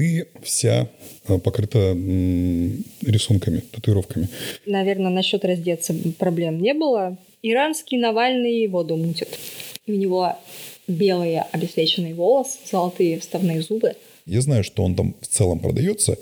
ты 0.00 0.28
вся 0.42 0.88
э, 1.28 1.38
покрыта 1.38 1.94
рисунками, 3.02 3.60
татуировками. 3.70 4.28
Наверное, 4.64 5.10
насчет 5.10 5.44
раздеться 5.44 5.94
проблем 6.18 6.62
не 6.62 6.72
было. 6.72 7.18
Иранский 7.42 7.98
Навальный 7.98 8.66
воду 8.68 8.96
мутит. 8.96 9.28
У 9.86 9.92
него 9.92 10.38
белые 10.88 11.44
обесвеченные 11.52 12.14
волосы, 12.14 12.58
золотые 12.70 13.20
вставные 13.20 13.60
зубы. 13.60 13.94
Я 14.24 14.40
знаю, 14.40 14.64
что 14.64 14.84
он 14.84 14.94
там 14.94 15.14
в 15.20 15.26
целом 15.26 15.58
продается, 15.58 16.16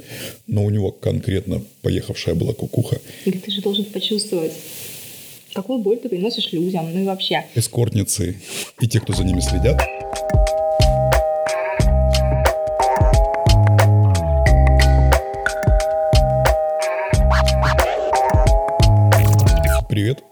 но 0.49 0.65
у 0.65 0.71
него 0.71 0.91
конкретно 0.91 1.63
поехавшая 1.83 2.35
была 2.35 2.55
кукуха. 2.55 3.01
Игорь, 3.27 3.41
ты 3.41 3.51
же 3.53 3.63
должен 3.63 3.85
почувствовать, 3.85 4.53
какую 5.53 5.79
боль 5.79 5.99
ты 5.99 6.09
приносишь 6.09 6.53
людям, 6.53 6.93
ну 6.93 7.03
и 7.03 7.05
вообще. 7.05 7.45
Эскортницы 7.55 8.37
и 8.81 8.89
те, 8.89 8.99
кто 9.01 9.13
за 9.13 9.23
ними 9.23 9.41
следят. 9.41 9.81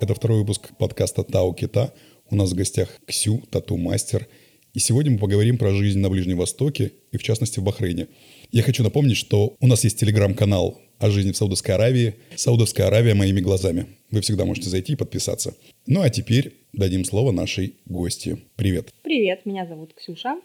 Это 0.06 0.14
второй 0.14 0.38
выпуск 0.38 0.70
подкаста 0.78 1.24
Тау 1.24 1.52
Кита. 1.52 1.92
У 2.30 2.36
нас 2.36 2.52
в 2.52 2.54
гостях 2.54 3.00
Ксю, 3.06 3.42
тату-мастер. 3.50 4.28
И 4.72 4.78
сегодня 4.78 5.10
мы 5.10 5.18
поговорим 5.18 5.58
про 5.58 5.72
жизнь 5.72 5.98
на 5.98 6.08
Ближнем 6.08 6.38
Востоке 6.38 6.92
и, 7.10 7.16
в 7.16 7.24
частности, 7.24 7.58
в 7.58 7.64
Бахрейне. 7.64 8.06
Я 8.52 8.62
хочу 8.62 8.84
напомнить, 8.84 9.16
что 9.16 9.56
у 9.58 9.66
нас 9.66 9.82
есть 9.82 9.98
телеграм-канал 9.98 10.80
о 11.00 11.10
жизни 11.10 11.32
в 11.32 11.36
Саудовской 11.36 11.74
Аравии. 11.74 12.14
Саудовская 12.36 12.86
Аравия 12.86 13.14
моими 13.14 13.40
глазами. 13.40 13.86
Вы 14.12 14.20
всегда 14.20 14.44
можете 14.44 14.70
зайти 14.70 14.92
и 14.92 14.96
подписаться. 14.96 15.56
Ну 15.88 16.02
а 16.02 16.08
теперь 16.08 16.54
дадим 16.72 17.04
слово 17.04 17.32
нашей 17.32 17.74
гости. 17.84 18.38
Привет. 18.54 18.90
Привет, 19.02 19.44
меня 19.44 19.66
зовут 19.66 19.92
Ксюша. 19.94 20.36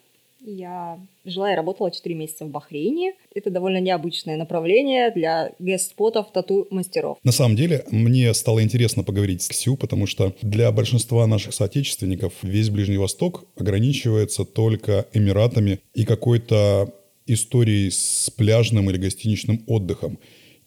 Я 0.44 1.00
жила 1.24 1.54
и 1.54 1.56
работала 1.56 1.92
4 1.92 2.16
месяца 2.16 2.46
в 2.46 2.50
Бахрейне. 2.50 3.14
Это 3.36 3.52
довольно 3.52 3.80
необычное 3.80 4.38
направление 4.38 5.12
для 5.12 5.52
гест-спотов 5.60 6.32
тату-мастеров. 6.32 7.20
На 7.24 7.32
самом 7.32 7.56
деле, 7.56 7.86
мне 7.92 8.34
стало 8.34 8.64
интересно 8.64 9.04
поговорить 9.04 9.44
с 9.44 9.48
Ксю, 9.50 9.78
потому 9.78 10.08
что 10.08 10.34
для 10.42 10.72
большинства 10.72 11.28
наших 11.28 11.54
соотечественников 11.54 12.34
весь 12.42 12.72
Ближний 12.72 12.98
Восток 12.98 13.46
ограничивается 13.56 14.44
только 14.44 15.06
Эмиратами 15.14 15.80
и 15.94 16.06
какой-то 16.06 16.92
историей 17.28 17.92
с 17.92 18.32
пляжным 18.36 18.90
или 18.90 18.98
гостиничным 18.98 19.64
отдыхом. 19.68 20.18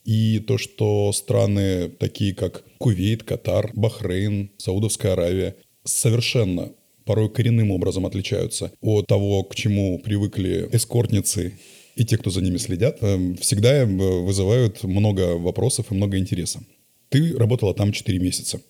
И 0.05 0.39
то, 0.39 0.57
что 0.57 1.13
страны 1.13 1.89
такие, 1.89 2.35
как 2.35 2.65
Кувейт, 2.79 3.25
Катар, 3.25 3.71
Бахрейн, 3.75 4.51
Саудовская 4.59 5.15
Аравия 5.15 5.57
совершенно 5.83 6.73
порой 7.05 7.31
коренным 7.31 7.71
образом 7.71 8.07
отличаются 8.07 8.73
от 8.81 9.07
того, 9.07 9.45
к 9.45 9.55
чему 9.55 9.99
привыкли 9.99 10.69
эскортницы 10.73 11.59
и 11.97 12.05
те, 12.05 12.19
кто 12.19 12.31
за 12.31 12.41
ними 12.41 12.57
следят, 12.57 12.99
эм, 13.03 13.37
всегда 13.37 13.83
э, 13.83 13.87
вызывают 13.87 14.83
много 14.83 15.37
вопросов 15.37 15.91
и 15.91 15.95
много 15.95 16.19
интереса. 16.19 16.61
Ты 17.09 17.37
работала 17.37 17.75
там 17.75 17.93
4 17.93 18.19
месяца. 18.19 18.61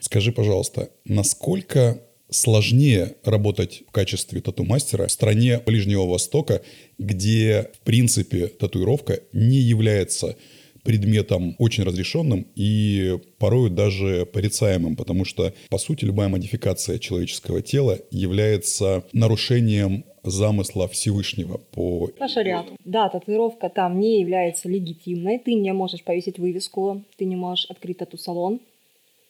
Скажи, 0.00 0.32
пожалуйста, 0.32 0.90
насколько 1.04 2.00
сложнее 2.30 3.14
работать 3.24 3.84
в 3.86 3.92
качестве 3.92 4.40
тату-мастера 4.40 5.06
в 5.06 5.12
стране 5.12 5.60
Ближнего 5.64 6.06
Востока, 6.06 6.62
где, 6.98 7.70
в 7.80 7.84
принципе, 7.84 8.48
татуировка 8.48 9.20
не 9.32 9.58
является 9.58 10.36
предметом 10.84 11.56
очень 11.58 11.82
разрешенным 11.82 12.46
и 12.54 13.18
порой 13.38 13.70
даже 13.70 14.26
порицаемым, 14.26 14.96
потому 14.96 15.24
что, 15.24 15.52
по 15.70 15.78
сути, 15.78 16.04
любая 16.04 16.28
модификация 16.28 16.98
человеческого 16.98 17.62
тела 17.62 17.98
является 18.10 19.04
нарушением 19.12 20.04
замысла 20.22 20.88
Всевышнего 20.88 21.58
по... 21.58 22.08
По 22.18 22.28
шариату. 22.28 22.76
Да, 22.84 23.08
татуировка 23.08 23.68
там 23.68 23.98
не 23.98 24.20
является 24.20 24.68
легитимной. 24.68 25.38
Ты 25.38 25.54
не 25.54 25.72
можешь 25.72 26.02
повесить 26.02 26.38
вывеску, 26.38 27.02
ты 27.16 27.24
не 27.24 27.36
можешь 27.36 27.66
открыть 27.70 27.98
тату-салон. 27.98 28.60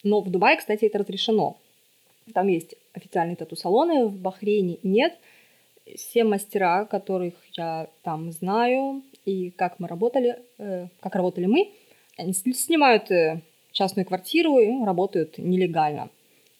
Но 0.02 0.20
в 0.20 0.30
Дубае, 0.30 0.56
кстати, 0.56 0.84
это 0.84 0.98
разрешено. 0.98 1.56
Там 2.32 2.48
есть 2.48 2.74
официальные 2.92 3.36
тату-салоны, 3.36 4.06
в 4.06 4.16
Бахрейне 4.16 4.78
нет. 4.82 5.14
Все 5.96 6.24
мастера, 6.24 6.86
которых 6.86 7.34
я 7.56 7.88
там 8.02 8.30
знаю, 8.32 9.02
и 9.24 9.50
как 9.50 9.78
мы 9.80 9.88
работали, 9.88 10.38
э, 10.58 10.88
как 11.00 11.14
работали 11.14 11.46
мы, 11.46 11.70
они 12.16 12.32
снимают 12.32 13.10
э, 13.10 13.40
частную 13.72 14.06
квартиру 14.06 14.58
и 14.58 14.84
работают 14.84 15.38
нелегально, 15.38 16.10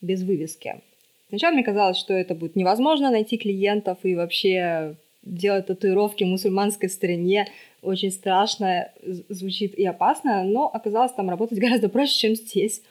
без 0.01 0.23
вывески. 0.23 0.81
Сначала 1.29 1.53
мне 1.53 1.65
казалось, 1.65 1.97
что 1.97 2.15
это 2.15 2.35
будет 2.35 2.57
невозможно 2.57 3.11
найти 3.11 3.39
клиентов 3.39 3.99
и 4.03 4.15
вообще 4.15 4.97
делать 5.23 5.67
татуировки 5.67 6.25
в 6.25 6.29
мусульманской 6.29 6.89
стране 6.89 7.49
очень 7.83 8.11
страшно 8.11 8.91
звучит 9.29 9.75
и 9.75 9.85
опасно, 9.85 10.43
но 10.45 10.71
оказалось 10.73 11.13
там 11.13 11.31
работать 11.31 11.59
гораздо 11.61 11.89
проще, 11.89 12.19
чем 12.19 12.35
здесь, 12.35 12.83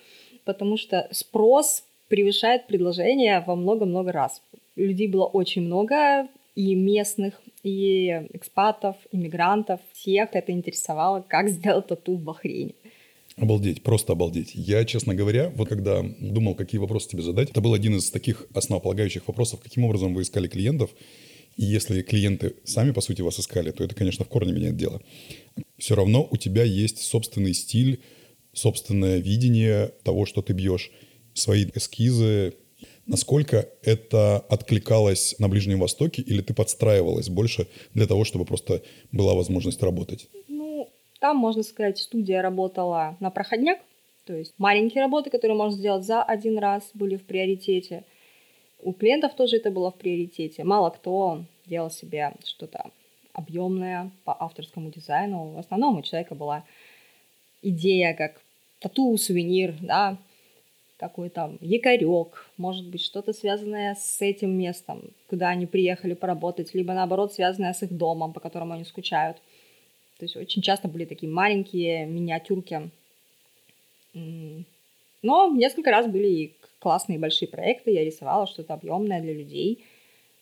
потому 0.45 0.77
что 0.77 1.07
спрос 1.11 1.83
превышает 2.07 2.67
предложение 2.67 3.43
во 3.45 3.55
много-много 3.55 4.11
раз. 4.11 4.41
Людей 4.75 5.07
было 5.07 5.25
очень 5.25 5.63
много, 5.63 6.27
и 6.55 6.75
местных, 6.75 7.41
и 7.63 8.09
экспатов, 8.33 8.97
иммигрантов, 9.11 9.79
всех 9.93 10.29
это 10.33 10.51
интересовало, 10.51 11.21
как 11.27 11.49
сделать 11.49 11.87
тату 11.87 12.17
в 12.17 12.21
Бахрейне. 12.21 12.75
Обалдеть, 13.35 13.81
просто 13.81 14.13
обалдеть. 14.13 14.51
Я, 14.53 14.85
честно 14.85 15.15
говоря, 15.15 15.49
вот 15.55 15.67
когда 15.67 16.03
думал, 16.19 16.53
какие 16.53 16.79
вопросы 16.79 17.09
тебе 17.09 17.23
задать, 17.23 17.49
это 17.49 17.61
был 17.61 17.73
один 17.73 17.95
из 17.97 18.11
таких 18.11 18.47
основополагающих 18.53 19.27
вопросов, 19.27 19.61
каким 19.61 19.85
образом 19.85 20.13
вы 20.13 20.21
искали 20.21 20.47
клиентов. 20.47 20.91
И 21.55 21.65
если 21.65 22.01
клиенты 22.01 22.55
сами, 22.63 22.91
по 22.91 23.01
сути, 23.01 23.21
вас 23.21 23.39
искали, 23.39 23.71
то 23.71 23.83
это, 23.83 23.95
конечно, 23.95 24.23
в 24.25 24.27
корне 24.27 24.53
меняет 24.53 24.75
дело. 24.75 25.01
Все 25.77 25.95
равно 25.95 26.27
у 26.29 26.37
тебя 26.37 26.63
есть 26.63 26.99
собственный 26.99 27.53
стиль, 27.53 28.01
собственное 28.53 29.17
видение 29.17 29.93
того, 30.03 30.25
что 30.25 30.41
ты 30.41 30.53
бьешь, 30.53 30.91
свои 31.33 31.65
эскизы, 31.73 32.53
Насколько 33.05 33.69
это 33.81 34.37
откликалось 34.49 35.35
на 35.37 35.49
Ближнем 35.49 35.79
Востоке 35.79 36.21
или 36.21 36.41
ты 36.41 36.53
подстраивалась 36.53 37.29
больше 37.29 37.67
для 37.93 38.07
того, 38.07 38.23
чтобы 38.23 38.45
просто 38.45 38.81
была 39.11 39.33
возможность 39.33 39.83
работать? 39.83 40.29
Ну, 40.47 40.89
там, 41.19 41.37
можно 41.37 41.63
сказать, 41.63 41.97
студия 41.97 42.41
работала 42.41 43.17
на 43.19 43.29
проходняк, 43.29 43.79
то 44.25 44.33
есть 44.33 44.53
маленькие 44.57 45.03
работы, 45.03 45.29
которые 45.29 45.57
можно 45.57 45.77
сделать 45.77 46.05
за 46.05 46.23
один 46.23 46.57
раз, 46.57 46.91
были 46.93 47.17
в 47.17 47.25
приоритете. 47.25 48.05
У 48.81 48.93
клиентов 48.93 49.35
тоже 49.35 49.57
это 49.57 49.69
было 49.69 49.91
в 49.91 49.95
приоритете. 49.95 50.63
Мало 50.63 50.89
кто 50.89 51.43
делал 51.65 51.91
себе 51.91 52.33
что-то 52.45 52.91
объемное 53.33 54.11
по 54.23 54.35
авторскому 54.37 54.91
дизайну. 54.91 55.51
В 55.51 55.57
основном 55.57 55.97
у 55.97 56.01
человека 56.03 56.35
была 56.35 56.63
идея 57.61 58.13
как 58.13 58.41
тату, 58.79 59.17
сувенир, 59.17 59.75
да, 59.81 60.17
какой 61.03 61.29
там 61.29 61.57
якорек, 61.59 62.49
может 62.55 62.87
быть, 62.87 63.01
что-то 63.01 63.33
связанное 63.33 63.93
с 63.95 64.21
этим 64.21 64.57
местом, 64.57 65.01
куда 65.27 65.49
они 65.49 65.65
приехали 65.65 66.13
поработать, 66.13 66.73
либо 66.73 66.93
наоборот, 66.93 67.33
связанное 67.33 67.73
с 67.73 67.83
их 67.83 67.91
домом, 67.91 68.31
по 68.31 68.39
которому 68.39 68.73
они 68.73 68.85
скучают. 68.85 69.37
То 70.17 70.25
есть 70.25 70.37
очень 70.37 70.61
часто 70.61 70.87
были 70.87 71.03
такие 71.03 71.29
маленькие 71.29 72.05
миниатюрки. 72.05 72.89
Но 74.13 75.47
несколько 75.49 75.91
раз 75.91 76.07
были 76.07 76.27
и 76.27 76.53
классные 76.79 77.19
большие 77.19 77.49
проекты. 77.49 77.91
Я 77.91 78.05
рисовала 78.05 78.47
что-то 78.47 78.73
объемное 78.73 79.21
для 79.21 79.33
людей. 79.33 79.83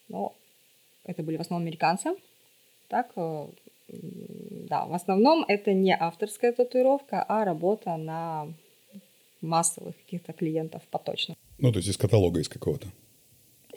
Но 0.09 0.35
это 1.05 1.23
были 1.23 1.37
в 1.37 1.41
основном 1.41 1.65
американцы. 1.65 2.09
Так, 2.87 3.11
э, 3.15 3.47
да, 4.69 4.85
в 4.85 4.93
основном 4.93 5.43
это 5.47 5.73
не 5.73 5.95
авторская 5.95 6.51
татуировка, 6.51 7.25
а 7.27 7.45
работа 7.45 7.97
на 7.97 8.47
массовых 9.41 9.95
каких-то 9.97 10.33
клиентов 10.33 10.81
поточно. 10.89 11.35
Ну, 11.57 11.71
то 11.71 11.77
есть 11.77 11.89
из 11.89 11.97
каталога 11.97 12.39
из 12.39 12.49
какого-то? 12.49 12.87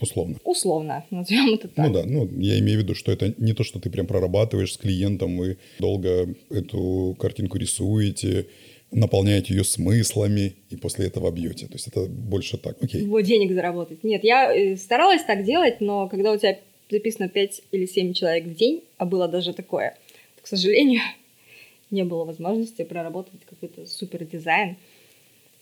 Условно. 0.00 0.36
Условно, 0.44 1.04
назовем 1.10 1.54
это 1.54 1.68
так. 1.68 1.86
Ну 1.86 1.92
да, 1.92 2.04
ну 2.04 2.28
я 2.38 2.58
имею 2.58 2.80
в 2.80 2.82
виду, 2.82 2.94
что 2.94 3.12
это 3.12 3.34
не 3.38 3.52
то, 3.52 3.64
что 3.64 3.80
ты 3.80 3.90
прям 3.90 4.06
прорабатываешь 4.06 4.72
с 4.72 4.76
клиентом, 4.76 5.38
вы 5.38 5.58
долго 5.78 6.34
эту 6.50 7.16
картинку 7.18 7.58
рисуете, 7.58 8.46
наполняете 8.90 9.54
ее 9.54 9.64
смыслами 9.64 10.56
и 10.70 10.76
после 10.76 11.06
этого 11.06 11.30
бьете. 11.30 11.66
То 11.66 11.74
есть 11.74 11.88
это 11.88 12.06
больше 12.06 12.58
так. 12.58 12.82
Окей. 12.82 13.06
Вот 13.06 13.22
денег 13.22 13.52
заработать. 13.52 14.04
Нет, 14.04 14.24
я 14.24 14.54
э, 14.54 14.76
старалась 14.76 15.22
так 15.24 15.44
делать, 15.44 15.80
но 15.80 16.08
когда 16.08 16.32
у 16.32 16.38
тебя 16.38 16.58
записано 16.90 17.28
5 17.28 17.62
или 17.72 17.86
7 17.86 18.12
человек 18.12 18.44
в 18.44 18.54
день, 18.54 18.84
а 18.98 19.04
было 19.04 19.28
даже 19.28 19.52
такое, 19.52 19.96
то, 20.36 20.42
к 20.42 20.46
сожалению, 20.46 21.00
не 21.90 22.04
было 22.04 22.24
возможности 22.24 22.82
проработать 22.82 23.40
какой-то 23.48 23.86
супер 23.86 24.24
дизайн 24.24 24.76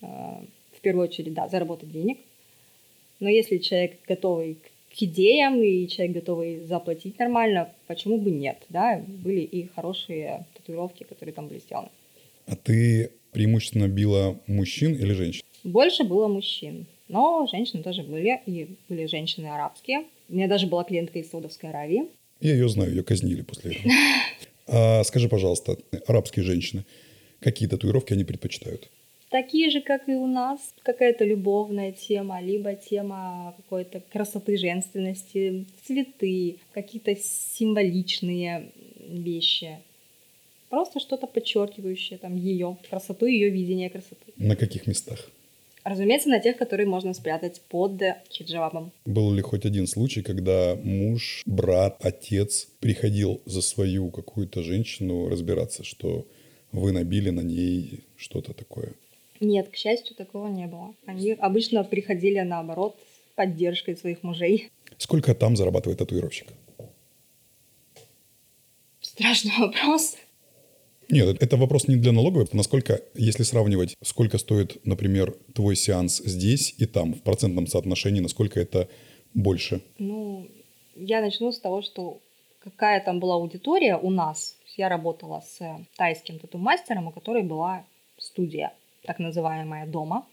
в 0.03 0.81
первую 0.81 1.07
очередь, 1.07 1.33
да, 1.33 1.47
заработать 1.47 1.91
денег. 1.91 2.17
Но 3.19 3.29
если 3.29 3.57
человек 3.57 3.99
готовый 4.07 4.57
к 4.95 5.01
идеям 5.01 5.61
и 5.63 5.87
человек 5.87 6.17
готовый 6.17 6.65
заплатить 6.65 7.17
нормально, 7.17 7.69
почему 7.87 8.17
бы 8.17 8.31
нет, 8.31 8.57
да? 8.69 9.03
Были 9.07 9.41
и 9.41 9.67
хорошие 9.67 10.45
татуировки, 10.55 11.03
которые 11.03 11.33
там 11.33 11.47
были 11.47 11.59
сделаны. 11.59 11.89
А 12.45 12.55
ты 12.55 13.11
преимущественно 13.31 13.87
била 13.87 14.37
мужчин 14.47 14.93
или 14.93 15.13
женщин? 15.13 15.43
Больше 15.63 16.03
было 16.03 16.27
мужчин, 16.27 16.85
но 17.07 17.47
женщины 17.49 17.83
тоже 17.83 18.03
были, 18.03 18.41
и 18.45 18.75
были 18.89 19.05
женщины 19.05 19.47
арабские. 19.47 20.03
У 20.29 20.35
меня 20.35 20.47
даже 20.47 20.67
была 20.67 20.83
клиентка 20.83 21.19
из 21.19 21.29
Саудовской 21.29 21.69
Аравии. 21.69 22.03
Я 22.41 22.53
ее 22.53 22.67
знаю, 22.67 22.91
ее 22.91 23.03
казнили 23.03 23.41
после 23.41 23.75
этого. 23.75 23.91
А 24.65 25.03
скажи, 25.03 25.27
пожалуйста, 25.27 25.77
арабские 26.07 26.45
женщины, 26.45 26.85
какие 27.41 27.67
татуировки 27.67 28.13
они 28.13 28.23
предпочитают? 28.23 28.89
Такие 29.33 29.71
же, 29.71 29.81
как 29.81 30.07
и 30.07 30.13
у 30.13 30.27
нас, 30.27 30.59
какая-то 30.83 31.25
любовная 31.25 31.91
тема, 31.91 32.39
либо 32.39 32.75
тема 32.75 33.55
какой-то 33.57 33.99
красоты, 34.11 34.57
женственности, 34.57 35.65
цветы, 35.87 36.57
какие-то 36.71 37.15
символичные 37.15 38.69
вещи. 38.99 39.79
Просто 40.69 40.99
что-то 40.99 41.25
подчеркивающее 41.25 42.19
там 42.19 42.35
ее 42.35 42.77
красоту, 42.87 43.25
ее 43.25 43.49
видение 43.49 43.89
красоты. 43.89 44.33
На 44.37 44.55
каких 44.55 44.85
местах? 44.85 45.31
Разумеется, 45.83 46.29
на 46.29 46.39
тех, 46.39 46.55
которые 46.55 46.85
можно 46.85 47.15
спрятать 47.15 47.59
под 47.69 48.03
хиджабом. 48.29 48.91
Был 49.05 49.33
ли 49.33 49.41
хоть 49.41 49.65
один 49.65 49.87
случай, 49.87 50.21
когда 50.21 50.75
муж, 50.75 51.41
брат, 51.47 51.97
отец 52.05 52.67
приходил 52.79 53.41
за 53.45 53.63
свою 53.63 54.11
какую-то 54.11 54.61
женщину 54.61 55.27
разбираться, 55.27 55.83
что 55.83 56.27
вы 56.71 56.91
набили 56.91 57.31
на 57.31 57.41
ней 57.41 58.01
что-то 58.15 58.53
такое? 58.53 58.93
Нет, 59.43 59.69
к 59.69 59.75
счастью, 59.75 60.15
такого 60.15 60.47
не 60.47 60.67
было. 60.67 60.95
Они 61.05 61.31
обычно 61.33 61.83
приходили 61.83 62.39
наоборот 62.39 62.95
с 62.97 63.35
поддержкой 63.35 63.97
своих 63.97 64.23
мужей. 64.23 64.69
Сколько 64.97 65.35
там 65.35 65.57
зарабатывает 65.57 65.99
татуировщик? 65.99 66.47
Страшный 69.01 69.51
вопрос. 69.59 70.15
Нет, 71.09 71.43
это 71.43 71.57
вопрос 71.57 71.89
не 71.89 71.97
для 71.97 72.13
налоговой. 72.13 72.47
Насколько, 72.53 73.01
если 73.15 73.43
сравнивать, 73.43 73.95
сколько 74.01 74.37
стоит, 74.37 74.77
например, 74.85 75.35
твой 75.53 75.75
сеанс 75.75 76.19
здесь 76.19 76.73
и 76.77 76.85
там, 76.85 77.13
в 77.13 77.21
процентном 77.21 77.67
соотношении, 77.67 78.21
насколько 78.21 78.61
это 78.61 78.87
больше? 79.33 79.81
Ну, 79.99 80.47
я 80.95 81.19
начну 81.19 81.51
с 81.51 81.59
того, 81.59 81.81
что 81.81 82.21
какая 82.59 83.03
там 83.03 83.19
была 83.19 83.35
аудитория 83.35 83.97
у 83.97 84.09
нас. 84.09 84.55
Я 84.77 84.87
работала 84.87 85.43
с 85.45 85.59
тайским 85.97 86.39
тату-мастером, 86.39 87.07
у 87.07 87.11
которой 87.11 87.43
была 87.43 87.85
студия, 88.17 88.71
так 89.03 89.19
называемая, 89.19 89.85
дома. 89.87 90.25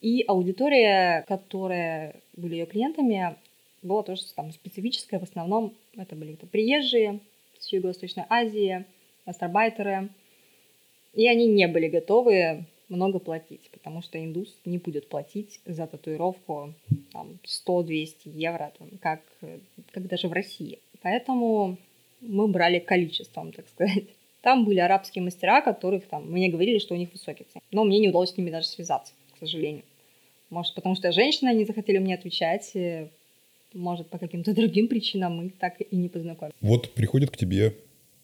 И 0.00 0.24
аудитория, 0.26 1.24
которая 1.28 2.20
были 2.36 2.56
ее 2.56 2.66
клиентами, 2.66 3.36
была 3.82 4.02
тоже 4.02 4.22
там 4.34 4.52
специфическая. 4.52 5.20
В 5.20 5.22
основном 5.22 5.72
это 5.96 6.14
были 6.14 6.34
-то 6.34 6.46
приезжие 6.46 7.20
с 7.58 7.72
Юго-Восточной 7.72 8.24
Азии, 8.28 8.84
гастарбайтеры, 9.26 10.10
и 11.14 11.26
они 11.26 11.46
не 11.46 11.68
были 11.68 11.88
готовы 11.88 12.66
много 12.88 13.18
платить, 13.18 13.70
потому 13.70 14.02
что 14.02 14.22
индус 14.22 14.54
не 14.64 14.78
будет 14.78 15.08
платить 15.08 15.60
за 15.64 15.86
татуировку 15.86 16.74
там, 17.12 17.38
100-200 17.44 18.14
евро, 18.24 18.72
там, 18.78 18.88
как, 19.00 19.22
как 19.92 20.06
даже 20.06 20.28
в 20.28 20.32
России. 20.32 20.78
Поэтому 21.02 21.78
мы 22.20 22.48
брали 22.48 22.78
количеством, 22.78 23.52
так 23.52 23.68
сказать. 23.68 24.04
Там 24.44 24.66
были 24.66 24.78
арабские 24.78 25.24
мастера, 25.24 25.62
которых 25.62 26.04
там 26.06 26.30
мне 26.30 26.50
говорили, 26.50 26.78
что 26.78 26.92
у 26.92 26.98
них 26.98 27.10
высокий 27.10 27.46
цен. 27.50 27.62
Но 27.72 27.82
мне 27.82 27.98
не 27.98 28.10
удалось 28.10 28.30
с 28.30 28.36
ними 28.36 28.50
даже 28.50 28.66
связаться, 28.66 29.14
к 29.34 29.38
сожалению. 29.38 29.84
Может, 30.50 30.74
потому 30.74 30.94
что 30.96 31.08
я 31.08 31.12
женщина, 31.12 31.50
они 31.50 31.64
захотели 31.64 31.96
мне 31.96 32.14
отвечать. 32.14 32.70
Может, 33.72 34.10
по 34.10 34.18
каким-то 34.18 34.52
другим 34.54 34.88
причинам 34.88 35.38
мы 35.38 35.48
так 35.48 35.80
и 35.80 35.96
не 35.96 36.10
познакомились. 36.10 36.54
Вот 36.60 36.92
приходит 36.92 37.30
к 37.30 37.38
тебе 37.38 37.74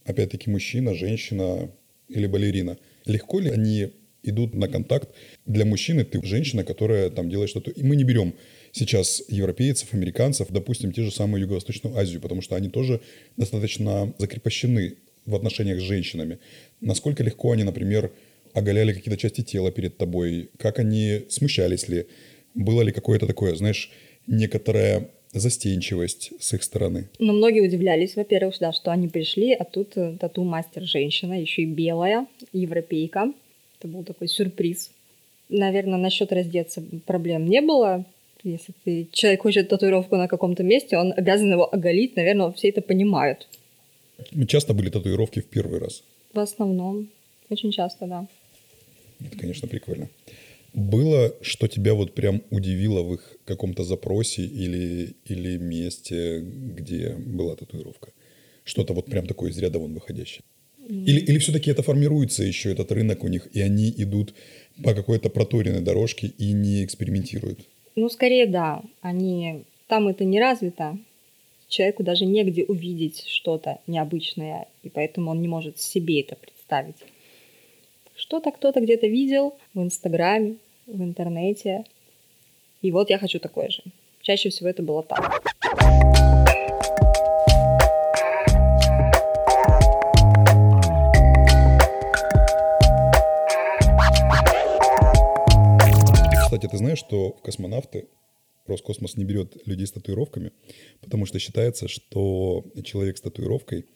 опять-таки, 0.04 0.50
мужчина, 0.50 0.94
женщина 0.94 1.70
или 2.08 2.26
балерина. 2.26 2.76
Легко 3.06 3.40
ли 3.40 3.48
они 3.48 3.88
идут 4.22 4.52
на 4.54 4.68
контакт? 4.68 5.08
Для 5.46 5.64
мужчины 5.64 6.04
ты 6.04 6.22
женщина, 6.22 6.64
которая 6.64 7.08
там 7.08 7.30
делает 7.30 7.48
что-то. 7.48 7.70
И 7.70 7.82
мы 7.82 7.96
не 7.96 8.04
берем 8.04 8.34
сейчас 8.72 9.22
европейцев, 9.28 9.94
американцев, 9.94 10.48
допустим, 10.50 10.92
те 10.92 11.02
же 11.02 11.10
самые 11.10 11.40
Юго-Восточную 11.40 11.96
Азию, 11.96 12.20
потому 12.20 12.42
что 12.42 12.56
они 12.56 12.68
тоже 12.68 13.00
достаточно 13.38 14.12
закрепощены 14.18 14.96
в 15.26 15.34
отношениях 15.34 15.80
с 15.80 15.82
женщинами. 15.82 16.38
Насколько 16.80 17.22
легко 17.22 17.52
они, 17.52 17.64
например, 17.64 18.10
оголяли 18.54 18.92
какие-то 18.92 19.20
части 19.20 19.42
тела 19.42 19.70
перед 19.70 19.96
тобой, 19.96 20.50
как 20.58 20.78
они 20.78 21.22
смущались 21.28 21.88
ли, 21.88 22.06
было 22.54 22.82
ли 22.82 22.92
какое-то 22.92 23.26
такое, 23.26 23.54
знаешь, 23.54 23.90
некоторое 24.26 25.08
застенчивость 25.32 26.32
с 26.40 26.52
их 26.54 26.62
стороны. 26.62 27.08
Но 27.18 27.32
многие 27.32 27.60
удивлялись, 27.60 28.16
во-первых, 28.16 28.56
да, 28.60 28.72
что 28.72 28.90
они 28.90 29.08
пришли, 29.08 29.52
а 29.52 29.64
тут 29.64 29.96
э, 29.96 30.16
тату-мастер 30.18 30.82
женщина, 30.82 31.40
еще 31.40 31.62
и 31.62 31.66
белая, 31.66 32.26
европейка. 32.52 33.32
Это 33.78 33.88
был 33.88 34.02
такой 34.02 34.28
сюрприз. 34.28 34.90
Наверное, 35.48 35.98
насчет 35.98 36.32
раздеться 36.32 36.82
проблем 37.06 37.46
не 37.46 37.60
было. 37.60 38.04
Если 38.42 38.72
ты, 38.84 39.08
человек 39.12 39.42
хочет 39.42 39.68
татуировку 39.68 40.16
на 40.16 40.26
каком-то 40.26 40.62
месте, 40.62 40.96
он 40.96 41.12
обязан 41.16 41.52
его 41.52 41.72
оголить. 41.72 42.16
Наверное, 42.16 42.50
все 42.52 42.70
это 42.70 42.80
понимают. 42.80 43.46
Часто 44.48 44.74
были 44.74 44.90
татуировки 44.90 45.40
в 45.40 45.46
первый 45.46 45.80
раз? 45.80 46.02
В 46.32 46.38
основном. 46.38 47.08
Очень 47.48 47.72
часто, 47.72 48.06
да. 48.06 48.26
Это, 49.20 49.36
конечно, 49.38 49.68
прикольно. 49.68 50.08
Было, 50.72 51.34
что 51.42 51.66
тебя 51.66 51.94
вот 51.94 52.14
прям 52.14 52.42
удивило 52.50 53.02
в 53.02 53.14
их 53.14 53.36
каком-то 53.44 53.82
запросе 53.82 54.42
или, 54.42 55.16
или 55.24 55.58
месте, 55.58 56.40
где 56.40 57.16
была 57.16 57.56
татуировка? 57.56 58.12
Что-то 58.64 58.94
вот 58.94 59.06
прям 59.06 59.26
такое 59.26 59.50
из 59.50 59.58
ряда 59.58 59.78
вон 59.78 59.94
выходящее? 59.94 60.42
Или, 60.88 61.20
или 61.20 61.38
все-таки 61.38 61.70
это 61.70 61.82
формируется 61.82 62.42
еще, 62.42 62.72
этот 62.72 62.90
рынок 62.92 63.22
у 63.24 63.28
них, 63.28 63.48
и 63.52 63.60
они 63.60 63.94
идут 63.96 64.34
по 64.82 64.94
какой-то 64.94 65.28
проторенной 65.28 65.80
дорожке 65.80 66.32
и 66.38 66.52
не 66.52 66.84
экспериментируют? 66.84 67.60
Ну, 67.96 68.08
скорее, 68.08 68.46
да. 68.46 68.82
Они... 69.00 69.64
Там 69.86 70.08
это 70.08 70.24
не 70.24 70.40
развито. 70.40 70.98
Человеку 71.70 72.02
даже 72.02 72.26
негде 72.26 72.64
увидеть 72.64 73.28
что-то 73.28 73.78
необычное, 73.86 74.66
и 74.82 74.88
поэтому 74.88 75.30
он 75.30 75.40
не 75.40 75.46
может 75.46 75.78
себе 75.78 76.20
это 76.20 76.34
представить. 76.34 76.96
Что-то 78.16 78.50
кто-то 78.50 78.80
где-то 78.80 79.06
видел 79.06 79.56
в 79.72 79.80
Инстаграме, 79.80 80.56
в 80.88 81.00
интернете. 81.00 81.84
И 82.82 82.90
вот 82.90 83.08
я 83.08 83.18
хочу 83.18 83.38
такое 83.38 83.68
же. 83.68 83.84
Чаще 84.20 84.48
всего 84.48 84.68
это 84.68 84.82
было 84.82 85.04
так. 85.04 85.44
Кстати, 96.42 96.66
ты 96.66 96.76
знаешь, 96.78 96.98
что 96.98 97.36
космонавты 97.44 98.08
Роскосмос 98.70 99.16
не 99.16 99.24
берет 99.24 99.56
людей 99.66 99.86
с 99.86 99.92
татуировками, 99.92 100.52
потому 101.00 101.26
что 101.26 101.38
считается, 101.38 101.88
что 101.88 102.64
человек 102.84 103.18
с 103.18 103.20
татуировкой, 103.20 103.86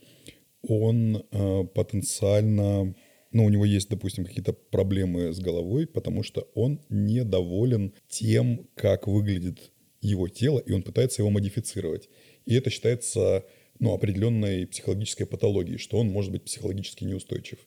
он 0.63 1.25
э, 1.31 1.65
потенциально 1.75 2.95
но 3.35 3.45
у 3.45 3.49
него 3.49 3.65
есть, 3.65 3.91
допустим, 3.91 4.25
какие-то 4.25 4.53
проблемы 4.53 5.33
с 5.33 5.41
головой, 5.41 5.89
потому 5.89 6.23
что 6.23 6.49
он 6.55 6.81
недоволен 6.89 7.93
тем, 8.09 8.69
как 8.77 9.09
выглядит 9.09 9.73
его 10.01 10.29
тело, 10.29 10.61
и 10.61 10.71
он 10.71 10.83
пытается 10.83 11.21
его 11.21 11.31
модифицировать. 11.31 12.09
И 12.47 12.55
это 12.55 12.71
считается 12.71 13.45
ну, 13.81 13.93
определенной 13.93 14.69
психологической 14.69 15.27
патологией, 15.27 15.79
что 15.79 15.99
он 15.99 16.09
может 16.09 16.31
быть 16.31 16.45
психологически 16.45 17.03
неустойчив. 17.03 17.59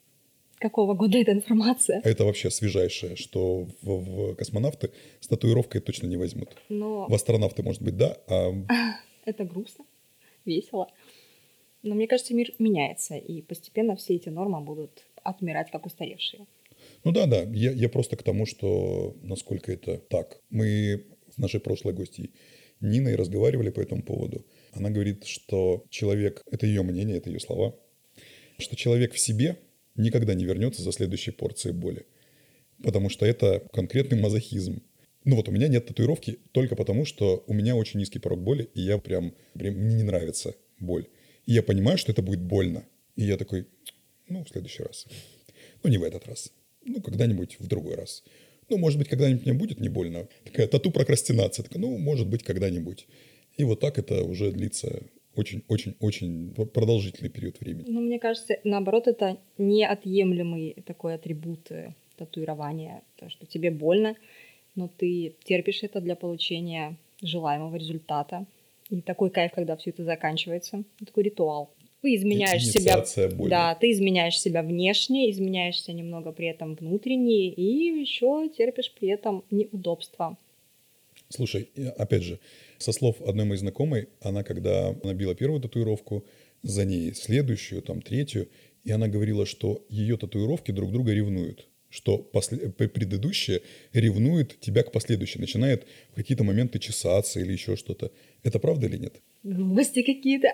Какого 0.60 0.96
года 0.96 1.18
эта 1.18 1.34
информация? 1.34 2.02
Это 2.04 2.26
вообще 2.26 2.50
свежайшее, 2.50 3.16
что 3.16 3.68
в, 3.82 4.32
в 4.32 4.36
космонавты 4.36 4.92
с 5.20 5.28
татуировкой 5.28 5.82
точно 5.82 6.08
не 6.08 6.18
возьмут. 6.18 6.50
Но... 6.70 7.08
В 7.08 7.14
астронавты, 7.14 7.62
может 7.62 7.82
быть, 7.82 7.96
да. 7.96 8.18
А... 8.28 8.52
Это 9.26 9.44
грустно, 9.44 9.86
весело. 10.46 10.88
Но 11.84 11.94
мне 11.94 12.08
кажется, 12.08 12.34
мир 12.34 12.54
меняется, 12.58 13.16
и 13.16 13.42
постепенно 13.42 13.96
все 13.96 14.16
эти 14.16 14.30
нормы 14.30 14.62
будут 14.62 15.06
отмирать 15.24 15.70
как 15.70 15.86
устаревшие. 15.86 16.48
Ну 17.04 17.12
да, 17.12 17.28
да. 17.28 17.44
Я, 17.44 17.72
я 17.72 17.90
просто 17.90 18.16
к 18.16 18.24
тому, 18.24 18.46
что 18.46 19.16
насколько 19.22 19.72
это 19.72 19.98
так. 19.98 20.42
Мы 20.50 21.06
с 21.30 21.38
нашей 21.38 21.60
прошлой 21.60 21.94
гостьей 21.94 22.34
Ниной 22.80 23.16
разговаривали 23.16 23.70
по 23.70 23.80
этому 23.80 24.04
поводу. 24.04 24.46
Она 24.72 24.90
говорит, 24.90 25.26
что 25.26 25.84
человек, 25.90 26.44
это 26.52 26.66
ее 26.66 26.84
мнение, 26.84 27.18
это 27.18 27.30
ее 27.30 27.40
слова, 27.40 27.76
что 28.58 28.76
человек 28.76 29.14
в 29.14 29.20
себе 29.20 29.58
никогда 29.98 30.34
не 30.34 30.46
вернется 30.46 30.82
за 30.82 30.92
следующей 30.92 31.32
порцией 31.32 31.76
боли. 31.76 32.06
Потому 32.84 33.10
что 33.10 33.26
это 33.26 33.68
конкретный 33.74 34.20
мазохизм. 34.20 34.84
Ну 35.26 35.36
вот 35.36 35.50
у 35.50 35.52
меня 35.52 35.68
нет 35.68 35.88
татуировки 35.88 36.40
только 36.52 36.76
потому, 36.76 37.06
что 37.06 37.44
у 37.48 37.54
меня 37.54 37.76
очень 37.76 38.00
низкий 38.00 38.20
порог 38.20 38.42
боли, 38.42 38.70
и 38.74 38.82
я 38.82 38.98
прям, 38.98 39.34
прям 39.54 39.74
мне 39.74 39.96
не 39.96 40.04
нравится 40.04 40.56
боль. 40.80 41.08
И 41.46 41.54
я 41.54 41.64
понимаю, 41.64 41.98
что 41.98 42.12
это 42.12 42.22
будет 42.22 42.42
больно. 42.42 42.86
И 43.16 43.24
я 43.24 43.38
такой, 43.38 43.68
ну, 44.30 44.44
в 44.44 44.50
следующий 44.50 44.84
раз. 44.84 45.08
Ну, 45.84 45.90
не 45.90 45.98
в 45.98 46.04
этот 46.04 46.28
раз. 46.28 46.52
Ну, 46.86 47.02
когда-нибудь 47.02 47.58
в 47.60 47.68
другой 47.68 47.96
раз. 47.96 48.24
Ну, 48.70 48.78
может 48.78 49.00
быть, 49.00 49.08
когда-нибудь 49.08 49.46
мне 49.46 49.54
будет 49.54 49.80
не 49.80 49.90
больно. 49.90 50.28
Такая 50.44 50.68
тату-прокрастинация. 50.68 51.64
Такая, 51.64 51.82
ну, 51.82 51.98
может 51.98 52.28
быть, 52.28 52.44
когда-нибудь. 52.44 53.08
И 53.58 53.64
вот 53.64 53.80
так 53.80 53.98
это 53.98 54.24
уже 54.24 54.52
длится 54.52 55.02
очень-очень-очень 55.38 56.54
продолжительный 56.74 57.30
период 57.30 57.60
времени. 57.60 57.86
Ну, 57.88 58.02
мне 58.02 58.20
кажется, 58.20 58.58
наоборот, 58.64 59.08
это 59.08 59.38
неотъемлемый 59.58 60.76
такой 60.86 61.16
атрибут 61.16 61.72
э, 61.72 61.94
татуирования. 62.18 63.04
То, 63.18 63.30
что 63.30 63.46
тебе 63.46 63.72
больно, 63.72 64.16
но 64.76 64.88
ты 64.88 65.36
терпишь 65.44 65.84
это 65.84 66.02
для 66.02 66.16
получения 66.16 66.98
желаемого 67.22 67.76
результата. 67.76 68.46
И 68.90 69.02
такой 69.02 69.30
кайф, 69.30 69.52
когда 69.54 69.76
все 69.76 69.90
это 69.90 70.04
заканчивается. 70.04 70.84
Такой 71.06 71.24
ритуал. 71.24 71.74
Ты 72.02 72.16
изменяешь 72.16 72.66
себя. 72.66 73.04
боли. 73.36 73.50
Да, 73.50 73.76
ты 73.76 73.92
изменяешь 73.92 74.40
себя 74.40 74.62
внешне, 74.62 75.32
изменяешься 75.32 75.94
немного 75.94 76.32
при 76.32 76.48
этом 76.48 76.76
внутренне, 76.76 77.50
и 77.50 78.00
еще 78.00 78.50
терпишь 78.56 78.94
при 78.94 79.10
этом 79.10 79.44
неудобства. 79.50 80.38
Слушай, 81.30 81.70
опять 81.98 82.24
же, 82.24 82.40
со 82.78 82.92
слов 82.92 83.22
одной 83.22 83.46
моей 83.46 83.60
знакомой, 83.60 84.10
она 84.22 84.44
когда 84.44 84.96
набила 85.04 85.36
первую 85.36 85.62
татуировку, 85.62 86.26
за 86.64 86.86
ней 86.86 87.14
следующую, 87.14 87.82
там 87.82 88.02
третью, 88.02 88.50
и 88.84 88.92
она 88.92 89.08
говорила, 89.08 89.46
что 89.46 89.86
ее 89.90 90.18
татуировки 90.18 90.72
друг 90.72 90.92
друга 90.92 91.14
ревнуют 91.14 91.68
что 91.90 92.18
после, 92.18 92.70
предыдущее 92.70 93.62
ревнует 93.94 94.60
тебя 94.60 94.84
к 94.84 94.92
последующей, 94.92 95.40
начинает 95.40 95.86
в 96.12 96.16
какие-то 96.16 96.44
моменты 96.44 96.80
чесаться 96.80 97.40
или 97.40 97.54
еще 97.54 97.76
что-то. 97.76 98.12
Это 98.44 98.60
правда 98.60 98.88
или 98.88 98.98
нет? 98.98 99.22
Глупости 99.44 100.04
какие-то. 100.04 100.50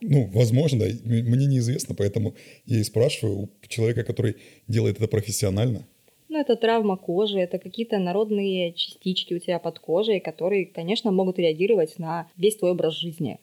Ну, 0.00 0.26
возможно, 0.26 0.86
мне 1.04 1.46
неизвестно, 1.46 1.94
поэтому 1.94 2.36
я 2.66 2.78
и 2.78 2.84
спрашиваю 2.84 3.38
у 3.38 3.50
человека, 3.66 4.04
который 4.04 4.36
делает 4.68 4.98
это 4.98 5.08
профессионально. 5.08 5.88
Ну, 6.28 6.38
это 6.38 6.56
травма 6.56 6.96
кожи, 6.96 7.38
это 7.38 7.58
какие-то 7.58 7.98
народные 7.98 8.72
частички 8.74 9.32
у 9.32 9.38
тебя 9.38 9.58
под 9.58 9.78
кожей, 9.78 10.20
которые, 10.20 10.66
конечно, 10.66 11.10
могут 11.10 11.38
реагировать 11.38 11.98
на 11.98 12.28
весь 12.36 12.56
твой 12.56 12.72
образ 12.72 12.94
жизни. 12.94 13.38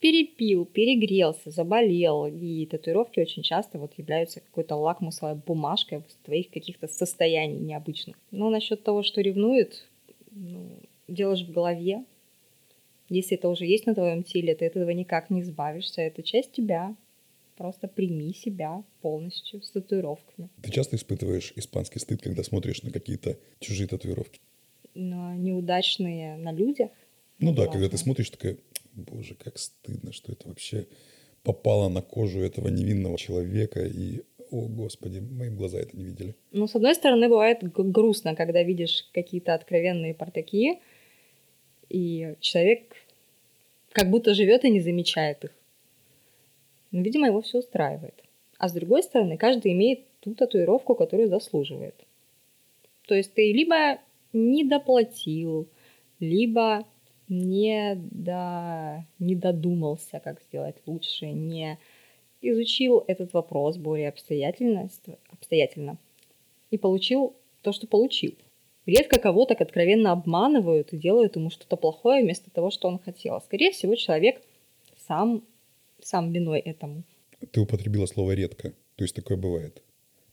Перепил, 0.00 0.64
перегрелся, 0.64 1.50
заболел, 1.50 2.26
и 2.26 2.64
татуировки 2.64 3.20
очень 3.20 3.42
часто 3.42 3.78
вот 3.78 3.92
являются 3.98 4.40
какой-то 4.40 4.76
лакмусовой 4.76 5.34
бумажкой 5.34 6.02
твоих 6.24 6.48
каких-то 6.48 6.88
состояний 6.88 7.58
необычных. 7.58 8.16
Но 8.30 8.48
насчет 8.48 8.82
того, 8.82 9.02
что 9.02 9.20
ревнует, 9.20 9.84
ну, 10.30 10.70
делаешь 11.06 11.42
в 11.42 11.52
голове. 11.52 12.04
Если 13.10 13.36
это 13.36 13.50
уже 13.50 13.66
есть 13.66 13.84
на 13.84 13.94
твоем 13.94 14.22
теле, 14.22 14.54
ты 14.54 14.64
этого 14.64 14.88
никак 14.88 15.28
не 15.28 15.42
избавишься. 15.42 16.00
Это 16.00 16.22
часть 16.22 16.52
тебя. 16.52 16.94
Просто 17.60 17.88
прими 17.88 18.32
себя 18.32 18.82
полностью 19.02 19.60
с 19.60 19.70
татуировками. 19.70 20.48
Ты 20.62 20.70
часто 20.70 20.96
испытываешь 20.96 21.52
испанский 21.56 21.98
стыд, 21.98 22.22
когда 22.22 22.42
смотришь 22.42 22.82
на 22.82 22.90
какие-то 22.90 23.36
чужие 23.58 23.86
татуировки? 23.86 24.40
Но 24.94 25.34
неудачные 25.34 26.38
на 26.38 26.52
людях? 26.52 26.90
Ну 27.38 27.52
да, 27.52 27.66
когда 27.66 27.90
ты 27.90 27.98
смотришь, 27.98 28.30
такая, 28.30 28.56
боже, 28.94 29.34
как 29.34 29.58
стыдно, 29.58 30.10
что 30.14 30.32
это 30.32 30.48
вообще 30.48 30.86
попало 31.42 31.90
на 31.90 32.00
кожу 32.00 32.40
этого 32.40 32.68
невинного 32.68 33.18
человека, 33.18 33.84
и, 33.84 34.22
о 34.50 34.66
господи, 34.66 35.18
мои 35.18 35.50
глаза 35.50 35.80
это 35.80 35.94
не 35.94 36.04
видели. 36.04 36.34
Ну, 36.52 36.66
с 36.66 36.74
одной 36.74 36.94
стороны, 36.94 37.28
бывает 37.28 37.58
грустно, 37.60 38.34
когда 38.34 38.62
видишь 38.62 39.06
какие-то 39.12 39.52
откровенные 39.52 40.14
портаки, 40.14 40.80
и 41.90 42.36
человек 42.40 42.96
как 43.92 44.08
будто 44.08 44.32
живет 44.32 44.64
и 44.64 44.70
не 44.70 44.80
замечает 44.80 45.44
их. 45.44 45.50
Но, 46.90 47.02
видимо, 47.02 47.26
его 47.26 47.40
все 47.40 47.58
устраивает. 47.58 48.22
А 48.58 48.68
с 48.68 48.72
другой 48.72 49.02
стороны, 49.02 49.36
каждый 49.36 49.72
имеет 49.72 50.00
ту 50.20 50.34
татуировку, 50.34 50.94
которую 50.94 51.28
заслуживает. 51.28 51.94
То 53.06 53.14
есть 53.14 53.32
ты 53.34 53.52
либо 53.52 53.98
не 54.32 54.64
доплатил, 54.64 55.68
либо 56.18 56.84
не, 57.28 57.94
до, 57.96 59.04
не 59.18 59.34
додумался, 59.34 60.20
как 60.20 60.42
сделать 60.42 60.76
лучше, 60.86 61.26
не 61.26 61.78
изучил 62.42 63.04
этот 63.06 63.32
вопрос 63.32 63.76
более 63.76 64.08
обстоятельно, 64.08 64.88
обстоятельно 65.30 65.98
и 66.70 66.78
получил 66.78 67.34
то, 67.62 67.72
что 67.72 67.86
получил. 67.86 68.34
Редко 68.86 69.18
кого 69.18 69.44
так 69.44 69.60
откровенно 69.60 70.12
обманывают 70.12 70.92
и 70.92 70.96
делают 70.96 71.36
ему 71.36 71.50
что-то 71.50 71.76
плохое 71.76 72.22
вместо 72.22 72.50
того, 72.50 72.70
что 72.70 72.88
он 72.88 72.98
хотел. 72.98 73.40
Скорее 73.40 73.70
всего, 73.72 73.94
человек 73.94 74.42
сам 75.06 75.42
сам 76.04 76.32
виной 76.32 76.60
этому. 76.60 77.04
Ты 77.52 77.60
употребила 77.60 78.06
слово 78.06 78.32
«редко». 78.32 78.72
То 78.96 79.04
есть 79.04 79.14
такое 79.14 79.36
бывает. 79.36 79.82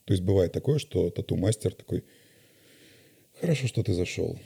То 0.05 0.13
есть 0.13 0.24
бывает 0.24 0.51
такое, 0.51 0.79
что 0.79 1.09
тату-мастер 1.09 1.74
такой, 1.74 2.03
хорошо, 3.39 3.67
что 3.67 3.83
ты 3.83 3.93
зашел. 3.93 4.38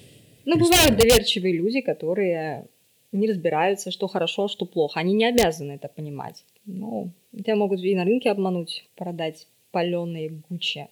Ну, 0.46 0.58
бывают 0.58 0.98
доверчивые 0.98 1.56
люди, 1.56 1.82
которые 1.82 2.68
не 3.12 3.28
разбираются, 3.28 3.92
что 3.92 4.08
хорошо, 4.08 4.48
что 4.48 4.66
плохо. 4.66 5.00
Они 5.00 5.14
не 5.14 5.26
обязаны 5.26 5.74
это 5.74 5.88
понимать. 5.88 6.46
Ну, 6.66 7.12
тебя 7.36 7.56
могут 7.56 7.82
и 7.82 7.96
на 7.96 8.06
рынке 8.06 8.32
обмануть, 8.32 8.88
продать 8.96 9.48
паленые 9.72 10.42
гучи. 10.50 10.88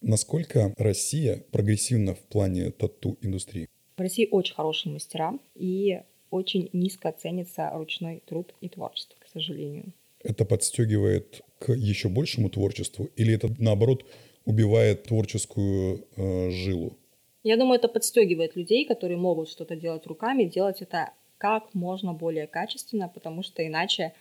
Насколько 0.00 0.74
Россия 0.78 1.44
прогрессивна 1.52 2.14
в 2.14 2.20
плане 2.20 2.70
тату-индустрии? 2.70 3.68
В 3.96 4.00
России 4.00 4.26
очень 4.30 4.54
хорошие 4.54 4.92
мастера, 4.92 5.38
и 5.54 6.00
очень 6.30 6.70
низко 6.72 7.12
ценится 7.12 7.70
ручной 7.74 8.22
труд 8.26 8.54
и 8.60 8.68
творчество, 8.68 9.16
сожалению. 9.32 9.92
Это 10.22 10.44
подстегивает 10.44 11.42
к 11.58 11.72
еще 11.72 12.08
большему 12.08 12.48
творчеству 12.50 13.08
или 13.16 13.34
это 13.34 13.48
наоборот 13.58 14.04
убивает 14.44 15.04
творческую 15.04 16.06
э, 16.16 16.50
жилу? 16.50 16.98
Я 17.42 17.56
думаю, 17.56 17.78
это 17.78 17.88
подстегивает 17.88 18.56
людей, 18.56 18.86
которые 18.86 19.16
могут 19.16 19.48
что-то 19.48 19.74
делать 19.74 20.06
руками, 20.06 20.44
делать 20.44 20.80
это 20.80 21.10
как 21.38 21.74
можно 21.74 22.12
более 22.12 22.46
качественно, 22.46 23.08
потому 23.08 23.42
что 23.42 23.66
иначе 23.66 24.12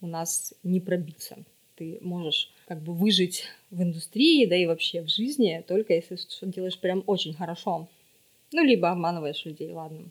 у 0.00 0.06
нас 0.06 0.52
не 0.64 0.80
пробиться. 0.80 1.36
Ты 1.76 1.98
можешь 2.00 2.50
как 2.66 2.82
бы 2.82 2.92
выжить 2.92 3.44
в 3.70 3.82
индустрии, 3.82 4.46
да 4.46 4.56
и 4.56 4.66
вообще 4.66 5.02
в 5.02 5.08
жизни, 5.08 5.62
только 5.66 5.94
если 5.94 6.16
что 6.16 6.46
делаешь 6.46 6.78
прям 6.78 7.04
очень 7.06 7.34
хорошо. 7.34 7.88
Ну, 8.52 8.64
либо 8.64 8.90
обманываешь 8.90 9.44
людей, 9.44 9.72
ладно. 9.72 10.10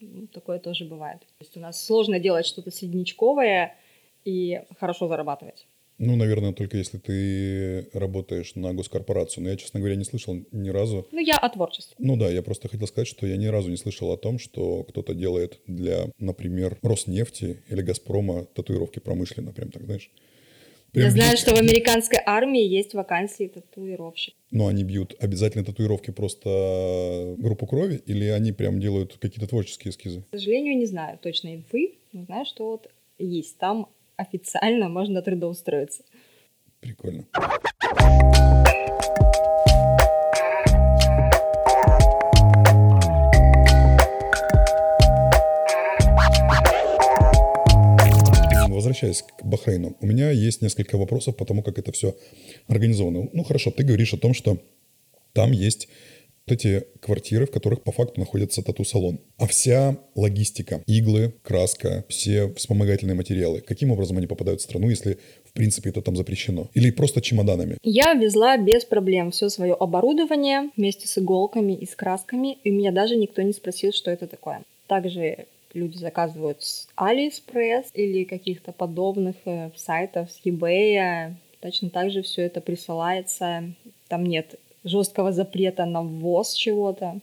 Ну, 0.00 0.26
такое 0.26 0.58
тоже 0.58 0.84
бывает. 0.84 1.20
То 1.20 1.44
есть 1.44 1.56
у 1.56 1.60
нас 1.60 1.84
сложно 1.84 2.18
делать 2.18 2.46
что-то 2.46 2.70
среднячковое 2.70 3.76
и 4.24 4.62
хорошо 4.78 5.08
зарабатывать. 5.08 5.66
Ну, 5.98 6.16
наверное, 6.16 6.54
только 6.54 6.78
если 6.78 6.96
ты 6.96 7.90
работаешь 7.92 8.54
на 8.54 8.72
госкорпорацию. 8.72 9.44
Но 9.44 9.50
я, 9.50 9.56
честно 9.56 9.80
говоря, 9.80 9.96
не 9.96 10.04
слышал 10.04 10.34
ни 10.50 10.70
разу. 10.70 11.06
Ну, 11.12 11.18
я 11.18 11.36
о 11.36 11.50
творчестве. 11.50 11.94
Ну 11.98 12.16
да, 12.16 12.30
я 12.30 12.42
просто 12.42 12.68
хотел 12.68 12.86
сказать, 12.86 13.06
что 13.06 13.26
я 13.26 13.36
ни 13.36 13.44
разу 13.46 13.68
не 13.68 13.76
слышал 13.76 14.10
о 14.10 14.16
том, 14.16 14.38
что 14.38 14.84
кто-то 14.84 15.12
делает 15.12 15.60
для, 15.66 16.06
например, 16.18 16.78
Роснефти 16.80 17.62
или 17.68 17.82
Газпрома 17.82 18.46
татуировки 18.46 18.98
промышленно, 18.98 19.52
прям 19.52 19.70
так, 19.70 19.84
знаешь. 19.84 20.10
Прям 20.92 21.04
Я 21.04 21.10
знаю, 21.12 21.36
что 21.36 21.54
в 21.54 21.58
американской 21.58 22.18
армии 22.24 22.66
есть 22.66 22.94
вакансии 22.94 23.46
татуировщик. 23.46 24.34
Но 24.50 24.66
они 24.66 24.82
бьют 24.82 25.14
обязательно 25.20 25.64
татуировки 25.64 26.10
просто 26.10 27.36
группу 27.38 27.66
крови 27.66 28.02
или 28.06 28.26
они 28.26 28.52
прям 28.52 28.80
делают 28.80 29.16
какие-то 29.18 29.46
творческие 29.46 29.92
эскизы? 29.92 30.22
К 30.30 30.36
сожалению, 30.36 30.76
не 30.76 30.86
знаю 30.86 31.18
точно 31.22 31.54
инфы, 31.54 31.94
но 32.12 32.24
знаю, 32.24 32.44
что 32.44 32.70
вот 32.70 32.90
есть. 33.18 33.56
Там 33.58 33.88
официально 34.16 34.88
можно 34.88 35.22
трудоустроиться. 35.22 36.02
Прикольно. 36.80 37.26
Возвращаясь 48.90 49.22
к 49.22 49.44
Бахрейну, 49.44 49.96
у 50.00 50.06
меня 50.06 50.30
есть 50.30 50.62
несколько 50.62 50.98
вопросов 50.98 51.36
по 51.36 51.44
тому, 51.44 51.62
как 51.62 51.78
это 51.78 51.92
все 51.92 52.16
организовано. 52.66 53.28
Ну, 53.32 53.44
хорошо, 53.44 53.70
ты 53.70 53.84
говоришь 53.84 54.14
о 54.14 54.18
том, 54.18 54.34
что 54.34 54.58
там 55.32 55.52
есть 55.52 55.88
вот 56.46 56.54
эти 56.54 56.84
квартиры, 57.00 57.46
в 57.46 57.52
которых 57.52 57.82
по 57.82 57.92
факту 57.92 58.18
находится 58.18 58.62
тату-салон. 58.62 59.20
А 59.38 59.46
вся 59.46 59.96
логистика, 60.16 60.82
иглы, 60.86 61.34
краска, 61.42 62.04
все 62.08 62.52
вспомогательные 62.54 63.14
материалы, 63.14 63.60
каким 63.60 63.92
образом 63.92 64.16
они 64.18 64.26
попадают 64.26 64.60
в 64.60 64.64
страну, 64.64 64.90
если 64.90 65.18
в 65.44 65.52
принципе 65.52 65.90
это 65.90 66.02
там 66.02 66.16
запрещено? 66.16 66.68
Или 66.74 66.90
просто 66.90 67.20
чемоданами? 67.20 67.76
Я 67.84 68.14
везла 68.14 68.56
без 68.56 68.84
проблем 68.84 69.30
все 69.30 69.50
свое 69.50 69.74
оборудование 69.74 70.70
вместе 70.76 71.06
с 71.06 71.16
иголками 71.18 71.74
и 71.74 71.86
с 71.86 71.94
красками, 71.94 72.58
и 72.64 72.70
меня 72.70 72.90
даже 72.90 73.14
никто 73.14 73.42
не 73.42 73.52
спросил, 73.52 73.92
что 73.92 74.10
это 74.10 74.26
такое. 74.26 74.62
Также 74.88 75.46
люди 75.72 75.96
заказывают 75.96 76.62
с 76.62 76.88
AliExpress 76.96 77.86
или 77.94 78.24
каких-то 78.24 78.72
подобных 78.72 79.36
э, 79.44 79.70
сайтов, 79.76 80.30
с 80.30 80.44
eBay. 80.44 81.34
Точно 81.60 81.90
так 81.90 82.10
же 82.10 82.22
все 82.22 82.42
это 82.42 82.60
присылается. 82.60 83.64
Там 84.08 84.24
нет 84.24 84.58
жесткого 84.84 85.32
запрета 85.32 85.84
на 85.84 86.02
ввоз 86.02 86.54
чего-то. 86.54 87.20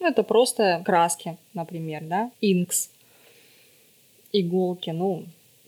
Ну, 0.00 0.08
это 0.08 0.22
просто 0.22 0.82
краски, 0.84 1.36
например, 1.54 2.04
да, 2.04 2.30
инкс, 2.40 2.90
иголки. 4.32 4.90
Ну, 4.90 5.24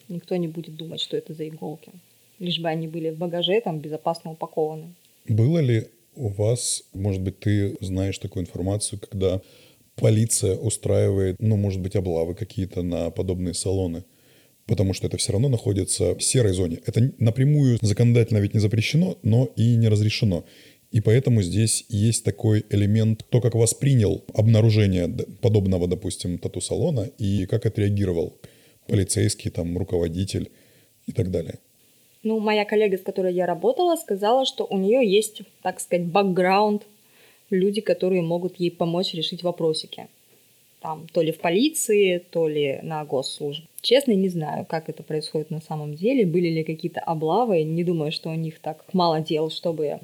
никто 0.08 0.36
не 0.36 0.48
будет 0.48 0.76
думать, 0.76 1.00
что 1.00 1.16
это 1.16 1.34
за 1.34 1.48
иголки. 1.48 1.92
Лишь 2.38 2.60
бы 2.60 2.68
они 2.68 2.88
были 2.88 3.10
в 3.10 3.18
багаже, 3.18 3.60
там, 3.60 3.78
безопасно 3.78 4.32
упакованы. 4.32 4.94
Было 5.26 5.58
ли 5.58 5.88
у 6.14 6.28
вас, 6.28 6.82
может 6.92 7.22
быть, 7.22 7.38
ты 7.38 7.76
знаешь 7.80 8.18
такую 8.18 8.44
информацию, 8.44 9.00
когда 9.00 9.40
полиция 10.00 10.56
устраивает, 10.56 11.36
ну, 11.38 11.56
может 11.56 11.80
быть, 11.80 11.96
облавы 11.96 12.34
какие-то 12.34 12.82
на 12.82 13.10
подобные 13.10 13.54
салоны, 13.54 14.04
потому 14.66 14.94
что 14.94 15.06
это 15.06 15.16
все 15.16 15.32
равно 15.32 15.48
находится 15.48 16.14
в 16.14 16.22
серой 16.22 16.52
зоне. 16.52 16.78
Это 16.86 17.12
напрямую 17.18 17.78
законодательно 17.82 18.38
ведь 18.38 18.54
не 18.54 18.60
запрещено, 18.60 19.18
но 19.22 19.50
и 19.56 19.76
не 19.76 19.88
разрешено. 19.88 20.44
И 20.90 21.00
поэтому 21.00 21.42
здесь 21.42 21.84
есть 21.88 22.24
такой 22.24 22.64
элемент, 22.70 23.24
то, 23.28 23.40
как 23.40 23.54
воспринял 23.54 24.24
обнаружение 24.34 25.08
подобного, 25.42 25.86
допустим, 25.86 26.38
тату-салона 26.38 27.10
и 27.18 27.46
как 27.46 27.66
отреагировал 27.66 28.38
полицейский, 28.86 29.50
там, 29.50 29.76
руководитель 29.76 30.50
и 31.06 31.12
так 31.12 31.30
далее. 31.30 31.58
Ну, 32.22 32.40
моя 32.40 32.64
коллега, 32.64 32.96
с 32.96 33.02
которой 33.02 33.34
я 33.34 33.46
работала, 33.46 33.96
сказала, 33.96 34.44
что 34.44 34.66
у 34.68 34.78
нее 34.78 35.08
есть, 35.08 35.42
так 35.62 35.78
сказать, 35.80 36.06
бэкграунд, 36.06 36.82
люди, 37.50 37.80
которые 37.80 38.22
могут 38.22 38.56
ей 38.56 38.70
помочь 38.70 39.14
решить 39.14 39.42
вопросики. 39.42 40.08
Там, 40.80 41.06
то 41.12 41.22
ли 41.22 41.32
в 41.32 41.38
полиции, 41.38 42.18
то 42.18 42.46
ли 42.46 42.78
на 42.82 43.04
госслужбе. 43.04 43.66
Честно, 43.80 44.12
не 44.12 44.28
знаю, 44.28 44.64
как 44.64 44.88
это 44.88 45.02
происходит 45.02 45.50
на 45.50 45.60
самом 45.60 45.94
деле, 45.94 46.24
были 46.24 46.48
ли 46.48 46.62
какие-то 46.62 47.00
облавы. 47.00 47.64
Не 47.64 47.82
думаю, 47.82 48.12
что 48.12 48.30
у 48.30 48.34
них 48.34 48.60
так 48.60 48.84
мало 48.92 49.20
дел, 49.20 49.50
чтобы 49.50 49.98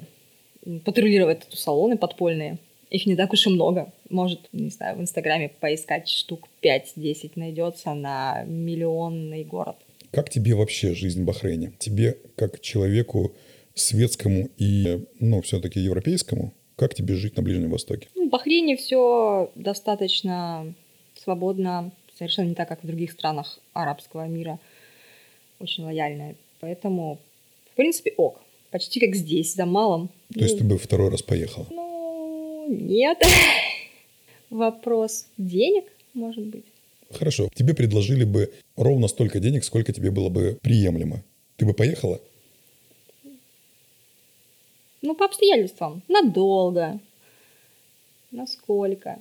патрулировать 0.83 1.45
эту 1.47 1.55
салоны 1.55 1.97
подпольные. 1.97 2.57
Их 2.89 3.05
не 3.05 3.15
так 3.15 3.31
уж 3.33 3.47
и 3.47 3.49
много. 3.49 3.91
Может, 4.09 4.49
не 4.51 4.69
знаю, 4.69 4.97
в 4.97 5.01
Инстаграме 5.01 5.49
поискать 5.59 6.09
штук 6.09 6.47
5-10 6.61 7.31
найдется 7.35 7.93
на 7.93 8.43
миллионный 8.43 9.43
город. 9.43 9.77
Как 10.11 10.29
тебе 10.29 10.55
вообще 10.55 10.93
жизнь 10.93 11.23
в 11.23 11.25
Бахрейне? 11.25 11.73
Тебе, 11.79 12.17
как 12.35 12.61
человеку 12.61 13.33
светскому 13.73 14.49
и, 14.57 15.03
ну, 15.19 15.41
все-таки 15.41 15.79
европейскому, 15.79 16.53
как 16.75 16.93
тебе 16.93 17.15
жить 17.15 17.37
на 17.37 17.43
Ближнем 17.43 17.71
Востоке? 17.71 18.09
Ну, 18.15 18.27
в 18.27 18.29
Бахрейне 18.29 18.77
все 18.77 19.51
достаточно 19.55 20.73
свободно, 21.23 21.91
совершенно 22.17 22.49
не 22.49 22.55
так, 22.55 22.67
как 22.67 22.83
в 22.83 22.87
других 22.87 23.11
странах 23.11 23.59
арабского 23.73 24.27
мира. 24.27 24.59
Очень 25.59 25.85
лояльная. 25.85 26.35
Поэтому, 26.59 27.19
в 27.71 27.75
принципе, 27.75 28.13
ок. 28.17 28.41
Почти 28.71 28.99
как 28.99 29.15
здесь, 29.15 29.53
за 29.53 29.65
малым. 29.65 30.09
То 30.33 30.41
есть 30.41 30.57
ты 30.57 30.63
бы 30.63 30.77
второй 30.77 31.09
раз 31.09 31.21
поехала? 31.21 31.65
Ну, 31.69 32.65
нет. 32.67 33.21
Вопрос 34.49 35.27
денег, 35.37 35.85
может 36.13 36.43
быть. 36.45 36.65
Хорошо. 37.11 37.49
Тебе 37.53 37.73
предложили 37.73 38.25
бы 38.25 38.51
ровно 38.75 39.07
столько 39.07 39.39
денег, 39.39 39.63
сколько 39.63 39.93
тебе 39.93 40.11
было 40.11 40.29
бы 40.29 40.57
приемлемо. 40.61 41.23
Ты 41.55 41.65
бы 41.65 41.73
поехала? 41.73 42.19
Ну, 45.05 45.15
по 45.15 45.25
обстоятельствам. 45.25 46.01
Надолго. 46.07 46.99
Насколько? 48.31 49.19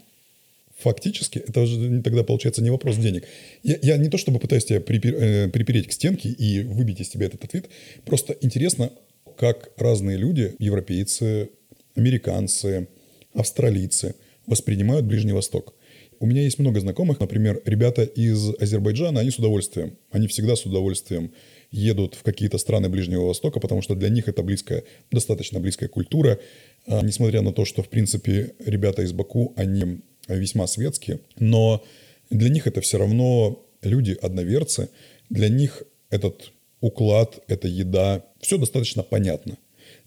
Фактически, 0.79 1.39
это 1.39 1.61
уже 1.61 2.03
тогда 2.03 2.25
получается 2.25 2.63
не 2.63 2.71
вопрос 2.71 2.97
денег. 2.97 3.25
Я, 3.63 3.79
я 3.83 3.97
не 3.97 4.09
то 4.09 4.19
чтобы 4.19 4.41
пытаюсь 4.41 4.65
тебя 4.65 4.81
припер, 4.81 5.15
э, 5.15 5.49
припереть 5.49 5.87
к 5.87 5.93
стенке 5.93 6.31
и 6.31 6.65
выбить 6.65 7.01
из 7.01 7.11
тебя 7.11 7.27
этот 7.27 7.45
ответ. 7.45 7.67
Просто 8.05 8.37
интересно, 8.41 8.91
как 9.37 9.71
разные 9.77 10.17
люди, 10.17 10.57
европейцы, 10.59 11.51
американцы, 11.95 12.89
австралийцы, 13.35 14.15
воспринимают 14.47 15.07
Ближний 15.07 15.33
Восток. 15.33 15.75
У 16.19 16.27
меня 16.27 16.43
есть 16.43 16.59
много 16.59 16.81
знакомых, 16.81 17.21
например, 17.21 17.61
ребята 17.67 18.03
из 18.03 18.55
Азербайджана, 18.59 19.21
они 19.21 19.31
с 19.31 19.39
удовольствием, 19.39 19.97
они 20.11 20.27
всегда 20.29 20.57
с 20.57 20.65
удовольствием 20.65 21.33
едут 21.75 22.15
в 22.15 22.23
какие-то 22.23 22.59
страны 22.59 22.89
Ближнего 22.89 23.27
Востока, 23.27 23.61
потому 23.61 23.83
что 23.83 23.95
для 23.95 24.09
них 24.09 24.29
это 24.29 24.43
близкая, 24.43 24.85
достаточно 25.11 25.61
близкая 25.61 25.89
культура. 25.89 26.39
А, 26.87 27.03
несмотря 27.03 27.43
на 27.43 27.53
то, 27.53 27.65
что, 27.65 27.83
в 27.83 27.89
принципе, 27.89 28.55
ребята 28.65 29.03
из 29.03 29.13
Баку, 29.13 29.53
они 29.57 30.01
весьма 30.29 30.67
светские, 30.67 31.21
но 31.39 31.85
для 32.31 32.49
них 32.49 32.67
это 32.67 32.81
все 32.81 32.99
равно 32.99 33.67
люди 33.83 34.17
одноверцы, 34.23 34.89
для 35.29 35.49
них 35.49 35.83
этот 36.11 36.53
уклад, 36.81 37.41
эта 37.49 37.69
еда, 37.69 38.25
все 38.41 38.57
достаточно 38.57 39.03
понятно. 39.03 39.59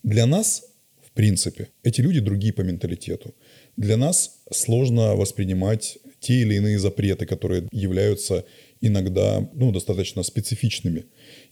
Для 0.04 0.26
нас, 0.26 0.64
в 1.06 1.12
принципе, 1.12 1.68
эти 1.84 2.02
люди 2.02 2.20
другие 2.20 2.54
по 2.54 2.62
менталитету. 2.62 3.36
Для 3.76 3.98
нас 3.98 4.40
сложно 4.52 5.16
воспринимать 5.16 5.98
те 6.20 6.42
или 6.42 6.56
иные 6.56 6.80
запреты, 6.80 7.26
которые 7.26 7.68
являются 7.72 8.46
иногда 8.82 9.48
ну, 9.54 9.72
достаточно 9.72 10.24
специфичными. 10.24 11.06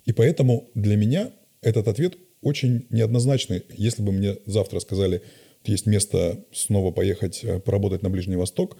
И 0.05 0.13
поэтому 0.13 0.69
для 0.75 0.95
меня 0.95 1.31
этот 1.61 1.87
ответ 1.87 2.17
очень 2.41 2.85
неоднозначный. 2.89 3.63
Если 3.75 4.01
бы 4.03 4.11
мне 4.11 4.37
завтра 4.45 4.79
сказали, 4.79 5.21
есть 5.63 5.87
место 5.87 6.45
снова 6.53 6.91
поехать 6.91 7.43
э, 7.43 7.59
поработать 7.59 8.03
на 8.03 8.09
Ближний 8.09 8.35
Восток, 8.35 8.77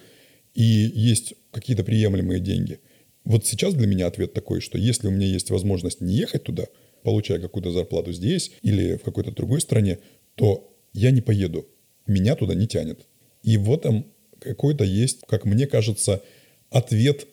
и 0.54 0.62
есть 0.62 1.34
какие-то 1.50 1.84
приемлемые 1.84 2.40
деньги. 2.40 2.80
Вот 3.24 3.44
сейчас 3.44 3.74
для 3.74 3.86
меня 3.86 4.06
ответ 4.06 4.32
такой, 4.32 4.60
что 4.60 4.78
если 4.78 5.08
у 5.08 5.10
меня 5.10 5.26
есть 5.26 5.50
возможность 5.50 6.00
не 6.00 6.14
ехать 6.14 6.44
туда, 6.44 6.66
получая 7.02 7.40
какую-то 7.40 7.72
зарплату 7.72 8.12
здесь 8.12 8.52
или 8.62 8.96
в 8.96 9.02
какой-то 9.02 9.32
другой 9.32 9.60
стране, 9.60 9.98
то 10.36 10.72
я 10.92 11.10
не 11.10 11.20
поеду. 11.20 11.66
Меня 12.06 12.36
туда 12.36 12.54
не 12.54 12.68
тянет. 12.68 13.06
И 13.42 13.56
в 13.56 13.72
этом 13.72 14.06
какой-то 14.38 14.84
есть, 14.84 15.20
как 15.26 15.44
мне 15.44 15.66
кажется, 15.66 16.22
ответ 16.70 17.26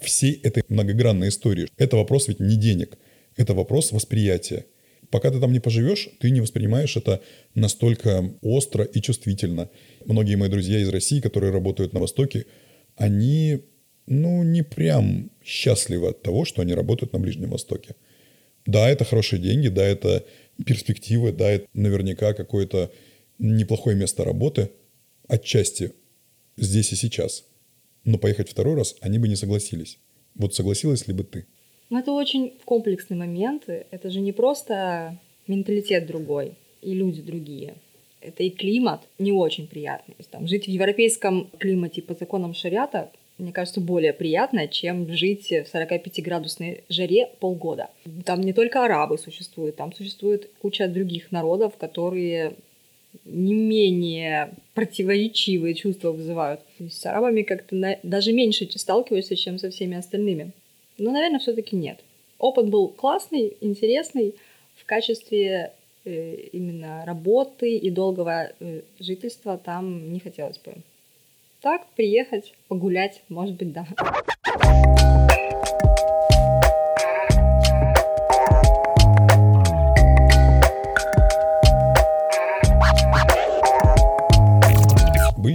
всей 0.00 0.34
этой 0.42 0.64
многогранной 0.68 1.28
истории. 1.28 1.68
Это 1.76 1.96
вопрос 1.96 2.28
ведь 2.28 2.40
не 2.40 2.56
денег, 2.56 2.98
это 3.36 3.54
вопрос 3.54 3.92
восприятия. 3.92 4.66
Пока 5.10 5.30
ты 5.30 5.40
там 5.40 5.52
не 5.52 5.60
поживешь, 5.60 6.08
ты 6.20 6.30
не 6.30 6.40
воспринимаешь 6.40 6.96
это 6.96 7.22
настолько 7.54 8.30
остро 8.42 8.84
и 8.84 9.00
чувствительно. 9.00 9.70
Многие 10.04 10.36
мои 10.36 10.50
друзья 10.50 10.80
из 10.80 10.88
России, 10.88 11.20
которые 11.20 11.52
работают 11.52 11.94
на 11.94 12.00
Востоке, 12.00 12.44
они, 12.96 13.60
ну, 14.06 14.42
не 14.42 14.62
прям 14.62 15.30
счастливы 15.42 16.08
от 16.08 16.22
того, 16.22 16.44
что 16.44 16.60
они 16.62 16.74
работают 16.74 17.12
на 17.12 17.20
Ближнем 17.20 17.50
Востоке. 17.50 17.94
Да, 18.66 18.90
это 18.90 19.04
хорошие 19.04 19.40
деньги, 19.40 19.68
да, 19.68 19.82
это 19.82 20.26
перспективы, 20.66 21.32
да, 21.32 21.50
это 21.50 21.66
наверняка 21.72 22.34
какое-то 22.34 22.92
неплохое 23.38 23.96
место 23.96 24.24
работы, 24.24 24.70
отчасти 25.26 25.92
здесь 26.58 26.92
и 26.92 26.96
сейчас. 26.96 27.44
Но 28.04 28.18
поехать 28.18 28.48
второй 28.48 28.74
раз 28.74 28.96
они 29.00 29.18
бы 29.18 29.28
не 29.28 29.36
согласились. 29.36 29.98
Вот 30.34 30.54
согласилась 30.54 31.06
ли 31.08 31.14
бы 31.14 31.24
ты? 31.24 31.46
Ну, 31.90 31.98
это 31.98 32.12
очень 32.12 32.54
комплексные 32.64 33.18
моменты. 33.18 33.86
Это 33.90 34.10
же 34.10 34.20
не 34.20 34.32
просто 34.32 35.18
менталитет 35.46 36.06
другой 36.06 36.54
и 36.82 36.94
люди 36.94 37.22
другие. 37.22 37.76
Это 38.20 38.42
и 38.42 38.50
климат 38.50 39.02
не 39.18 39.32
очень 39.32 39.66
приятный. 39.66 40.16
Там, 40.30 40.46
жить 40.46 40.66
в 40.66 40.68
европейском 40.68 41.50
климате 41.58 42.02
по 42.02 42.14
законам 42.14 42.52
шариата, 42.52 43.10
мне 43.38 43.52
кажется, 43.52 43.80
более 43.80 44.12
приятно, 44.12 44.66
чем 44.66 45.08
жить 45.12 45.48
в 45.48 45.72
45-градусной 45.72 46.82
жаре 46.88 47.28
полгода. 47.38 47.88
Там 48.24 48.40
не 48.40 48.52
только 48.52 48.84
арабы 48.84 49.16
существуют, 49.16 49.76
там 49.76 49.92
существует 49.92 50.50
куча 50.60 50.88
других 50.88 51.30
народов, 51.30 51.76
которые 51.76 52.56
не 53.24 53.54
менее 53.54 54.54
противоречивые 54.74 55.74
чувства 55.74 56.12
вызывают. 56.12 56.60
С 56.78 57.04
арабами 57.06 57.42
как-то 57.42 57.74
на... 57.74 57.98
даже 58.02 58.32
меньше 58.32 58.68
сталкиваешься, 58.70 59.36
чем 59.36 59.58
со 59.58 59.70
всеми 59.70 59.96
остальными. 59.96 60.52
Но, 60.98 61.10
наверное, 61.12 61.40
все-таки 61.40 61.76
нет. 61.76 62.00
Опыт 62.38 62.68
был 62.68 62.88
классный, 62.88 63.56
интересный 63.60 64.34
в 64.76 64.84
качестве 64.86 65.72
э, 66.04 66.34
именно 66.52 67.04
работы 67.04 67.76
и 67.76 67.90
долгого 67.90 68.50
э, 68.60 68.82
жительства 68.98 69.58
там 69.58 70.12
не 70.12 70.20
хотелось 70.20 70.58
бы. 70.58 70.74
Так, 71.60 71.86
приехать, 71.96 72.54
погулять, 72.68 73.22
может 73.28 73.56
быть, 73.56 73.72
да. 73.72 73.86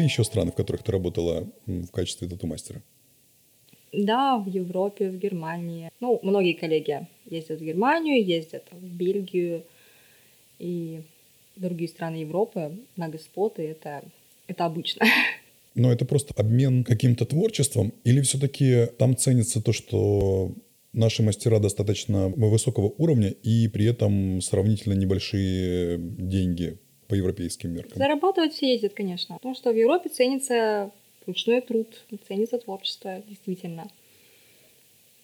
Были 0.03 0.09
еще 0.09 0.25
страны, 0.25 0.51
в 0.51 0.55
которых 0.55 0.83
ты 0.83 0.91
работала 0.91 1.47
в 1.65 1.87
качестве 1.91 2.27
тату-мастера? 2.27 2.81
Да, 3.93 4.37
в 4.37 4.47
Европе, 4.49 5.09
в 5.09 5.17
Германии. 5.17 5.89
Ну, 6.01 6.19
многие 6.23 6.53
коллеги 6.53 7.07
ездят 7.25 7.61
в 7.61 7.63
Германию, 7.63 8.21
ездят 8.21 8.65
в 8.71 8.85
Бельгию 8.85 9.63
и 10.59 11.03
другие 11.55 11.87
страны 11.87 12.17
Европы 12.17 12.79
на 12.97 13.07
госпоты. 13.07 13.61
Это, 13.61 14.03
это 14.47 14.65
обычно. 14.65 15.05
Но 15.75 15.89
это 15.89 16.03
просто 16.03 16.33
обмен 16.35 16.83
каким-то 16.83 17.25
творчеством? 17.25 17.93
Или 18.03 18.19
все-таки 18.21 18.87
там 18.97 19.15
ценится 19.15 19.61
то, 19.61 19.71
что 19.71 20.51
наши 20.91 21.23
мастера 21.23 21.59
достаточно 21.59 22.27
высокого 22.27 22.93
уровня 22.97 23.29
и 23.29 23.69
при 23.69 23.85
этом 23.85 24.41
сравнительно 24.41 24.95
небольшие 24.95 25.97
деньги 25.97 26.77
по 27.13 27.15
европейским 27.15 27.71
меркам? 27.71 27.99
Зарабатывать 27.99 28.53
все 28.53 28.71
ездят, 28.73 28.95
конечно. 28.95 29.35
Потому 29.35 29.53
что 29.53 29.71
в 29.71 29.75
Европе 29.75 30.09
ценится 30.09 30.89
ручной 31.27 31.61
труд, 31.61 31.87
ценится 32.27 32.57
творчество, 32.57 33.21
действительно. 33.29 33.87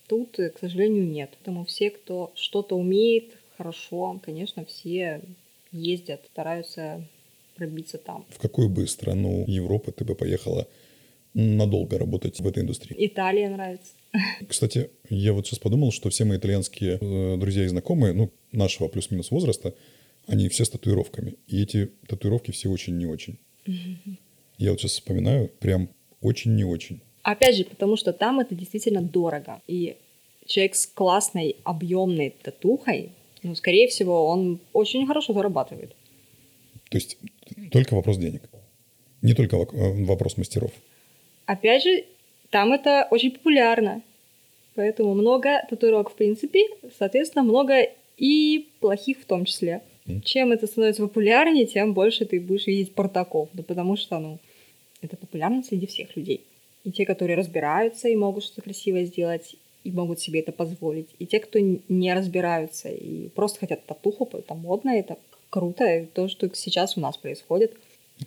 Тут, 0.07 0.37
к 0.37 0.59
сожалению, 0.59 1.07
нет. 1.07 1.31
Поэтому 1.39 1.65
все, 1.65 1.89
кто 1.89 2.31
что-то 2.35 2.75
умеет 2.75 3.31
хорошо, 3.57 4.19
конечно, 4.23 4.65
все 4.65 5.21
ездят, 5.71 6.21
стараются 6.31 7.03
пробиться 7.55 7.97
там. 7.97 8.23
В 8.29 8.37
какую 8.37 8.69
бы 8.69 8.87
страну 8.87 9.45
Европы 9.47 9.91
ты 9.91 10.05
бы 10.05 10.13
поехала 10.13 10.67
надолго 11.33 11.97
работать 11.97 12.39
в 12.39 12.47
этой 12.47 12.61
индустрии? 12.61 12.95
Италия 12.99 13.49
нравится. 13.49 13.93
Кстати, 14.47 14.91
я 15.09 15.33
вот 15.33 15.47
сейчас 15.47 15.57
подумал, 15.57 15.91
что 15.91 16.11
все 16.11 16.25
мои 16.25 16.37
итальянские 16.37 16.99
э, 17.01 17.37
друзья 17.37 17.63
и 17.63 17.67
знакомые, 17.67 18.13
ну, 18.13 18.31
нашего 18.51 18.89
плюс-минус 18.89 19.31
возраста, 19.31 19.73
они 20.29 20.47
все 20.49 20.65
с 20.65 20.69
татуировками. 20.69 21.35
И 21.47 21.61
эти 21.61 21.91
татуировки 22.07 22.51
все 22.51 22.69
очень 22.69 22.97
не 22.97 23.05
очень. 23.05 23.39
Я 24.57 24.71
вот 24.71 24.79
сейчас 24.79 24.91
вспоминаю, 24.91 25.49
прям 25.59 25.89
очень 26.21 26.55
не 26.55 26.63
очень. 26.63 27.01
Опять 27.23 27.55
же, 27.55 27.65
потому 27.65 27.95
что 27.95 28.13
там 28.13 28.39
это 28.39 28.55
действительно 28.55 29.01
дорого. 29.01 29.61
И 29.67 29.97
человек 30.45 30.75
с 30.75 30.85
классной 30.87 31.57
объемной 31.63 32.35
татухой, 32.41 33.11
ну, 33.43 33.55
скорее 33.55 33.87
всего, 33.87 34.27
он 34.27 34.59
очень 34.73 35.05
хорошо 35.07 35.33
зарабатывает. 35.33 35.95
То 36.89 36.97
есть 36.97 37.17
только 37.71 37.93
вопрос 37.93 38.17
денег. 38.17 38.49
Не 39.21 39.33
только 39.33 39.57
э, 39.57 40.05
вопрос 40.05 40.37
мастеров. 40.37 40.71
Опять 41.45 41.83
же, 41.83 42.05
там 42.49 42.73
это 42.73 43.07
очень 43.11 43.31
популярно. 43.31 44.01
Поэтому 44.75 45.13
много 45.13 45.61
татуировок 45.69 46.11
в 46.11 46.15
принципе, 46.15 46.65
соответственно, 46.97 47.43
много 47.43 47.89
и 48.17 48.69
плохих 48.79 49.19
в 49.19 49.25
том 49.25 49.45
числе. 49.45 49.81
Чем 50.23 50.51
это 50.51 50.67
становится 50.67 51.01
популярнее, 51.03 51.65
тем 51.65 51.93
больше 51.93 52.25
ты 52.25 52.39
будешь 52.39 52.67
видеть 52.67 52.93
портаков. 52.93 53.49
Да 53.53 53.63
потому 53.63 53.95
что, 53.95 54.19
ну, 54.19 54.39
это 55.01 55.17
популярно 55.17 55.63
среди 55.63 55.87
всех 55.87 56.15
людей. 56.15 56.41
И 56.83 56.91
те, 56.91 57.05
которые 57.05 57.37
разбираются 57.37 58.07
и 58.07 58.15
могут 58.15 58.43
что-то 58.43 58.61
красивое 58.61 59.05
сделать, 59.05 59.55
и 59.83 59.91
могут 59.91 60.19
себе 60.19 60.41
это 60.41 60.51
позволить. 60.51 61.07
И 61.19 61.25
те, 61.25 61.39
кто 61.39 61.59
не 61.59 62.13
разбираются 62.13 62.89
и 62.89 63.29
просто 63.29 63.59
хотят 63.59 63.85
татуху, 63.85 64.29
это 64.33 64.53
модно, 64.53 64.89
это 64.89 65.17
круто, 65.49 65.85
и 65.85 66.05
то, 66.05 66.27
что 66.27 66.49
сейчас 66.53 66.97
у 66.97 67.01
нас 67.01 67.17
происходит. 67.17 67.73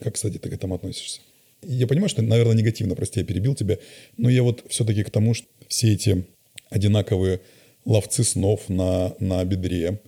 Как, 0.01 0.15
кстати, 0.15 0.39
ты 0.39 0.49
к 0.49 0.53
этому 0.53 0.75
относишься? 0.75 1.21
Я 1.63 1.87
понимаю, 1.87 2.09
что, 2.09 2.23
наверное, 2.23 2.57
негативно, 2.57 2.95
прости, 2.97 3.21
я 3.21 3.27
перебил 3.27 3.55
тебя, 3.55 3.79
но 4.17 4.29
я 4.29 4.43
вот 4.43 4.65
все-таки 4.69 5.05
к 5.05 5.11
тому, 5.11 5.35
что 5.35 5.47
все 5.69 5.93
эти 5.93 6.25
одинаковые 6.71 7.41
ловцы 7.85 8.25
снов 8.25 8.69
на, 8.69 9.15
на 9.21 9.45
бедре, 9.45 10.01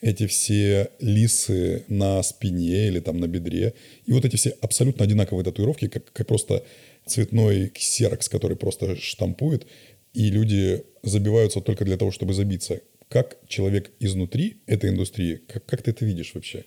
эти 0.00 0.26
все 0.26 0.90
лисы 0.98 1.84
на 1.88 2.22
спине 2.22 2.88
или 2.88 3.00
там 3.00 3.18
на 3.18 3.26
бедре, 3.26 3.74
и 4.06 4.12
вот 4.12 4.24
эти 4.24 4.36
все 4.36 4.50
абсолютно 4.60 5.04
одинаковые 5.04 5.44
татуировки, 5.44 5.88
как, 5.88 6.10
как 6.12 6.26
просто 6.26 6.64
цветной 7.06 7.68
ксерокс, 7.68 8.28
который 8.28 8.56
просто 8.56 8.96
штампует, 8.96 9.66
и 10.14 10.30
люди 10.30 10.84
забиваются 11.02 11.60
только 11.60 11.84
для 11.84 11.96
того, 11.96 12.10
чтобы 12.10 12.34
забиться. 12.34 12.80
Как 13.08 13.36
человек 13.48 13.90
изнутри 14.00 14.58
этой 14.66 14.90
индустрии, 14.90 15.40
как, 15.48 15.64
как 15.66 15.82
ты 15.82 15.90
это 15.90 16.04
видишь 16.04 16.32
вообще? 16.34 16.64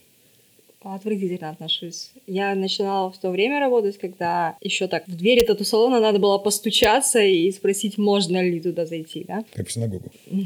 Отвратительно 0.81 1.49
отношусь. 1.49 2.11
Я 2.27 2.53
начинала 2.55 3.09
в 3.09 3.17
то 3.17 3.31
время 3.31 3.61
работать, 3.61 3.97
когда 3.97 4.57
еще 4.59 4.87
так 4.87 5.07
в 5.07 5.15
двери 5.15 5.45
тату-салона 5.45 6.01
надо 6.01 6.19
было 6.19 6.37
постучаться 6.39 7.21
и 7.21 7.49
спросить, 7.53 7.97
можно 7.97 8.43
ли 8.43 8.59
туда 8.59 8.85
зайти, 8.85 9.23
да? 9.23 9.45
Как 9.53 9.69
в 9.69 9.71
синагогу. 9.71 10.11
То 10.29 10.45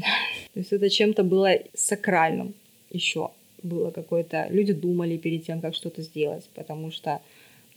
есть 0.54 0.72
это 0.72 0.88
чем-то 0.88 1.24
было 1.24 1.58
сакральным 1.74 2.54
еще 2.90 3.30
было 3.62 3.90
какое-то... 3.90 4.46
Люди 4.50 4.72
думали 4.72 5.16
перед 5.16 5.44
тем, 5.44 5.60
как 5.60 5.74
что-то 5.74 6.02
сделать, 6.02 6.48
потому 6.54 6.90
что 6.90 7.20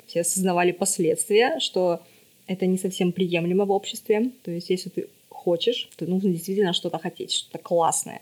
все 0.05 0.21
осознавали 0.21 0.71
последствия, 0.71 1.59
что 1.59 2.01
это 2.47 2.65
не 2.65 2.77
совсем 2.77 3.11
приемлемо 3.11 3.65
в 3.65 3.71
обществе. 3.71 4.31
То 4.43 4.51
есть 4.51 4.69
если 4.69 4.89
ты 4.89 5.07
хочешь, 5.29 5.89
то 5.95 6.05
нужно 6.05 6.31
действительно 6.31 6.73
что-то 6.73 6.99
хотеть, 6.99 7.31
что-то 7.31 7.57
классное, 7.57 8.21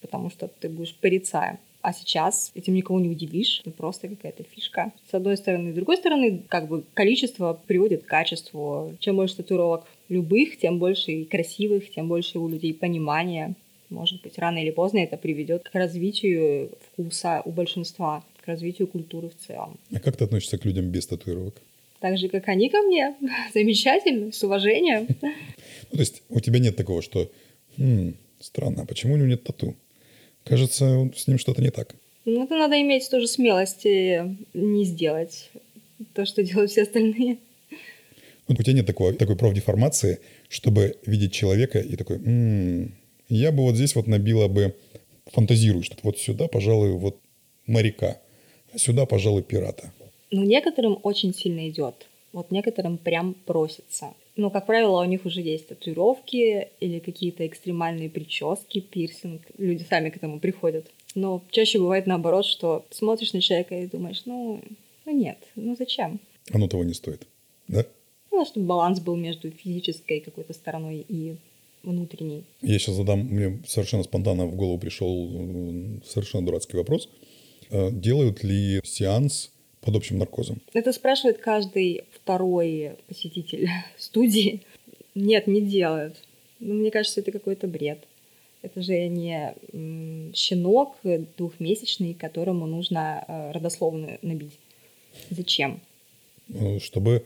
потому 0.00 0.30
что 0.30 0.48
ты 0.60 0.68
будешь 0.68 0.94
порицаем. 0.94 1.58
А 1.80 1.92
сейчас 1.92 2.50
этим 2.54 2.74
никого 2.74 2.98
не 2.98 3.10
удивишь, 3.10 3.60
это 3.60 3.70
просто 3.70 4.08
какая-то 4.08 4.42
фишка. 4.42 4.90
С 5.10 5.14
одной 5.14 5.36
стороны. 5.36 5.72
С 5.72 5.74
другой 5.74 5.98
стороны, 5.98 6.42
как 6.48 6.66
бы 6.66 6.82
количество 6.94 7.60
приводит 7.66 8.04
к 8.04 8.06
качеству. 8.06 8.96
Чем 9.00 9.16
больше 9.16 9.36
татуировок 9.36 9.84
любых, 10.08 10.58
тем 10.58 10.78
больше 10.78 11.12
и 11.12 11.24
красивых, 11.26 11.90
тем 11.90 12.08
больше 12.08 12.38
у 12.38 12.48
людей 12.48 12.72
понимания. 12.72 13.54
Может 13.94 14.22
быть, 14.22 14.38
рано 14.38 14.58
или 14.58 14.70
поздно 14.70 14.98
это 14.98 15.16
приведет 15.16 15.68
к 15.68 15.74
развитию 15.74 16.70
вкуса 16.86 17.42
у 17.44 17.52
большинства, 17.52 18.24
к 18.42 18.48
развитию 18.48 18.88
культуры 18.88 19.28
в 19.28 19.46
целом. 19.46 19.78
А 19.92 20.00
как 20.00 20.16
ты 20.16 20.24
относишься 20.24 20.58
к 20.58 20.64
людям 20.64 20.90
без 20.90 21.06
татуировок? 21.06 21.54
Так 22.00 22.18
же, 22.18 22.28
как 22.28 22.48
они 22.48 22.68
ко 22.68 22.78
мне. 22.82 23.14
Замечательно, 23.54 24.32
с 24.32 24.42
уважением. 24.42 25.06
Ну, 25.90 25.98
то 25.98 26.00
есть 26.00 26.22
у 26.28 26.40
тебя 26.40 26.58
нет 26.58 26.76
такого, 26.76 27.02
что 27.02 27.30
«Хм, 27.76 28.14
странно, 28.40 28.82
а 28.82 28.86
почему 28.86 29.14
у 29.14 29.16
него 29.16 29.28
нет 29.28 29.44
тату? 29.44 29.76
Кажется, 30.42 31.10
с 31.14 31.28
ним 31.28 31.38
что-то 31.38 31.62
не 31.62 31.70
так. 31.70 31.94
Ну, 32.24 32.42
это 32.42 32.56
надо 32.56 32.80
иметь 32.80 33.08
тоже 33.10 33.28
смелости 33.28 34.36
не 34.54 34.84
сделать 34.84 35.50
то, 36.14 36.24
что 36.24 36.42
делают 36.42 36.70
все 36.70 36.82
остальные. 36.82 37.38
У 38.48 38.54
тебя 38.54 38.72
нет 38.72 38.86
такого, 38.86 39.12
такой 39.12 39.36
профдеформации, 39.36 40.18
чтобы 40.48 40.96
видеть 41.06 41.32
человека 41.32 41.78
и 41.78 41.96
такой, 41.96 42.16
м-м, 42.16 42.94
я 43.28 43.52
бы 43.52 43.62
вот 43.62 43.74
здесь 43.76 43.94
вот 43.94 44.06
набила 44.06 44.48
бы, 44.48 44.74
фантазирую, 45.26 45.82
что 45.82 45.96
вот 46.02 46.18
сюда, 46.18 46.48
пожалуй, 46.48 46.92
вот 46.92 47.18
моряка, 47.66 48.20
а 48.72 48.78
сюда, 48.78 49.06
пожалуй, 49.06 49.42
пирата. 49.42 49.92
Ну, 50.30 50.42
некоторым 50.42 50.98
очень 51.02 51.34
сильно 51.34 51.68
идет. 51.68 52.08
Вот 52.32 52.50
некоторым 52.50 52.98
прям 52.98 53.34
просится. 53.34 54.14
Но, 54.36 54.50
как 54.50 54.66
правило, 54.66 55.00
у 55.00 55.04
них 55.04 55.24
уже 55.24 55.40
есть 55.40 55.68
татуировки 55.68 56.68
или 56.80 56.98
какие-то 56.98 57.46
экстремальные 57.46 58.10
прически, 58.10 58.80
пирсинг. 58.80 59.42
Люди 59.58 59.86
сами 59.88 60.10
к 60.10 60.16
этому 60.16 60.40
приходят. 60.40 60.90
Но 61.14 61.44
чаще 61.50 61.78
бывает 61.78 62.06
наоборот, 62.06 62.44
что 62.44 62.84
смотришь 62.90 63.32
на 63.32 63.40
человека 63.40 63.76
и 63.76 63.86
думаешь, 63.86 64.22
ну, 64.24 64.60
ну 65.04 65.12
нет, 65.12 65.38
ну 65.54 65.76
зачем? 65.78 66.18
Оно 66.52 66.66
того 66.66 66.82
не 66.82 66.94
стоит, 66.94 67.28
да? 67.68 67.86
Ну, 68.32 68.44
чтобы 68.44 68.66
баланс 68.66 68.98
был 68.98 69.14
между 69.14 69.52
физической 69.52 70.18
какой-то 70.18 70.52
стороной 70.52 71.06
и 71.08 71.36
внутренней. 71.84 72.44
Я 72.62 72.78
сейчас 72.78 72.94
задам, 72.96 73.20
мне 73.20 73.62
совершенно 73.66 74.02
спонтанно 74.02 74.46
в 74.46 74.56
голову 74.56 74.78
пришел 74.78 75.30
совершенно 76.04 76.46
дурацкий 76.46 76.76
вопрос. 76.76 77.08
А 77.70 77.90
делают 77.90 78.42
ли 78.44 78.80
сеанс 78.84 79.50
под 79.80 79.96
общим 79.96 80.18
наркозом? 80.18 80.60
Это 80.72 80.92
спрашивает 80.92 81.38
каждый 81.38 82.04
второй 82.12 82.92
посетитель 83.08 83.68
студии. 83.98 84.62
Нет, 85.14 85.46
не 85.46 85.60
делают. 85.60 86.16
Ну, 86.60 86.74
мне 86.74 86.90
кажется, 86.90 87.20
это 87.20 87.32
какой-то 87.32 87.66
бред. 87.66 88.06
Это 88.62 88.80
же 88.80 89.08
не 89.08 89.54
щенок 90.34 90.96
двухмесячный, 91.36 92.14
которому 92.14 92.66
нужно 92.66 93.22
э, 93.28 93.52
родословную 93.52 94.18
набить. 94.22 94.58
Зачем? 95.28 95.80
Чтобы, 96.80 97.24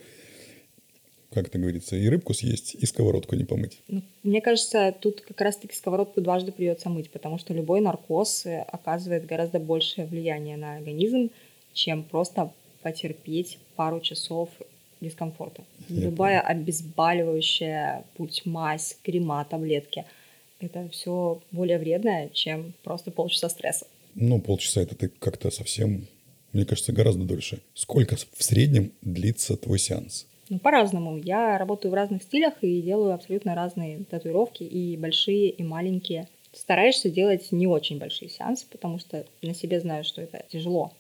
как 1.33 1.49
это 1.49 1.59
говорится, 1.59 1.97
и 1.97 2.09
рыбку 2.09 2.33
съесть, 2.35 2.75
и 2.75 2.87
сковородку 2.87 3.37
не 3.37 3.45
помыть. 3.45 3.83
Ну, 3.89 4.03
мне 4.23 4.41
кажется, 4.41 4.95
тут 4.99 5.21
как 5.21 5.41
раз-таки 5.41 5.75
сковородку 5.75 6.21
дважды 6.21 6.53
придется 6.53 6.89
мыть, 6.89 7.11
потому 7.11 7.39
что 7.39 7.53
любой 7.53 7.81
наркоз 7.81 8.47
э, 8.47 8.63
оказывает 8.63 9.27
гораздо 9.27 9.59
большее 9.59 10.07
влияние 10.07 10.57
на 10.57 10.77
организм, 10.77 11.31
чем 11.75 12.03
просто 12.03 12.53
потерпеть 12.83 13.59
пару 13.77 14.01
часов 14.01 14.49
дискомфорта. 15.01 15.65
Я 15.89 16.03
Любая 16.07 16.41
понял. 16.43 16.61
обезболивающая, 16.61 18.05
путь 18.17 18.43
мазь, 18.47 18.97
крема, 19.03 19.45
таблетки, 19.45 20.05
это 20.61 20.89
все 20.89 21.41
более 21.53 21.79
вредное, 21.79 22.31
чем 22.31 22.73
просто 22.83 23.11
полчаса 23.11 23.49
стресса. 23.49 23.87
Ну, 24.15 24.41
полчаса 24.41 24.81
это 24.81 24.97
ты 24.97 25.09
как-то 25.09 25.51
совсем, 25.51 26.09
мне 26.53 26.65
кажется, 26.65 26.93
гораздо 26.93 27.25
дольше. 27.25 27.61
Сколько 27.75 28.17
в 28.17 28.43
среднем 28.43 28.93
длится 29.03 29.57
твой 29.57 29.79
сеанс? 29.79 30.27
Ну, 30.49 30.59
по-разному. 30.59 31.19
Я 31.19 31.59
работаю 31.59 31.93
в 31.93 31.95
разных 31.95 32.23
стилях 32.23 32.55
и 32.63 32.81
делаю 32.81 33.15
абсолютно 33.15 33.55
разные 33.55 34.05
татуировки, 34.05 34.63
и 34.63 34.97
большие, 34.97 35.51
и 35.51 35.63
маленькие. 35.63 36.29
Стараешься 36.53 37.11
делать 37.11 37.53
не 37.53 37.67
очень 37.67 37.99
большие 37.99 38.31
сеансы, 38.31 38.67
потому 38.71 38.99
что 38.99 39.25
на 39.43 39.55
себе 39.55 39.81
знаю, 39.81 40.05
что 40.05 40.23
это 40.23 40.43
тяжело 40.49 40.93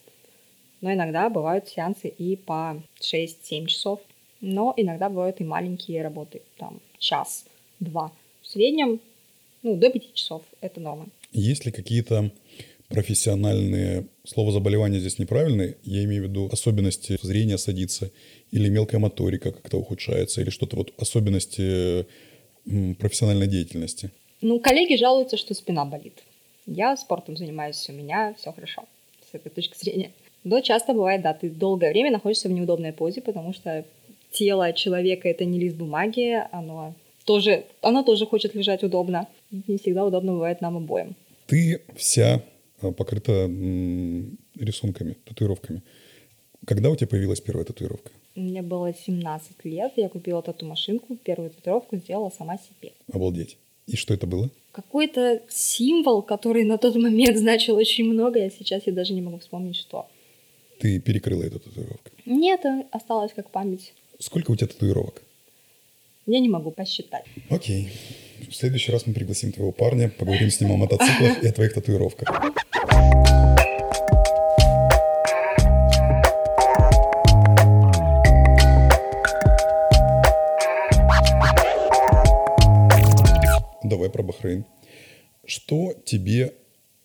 но 0.80 0.92
иногда 0.92 1.28
бывают 1.28 1.68
сеансы 1.68 2.08
и 2.08 2.36
по 2.36 2.82
6-7 3.00 3.66
часов. 3.66 4.00
Но 4.40 4.72
иногда 4.76 5.08
бывают 5.08 5.40
и 5.40 5.44
маленькие 5.44 6.02
работы, 6.02 6.42
там 6.58 6.80
час-два. 6.98 8.12
В 8.40 8.46
среднем 8.46 9.00
ну, 9.64 9.76
до 9.76 9.90
5 9.90 10.14
часов 10.14 10.42
это 10.60 10.80
норма. 10.80 11.08
Есть 11.32 11.66
ли 11.66 11.72
какие-то 11.72 12.30
профессиональные, 12.88 14.06
слово 14.24 14.52
заболевания 14.52 14.98
здесь 14.98 15.18
неправильное, 15.18 15.76
я 15.82 16.04
имею 16.04 16.24
в 16.24 16.28
виду 16.28 16.48
особенности 16.50 17.18
зрения 17.22 17.58
садится, 17.58 18.10
или 18.50 18.68
мелкая 18.68 18.98
моторика 18.98 19.52
как-то 19.52 19.76
ухудшается, 19.78 20.40
или 20.40 20.50
что-то 20.50 20.76
вот 20.76 20.92
особенности 20.98 22.06
профессиональной 22.98 23.46
деятельности? 23.46 24.10
Ну, 24.40 24.60
коллеги 24.60 24.96
жалуются, 24.96 25.36
что 25.36 25.54
спина 25.54 25.84
болит. 25.84 26.22
Я 26.66 26.96
спортом 26.96 27.36
занимаюсь, 27.36 27.88
у 27.88 27.92
меня 27.92 28.34
все 28.38 28.52
хорошо 28.52 28.84
с 29.30 29.34
этой 29.34 29.50
точки 29.50 29.76
зрения. 29.76 30.12
Но 30.44 30.60
часто 30.60 30.94
бывает, 30.94 31.22
да, 31.22 31.34
ты 31.34 31.50
долгое 31.50 31.90
время 31.90 32.10
находишься 32.10 32.48
в 32.48 32.52
неудобной 32.52 32.92
позе, 32.92 33.20
потому 33.20 33.52
что 33.52 33.84
тело 34.30 34.72
человека— 34.72 35.28
это 35.30 35.44
не 35.44 35.58
лист 35.58 35.76
бумаги, 35.76 36.42
оно 36.52 36.94
тоже, 37.24 37.64
оно 37.82 38.02
тоже 38.02 38.26
хочет 38.26 38.54
лежать 38.54 38.82
удобно. 38.82 39.26
Не 39.50 39.76
всегда 39.78 40.04
удобно 40.04 40.32
бывает 40.32 40.60
нам 40.60 40.76
обоим. 40.76 41.16
Ты 41.46 41.82
вся 41.96 42.42
покрыта 42.80 43.46
рисунками, 44.54 45.16
татуировками. 45.24 45.82
Когда 46.66 46.90
у 46.90 46.96
тебя 46.96 47.06
появилась 47.06 47.40
первая 47.40 47.64
татуировка? 47.64 48.10
Мне 48.34 48.62
было 48.62 48.92
17 48.94 49.64
лет, 49.64 49.92
я 49.96 50.08
купила 50.08 50.42
тату-машинку, 50.42 51.16
первую 51.16 51.50
татуировку 51.50 51.96
сделала 51.96 52.30
сама 52.30 52.56
себе. 52.58 52.92
Обалдеть. 53.12 53.56
И 53.86 53.96
что 53.96 54.14
это 54.14 54.26
было? 54.26 54.50
Какой-то 54.72 55.42
символ, 55.48 56.22
который 56.22 56.64
на 56.64 56.78
тот 56.78 56.94
момент 56.96 57.36
значил 57.38 57.76
очень 57.76 58.04
много, 58.04 58.44
а 58.44 58.50
сейчас 58.50 58.86
я 58.86 58.92
даже 58.92 59.14
не 59.14 59.22
могу 59.22 59.38
вспомнить, 59.38 59.76
что. 59.76 60.08
Ты 60.78 61.00
перекрыла 61.00 61.42
эту 61.42 61.58
татуировку? 61.58 62.10
Нет, 62.26 62.60
осталось 62.92 63.32
как 63.34 63.50
память. 63.50 63.94
Сколько 64.18 64.52
у 64.52 64.56
тебя 64.56 64.68
татуировок? 64.68 65.22
Я 66.26 66.40
не 66.40 66.48
могу 66.48 66.70
посчитать. 66.70 67.24
Окей. 67.48 67.88
В 68.48 68.54
следующий 68.54 68.92
раз 68.92 69.06
мы 69.06 69.14
пригласим 69.14 69.50
твоего 69.50 69.72
парня, 69.72 70.10
поговорим 70.10 70.50
с 70.50 70.60
ним 70.60 70.72
о 70.72 70.76
мотоциклах 70.76 71.42
и 71.42 71.48
о 71.48 71.52
твоих 71.52 71.72
татуировках. 71.72 72.28
Бахрейн. 84.38 84.64
Что 85.44 85.94
тебе 86.04 86.54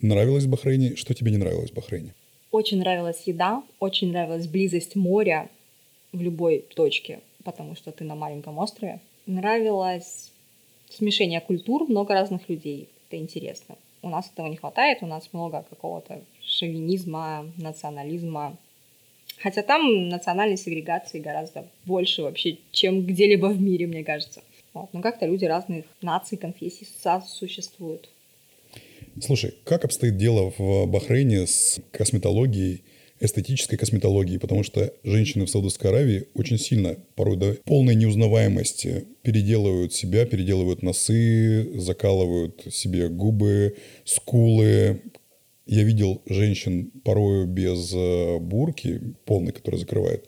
нравилось 0.02 0.44
в 0.44 0.50
Бахрейне, 0.50 0.96
что 0.96 1.14
тебе 1.16 1.32
не 1.32 1.38
нравилось 1.38 1.72
в 1.72 1.74
Бахрейне? 1.74 2.14
Очень 2.52 2.80
нравилась 2.80 3.24
еда, 3.26 3.64
очень 3.80 4.12
нравилась 4.12 4.48
близость 4.48 4.96
моря 4.96 5.50
в 6.12 6.22
любой 6.22 6.60
точке, 6.76 7.22
потому 7.44 7.76
что 7.76 7.92
ты 7.92 8.04
на 8.04 8.14
маленьком 8.14 8.60
острове. 8.60 9.00
Нравилось 9.26 10.32
смешение 10.90 11.42
культур, 11.42 11.90
много 11.90 12.14
разных 12.14 12.48
людей. 12.50 12.90
Это 13.08 13.20
интересно. 13.20 13.78
У 14.04 14.10
нас 14.10 14.30
этого 14.32 14.48
не 14.48 14.58
хватает, 14.58 15.00
у 15.02 15.08
нас 15.08 15.30
много 15.34 15.66
какого-то 15.68 16.22
шовинизма, 16.44 17.52
национализма. 17.58 18.58
Хотя 19.40 19.64
там 19.64 20.10
национальной 20.10 20.58
сегрегации 20.58 21.20
гораздо 21.20 21.66
больше 21.86 22.22
вообще, 22.22 22.58
чем 22.72 23.02
где-либо 23.04 23.48
в 23.48 23.60
мире, 23.60 23.88
мне 23.88 24.04
кажется. 24.04 24.44
Вот. 24.74 24.94
Но 24.94 25.02
как-то 25.02 25.26
люди 25.26 25.46
разных 25.46 25.86
наций, 26.02 26.38
конфессий 26.38 26.88
существуют. 27.28 28.10
Слушай, 29.22 29.54
как 29.64 29.86
обстоит 29.86 30.18
дело 30.18 30.52
в 30.58 30.88
Бахрейне 30.88 31.46
с 31.46 31.80
косметологией, 31.92 32.84
эстетической 33.20 33.78
косметологией? 33.78 34.40
Потому 34.40 34.64
что 34.64 34.92
женщины 35.04 35.46
в 35.46 35.50
Саудовской 35.50 35.92
Аравии 35.92 36.26
очень 36.34 36.58
сильно, 36.58 36.98
порой 37.16 37.38
до 37.38 37.54
полной 37.66 37.94
неузнаваемости, 37.94 39.06
переделывают 39.22 39.94
себя, 39.94 40.26
переделывают 40.26 40.82
носы, 40.82 41.80
закалывают 41.80 42.66
себе 42.72 43.10
губы, 43.10 43.78
скулы. 44.04 45.02
Я 45.68 45.84
видел 45.84 46.24
женщин 46.26 46.92
порою 47.06 47.46
без 47.46 47.94
э, 47.94 48.40
бурки, 48.40 49.00
полной, 49.26 49.54
которая 49.54 49.80
закрывает. 49.80 50.28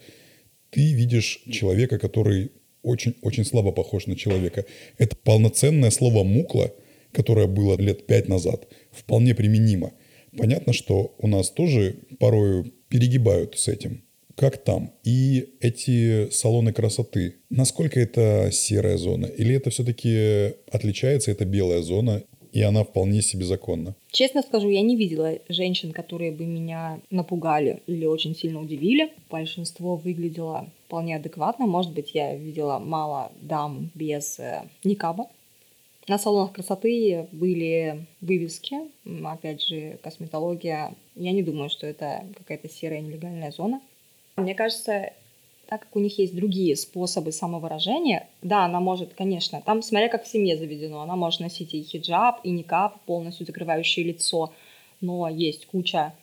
Ты 0.69 0.93
видишь 0.93 1.41
человека, 1.49 1.97
который 1.97 2.51
очень-очень 2.85 3.45
слабо 3.45 3.71
похож 3.71 4.07
на 4.07 4.15
человека. 4.15 4.65
Это 4.97 5.15
полноценное 5.15 5.91
слово 5.91 6.23
«мукла», 6.23 6.71
которое 7.11 7.47
было 7.47 7.77
лет 7.77 8.05
пять 8.07 8.27
назад, 8.27 8.67
вполне 8.91 9.33
применимо. 9.33 9.91
Понятно, 10.37 10.73
что 10.73 11.15
у 11.17 11.27
нас 11.27 11.49
тоже 11.49 11.95
порою 12.19 12.71
перегибают 12.89 13.57
с 13.57 13.67
этим. 13.67 14.03
Как 14.35 14.57
там? 14.57 14.93
И 15.05 15.55
эти 15.61 16.29
салоны 16.29 16.73
красоты, 16.73 17.35
насколько 17.49 17.99
это 17.99 18.49
серая 18.51 18.97
зона? 18.97 19.27
Или 19.27 19.55
это 19.55 19.69
все-таки 19.69 20.55
отличается, 20.69 21.31
это 21.31 21.45
белая 21.45 21.81
зона, 21.81 22.23
и 22.55 22.61
она 22.61 22.85
вполне 22.85 23.21
себе 23.21 23.43
законна? 23.43 23.95
Честно 24.11 24.41
скажу, 24.41 24.69
я 24.69 24.81
не 24.81 24.95
видела 24.95 25.39
женщин, 25.49 25.91
которые 25.91 26.31
бы 26.31 26.45
меня 26.45 27.01
напугали 27.09 27.83
или 27.85 28.05
очень 28.05 28.33
сильно 28.33 28.61
удивили. 28.61 29.11
Большинство 29.29 29.97
выглядело 29.97 30.69
вполне 30.87 31.17
адекватно. 31.17 31.65
Может 31.65 31.91
быть, 31.91 32.11
я 32.13 32.33
видела 32.33 32.79
мало 32.79 33.33
дам 33.41 33.91
без 33.93 34.39
э, 34.39 34.63
никаба. 34.85 35.27
На 36.07 36.17
салонах 36.17 36.53
красоты 36.53 37.27
были 37.33 38.05
вывески, 38.21 38.75
опять 39.25 39.61
же, 39.61 39.99
косметология. 40.01 40.93
Я 41.15 41.31
не 41.33 41.43
думаю, 41.43 41.69
что 41.69 41.85
это 41.85 42.23
какая-то 42.37 42.69
серая 42.69 43.01
нелегальная 43.01 43.51
зона. 43.51 43.81
Мне 44.37 44.55
кажется, 44.55 45.11
так 45.67 45.81
как 45.81 45.95
у 45.95 45.99
них 45.99 46.17
есть 46.19 46.35
другие 46.35 46.75
способы 46.75 47.31
самовыражения, 47.31 48.27
да, 48.41 48.65
она 48.65 48.79
может, 48.79 49.13
конечно, 49.13 49.61
там, 49.65 49.81
смотря 49.81 50.09
как 50.09 50.25
в 50.25 50.27
семье 50.27 50.57
заведено, 50.57 51.01
она 51.01 51.15
может 51.15 51.39
носить 51.39 51.73
и 51.73 51.83
хиджаб, 51.83 52.39
и 52.43 52.51
никап, 52.51 53.01
полностью 53.05 53.45
закрывающий 53.45 54.03
лицо, 54.03 54.53
но 55.01 55.27
есть 55.29 55.65
куча 55.65 56.13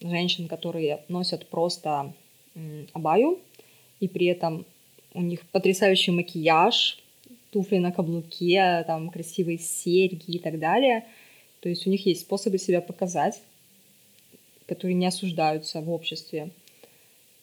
женщин, 0.00 0.48
которые 0.48 1.04
носят 1.08 1.46
просто 1.46 2.12
абаю, 2.92 3.40
и 4.00 4.08
при 4.08 4.26
этом 4.26 4.66
у 5.14 5.22
них 5.22 5.40
потрясающий 5.50 6.10
макияж, 6.10 6.98
туфли 7.50 7.78
на 7.78 7.92
каблуке, 7.92 8.82
там 8.86 9.10
красивые 9.10 9.58
серьги 9.58 10.36
и 10.36 10.38
так 10.38 10.58
далее. 10.58 11.04
То 11.60 11.68
есть 11.68 11.86
у 11.86 11.90
них 11.90 12.04
есть 12.06 12.22
способы 12.22 12.58
себя 12.58 12.80
показать, 12.80 13.40
которые 14.66 14.94
не 14.94 15.06
осуждаются 15.06 15.80
в 15.80 15.90
обществе. 15.90 16.50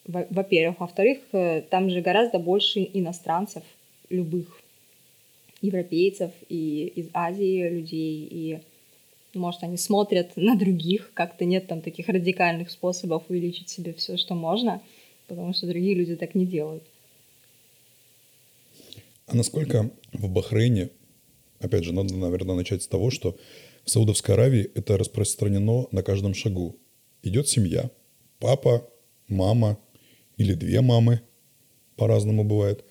Во-первых. 0.06 0.80
Во-вторых, 0.80 1.18
э, 1.32 1.62
там 1.62 1.90
же 1.90 2.00
гораздо 2.00 2.38
больше 2.38 2.80
иностранцев, 2.92 3.62
любых 4.08 4.60
европейцев 5.62 6.32
и 6.48 6.92
из 6.96 7.08
Азии 7.12 7.68
людей, 7.68 8.28
и 8.30 8.60
может, 9.34 9.62
они 9.62 9.76
смотрят 9.76 10.32
на 10.36 10.56
других, 10.56 11.12
как-то 11.14 11.44
нет 11.44 11.66
там 11.66 11.80
таких 11.80 12.08
радикальных 12.08 12.70
способов 12.70 13.24
увеличить 13.28 13.68
себе 13.68 13.92
все, 13.92 14.16
что 14.16 14.34
можно– 14.34 14.80
потому 15.30 15.54
что 15.54 15.68
другие 15.68 15.94
люди 15.94 16.16
так 16.16 16.34
не 16.34 16.44
делают. 16.44 16.82
А 19.26 19.36
насколько 19.36 19.90
в 20.12 20.28
Бахрейне, 20.28 20.90
опять 21.60 21.84
же, 21.84 21.92
надо, 21.92 22.16
наверное, 22.16 22.56
начать 22.56 22.82
с 22.82 22.88
того, 22.88 23.10
что 23.10 23.38
в 23.84 23.90
Саудовской 23.90 24.34
Аравии 24.34 24.68
это 24.74 24.98
распространено 24.98 25.86
на 25.92 26.02
каждом 26.02 26.34
шагу. 26.34 26.76
Идет 27.22 27.48
семья, 27.48 27.90
папа, 28.40 28.88
мама 29.28 29.78
или 30.40 30.54
две 30.54 30.80
мамы, 30.80 31.20
по-разному 31.96 32.44
бывает, 32.44 32.82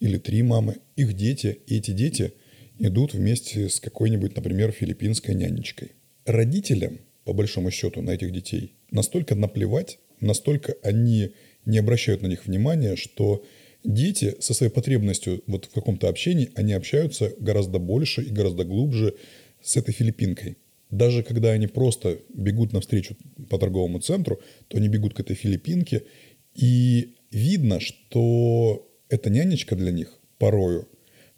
или 0.00 0.16
три 0.16 0.42
мамы, 0.42 0.76
их 0.96 1.12
дети, 1.12 1.58
и 1.66 1.76
эти 1.76 1.90
дети 1.90 2.32
идут 2.78 3.12
вместе 3.12 3.68
с 3.68 3.78
какой-нибудь, 3.78 4.34
например, 4.34 4.72
филиппинской 4.72 5.34
нянечкой. 5.34 5.92
Родителям, 6.24 7.00
по 7.24 7.34
большому 7.34 7.70
счету, 7.70 8.00
на 8.00 8.12
этих 8.12 8.32
детей 8.32 8.72
настолько 8.90 9.34
наплевать, 9.34 9.98
настолько 10.20 10.76
они 10.82 11.32
не 11.66 11.76
обращают 11.76 12.22
на 12.22 12.26
них 12.26 12.46
внимания, 12.46 12.96
что 12.96 13.44
дети 13.84 14.36
со 14.40 14.54
своей 14.54 14.72
потребностью 14.72 15.42
вот 15.46 15.66
в 15.66 15.74
каком-то 15.74 16.08
общении, 16.08 16.52
они 16.54 16.72
общаются 16.72 17.34
гораздо 17.38 17.78
больше 17.78 18.22
и 18.22 18.30
гораздо 18.30 18.64
глубже 18.64 19.14
с 19.62 19.76
этой 19.76 19.92
филиппинкой. 19.92 20.56
Даже 20.90 21.22
когда 21.22 21.50
они 21.50 21.66
просто 21.66 22.20
бегут 22.32 22.72
навстречу 22.72 23.16
по 23.50 23.58
торговому 23.58 23.98
центру, 23.98 24.40
то 24.68 24.78
они 24.78 24.88
бегут 24.88 25.14
к 25.14 25.20
этой 25.20 25.34
филиппинке, 25.34 26.04
и 26.54 27.14
видно, 27.30 27.80
что 27.80 28.90
эта 29.08 29.30
нянечка 29.30 29.76
для 29.76 29.90
них 29.90 30.18
порою 30.38 30.88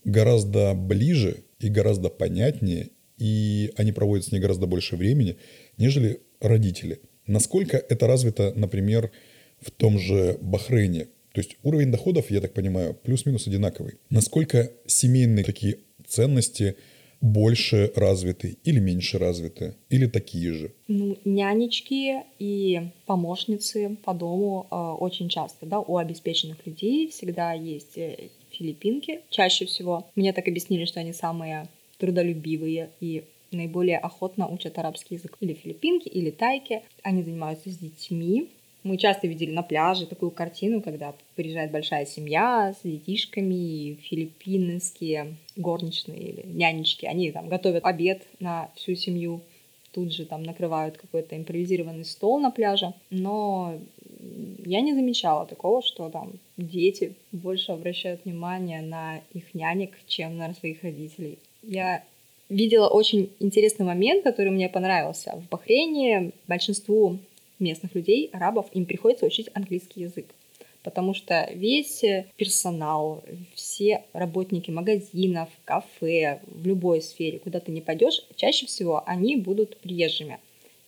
гораздо 0.04 0.74
ближе 0.74 1.44
и 1.58 1.68
гораздо 1.68 2.08
понятнее, 2.08 2.90
и 3.18 3.72
они 3.76 3.92
проводят 3.92 4.26
с 4.26 4.32
ней 4.32 4.40
гораздо 4.40 4.66
больше 4.66 4.96
времени, 4.96 5.36
нежели 5.78 6.20
родители. 6.40 7.00
Насколько 7.26 7.76
это 7.76 8.06
развито, 8.06 8.52
например, 8.54 9.10
в 9.60 9.70
том 9.70 9.98
же 9.98 10.38
Бахрейне. 10.40 11.06
То 11.32 11.40
есть 11.40 11.56
уровень 11.62 11.90
доходов, 11.90 12.30
я 12.30 12.40
так 12.40 12.54
понимаю, 12.54 12.94
плюс-минус 12.94 13.46
одинаковый. 13.46 13.94
Насколько 14.10 14.70
семейные 14.86 15.44
такие 15.44 15.78
ценности 16.06 16.76
больше 17.26 17.92
развиты 17.94 18.56
или 18.64 18.78
меньше 18.78 19.18
развиты, 19.18 19.74
или 19.90 20.06
такие 20.06 20.52
же? 20.52 20.72
Ну, 20.88 21.16
нянечки 21.24 22.22
и 22.38 22.90
помощницы 23.06 23.96
по 24.04 24.14
дому 24.14 24.66
э, 24.70 24.76
очень 24.76 25.28
часто, 25.28 25.66
да, 25.66 25.80
у 25.80 25.96
обеспеченных 25.96 26.66
людей 26.66 27.08
всегда 27.08 27.52
есть 27.52 27.98
э, 27.98 28.30
филиппинки, 28.50 29.20
чаще 29.30 29.66
всего. 29.66 30.06
Мне 30.14 30.32
так 30.32 30.48
объяснили, 30.48 30.84
что 30.84 31.00
они 31.00 31.12
самые 31.12 31.68
трудолюбивые 31.98 32.90
и 33.00 33.24
наиболее 33.52 33.98
охотно 33.98 34.46
учат 34.48 34.78
арабский 34.78 35.16
язык. 35.16 35.36
Или 35.40 35.54
филиппинки, 35.54 36.08
или 36.08 36.30
тайки. 36.30 36.82
Они 37.02 37.22
занимаются 37.22 37.70
с 37.70 37.76
детьми, 37.76 38.50
мы 38.86 38.96
часто 38.98 39.26
видели 39.26 39.50
на 39.50 39.62
пляже 39.62 40.06
такую 40.06 40.30
картину, 40.30 40.80
когда 40.80 41.14
приезжает 41.34 41.72
большая 41.72 42.06
семья 42.06 42.72
с 42.72 42.86
детишками, 42.86 43.94
филиппинские 43.94 45.36
горничные 45.56 46.20
или 46.20 46.46
нянечки. 46.46 47.04
Они 47.04 47.32
там 47.32 47.48
готовят 47.48 47.84
обед 47.84 48.22
на 48.38 48.70
всю 48.76 48.94
семью, 48.94 49.40
тут 49.92 50.12
же 50.12 50.24
там 50.24 50.42
накрывают 50.42 50.98
какой-то 50.98 51.36
импровизированный 51.36 52.04
стол 52.04 52.38
на 52.38 52.50
пляже. 52.50 52.94
Но 53.10 53.74
я 54.64 54.80
не 54.80 54.94
замечала 54.94 55.46
такого, 55.46 55.82
что 55.82 56.08
там 56.08 56.34
дети 56.56 57.14
больше 57.32 57.72
обращают 57.72 58.24
внимание 58.24 58.82
на 58.82 59.20
их 59.32 59.52
нянек, 59.52 59.98
чем 60.06 60.38
на 60.38 60.54
своих 60.54 60.84
родителей. 60.84 61.38
Я 61.62 62.04
видела 62.48 62.88
очень 62.88 63.30
интересный 63.40 63.84
момент, 63.84 64.22
который 64.22 64.52
мне 64.52 64.68
понравился. 64.68 65.32
В 65.36 65.48
Бахрейне 65.48 66.30
большинству 66.46 67.18
местных 67.58 67.94
людей, 67.94 68.30
арабов, 68.32 68.66
им 68.72 68.86
приходится 68.86 69.26
учить 69.26 69.50
английский 69.54 70.02
язык. 70.02 70.26
потому 70.82 71.14
что 71.14 71.50
весь 71.52 72.04
персонал, 72.36 73.24
все 73.54 74.04
работники 74.12 74.70
магазинов, 74.70 75.48
кафе, 75.64 76.40
в 76.46 76.64
любой 76.64 77.02
сфере, 77.02 77.40
куда 77.40 77.58
ты 77.58 77.72
не 77.72 77.80
пойдешь, 77.80 78.24
чаще 78.36 78.66
всего 78.66 79.02
они 79.04 79.34
будут 79.34 79.78
приезжими. 79.78 80.38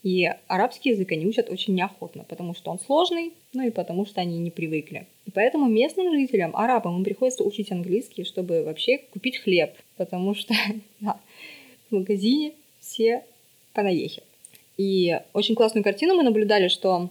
И 0.05 0.31
арабский 0.47 0.91
язык 0.91 1.11
они 1.11 1.27
учат 1.27 1.51
очень 1.51 1.75
неохотно, 1.75 2.25
потому 2.29 2.55
что 2.55 2.71
он 2.71 2.79
сложный, 2.79 3.33
ну 3.53 3.67
и 3.67 3.71
потому 3.71 4.07
что 4.07 4.21
они 4.21 4.39
не 4.39 4.51
привыкли. 4.51 5.07
И 5.27 5.31
поэтому 5.33 5.67
местным 5.67 6.13
жителям, 6.13 6.55
арабам, 6.55 6.99
им 6.99 7.05
приходится 7.05 7.43
учить 7.43 7.73
английский, 7.73 8.25
чтобы 8.25 8.63
вообще 8.63 8.99
купить 8.99 9.39
хлеб, 9.39 9.75
потому 9.97 10.35
что 10.35 10.55
в 11.01 11.17
магазине 11.91 12.53
все 12.79 13.25
понаехали. 13.73 14.28
И 14.79 15.21
очень 15.35 15.57
классную 15.57 15.85
картину 15.85 16.15
мы 16.15 16.23
наблюдали, 16.23 16.69
что 16.69 17.11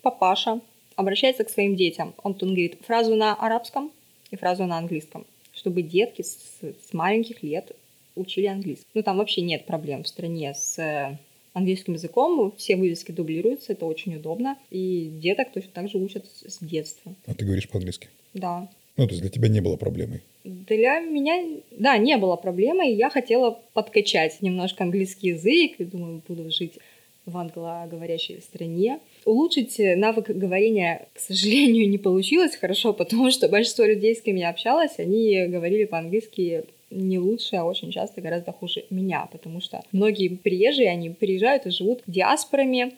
папаша 0.00 0.60
обращается 0.96 1.44
к 1.44 1.50
своим 1.50 1.76
детям. 1.76 2.14
Он 2.22 2.34
тут 2.34 2.48
говорит 2.48 2.78
фразу 2.84 3.14
на 3.14 3.34
арабском 3.34 3.92
и 4.30 4.36
фразу 4.36 4.64
на 4.64 4.78
английском, 4.78 5.26
чтобы 5.52 5.82
детки 5.82 6.22
с, 6.22 6.60
с 6.62 6.92
маленьких 6.92 7.42
лет 7.42 7.72
учили 8.14 8.46
английский. 8.46 8.86
Ну, 8.94 9.02
там 9.02 9.18
вообще 9.18 9.42
нет 9.42 9.66
проблем 9.66 10.04
в 10.04 10.08
стране 10.08 10.54
с 10.54 10.78
э, 10.78 11.18
английским 11.52 11.94
языком, 11.94 12.52
все 12.56 12.76
вывески 12.76 13.12
дублируются, 13.12 13.72
это 13.72 13.86
очень 13.86 14.16
удобно, 14.16 14.58
и 14.70 15.10
деток 15.22 15.52
точно 15.52 15.70
так 15.72 15.88
же 15.88 15.98
учат 15.98 16.26
с 16.26 16.58
детства. 16.58 17.14
А 17.26 17.34
ты 17.34 17.44
говоришь 17.44 17.68
по-английски? 17.68 18.08
Да. 18.34 18.68
Ну, 18.96 19.06
то 19.06 19.12
есть 19.12 19.22
для 19.22 19.30
тебя 19.30 19.48
не 19.48 19.60
было 19.60 19.76
проблемой? 19.76 20.22
Для 20.44 21.00
меня, 21.00 21.60
да, 21.70 21.96
не 21.96 22.16
было 22.18 22.36
проблемы, 22.36 22.90
и 22.90 22.94
я 22.94 23.10
хотела 23.10 23.58
подкачать 23.72 24.42
немножко 24.42 24.84
английский 24.84 25.28
язык, 25.28 25.76
и 25.78 25.84
думаю, 25.84 26.22
буду 26.26 26.50
жить 26.50 26.78
в 27.26 27.36
англоговорящей 27.36 28.40
стране. 28.40 28.98
Улучшить 29.24 29.76
навык 29.78 30.28
говорения, 30.30 31.06
к 31.14 31.20
сожалению, 31.20 31.88
не 31.88 31.98
получилось 31.98 32.56
хорошо, 32.56 32.92
потому 32.92 33.30
что 33.30 33.48
большинство 33.48 33.84
людей, 33.84 34.14
с 34.14 34.22
кем 34.22 34.36
я 34.36 34.50
общалась, 34.50 34.98
они 34.98 35.46
говорили 35.46 35.84
по-английски 35.84 36.64
не 36.90 37.18
лучше, 37.18 37.56
а 37.56 37.64
очень 37.64 37.90
часто 37.90 38.20
гораздо 38.20 38.52
хуже 38.52 38.84
меня, 38.90 39.28
потому 39.32 39.60
что 39.60 39.82
многие 39.92 40.28
приезжие, 40.28 40.90
они 40.90 41.10
приезжают 41.10 41.66
и 41.66 41.70
живут 41.70 42.02
диаспорами, 42.06 42.92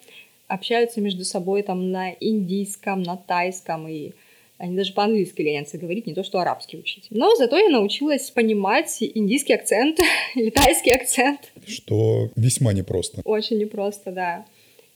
общаются 0.49 1.01
между 1.01 1.25
собой 1.25 1.63
там 1.63 1.91
на 1.91 2.11
индийском, 2.19 3.03
на 3.03 3.17
тайском, 3.17 3.87
и 3.89 4.13
они 4.59 4.77
даже 4.77 4.93
по-английски 4.93 5.43
ленятся 5.43 5.79
говорить, 5.79 6.07
не 6.07 6.15
то 6.15 6.23
что 6.23 6.39
арабский 6.39 6.79
учить. 6.79 7.07
Но 7.11 7.35
зато 7.37 7.59
я 7.59 7.69
научилась 7.71 8.31
понимать 8.31 8.97
индийский 9.01 9.53
акцент 9.55 9.99
или 10.35 10.51
тайский 10.51 10.93
акцент. 10.93 11.53
Что 11.67 12.31
весьма 12.37 12.73
непросто. 12.73 13.21
Очень 13.25 13.59
непросто, 13.59 14.13
да. 14.13 14.47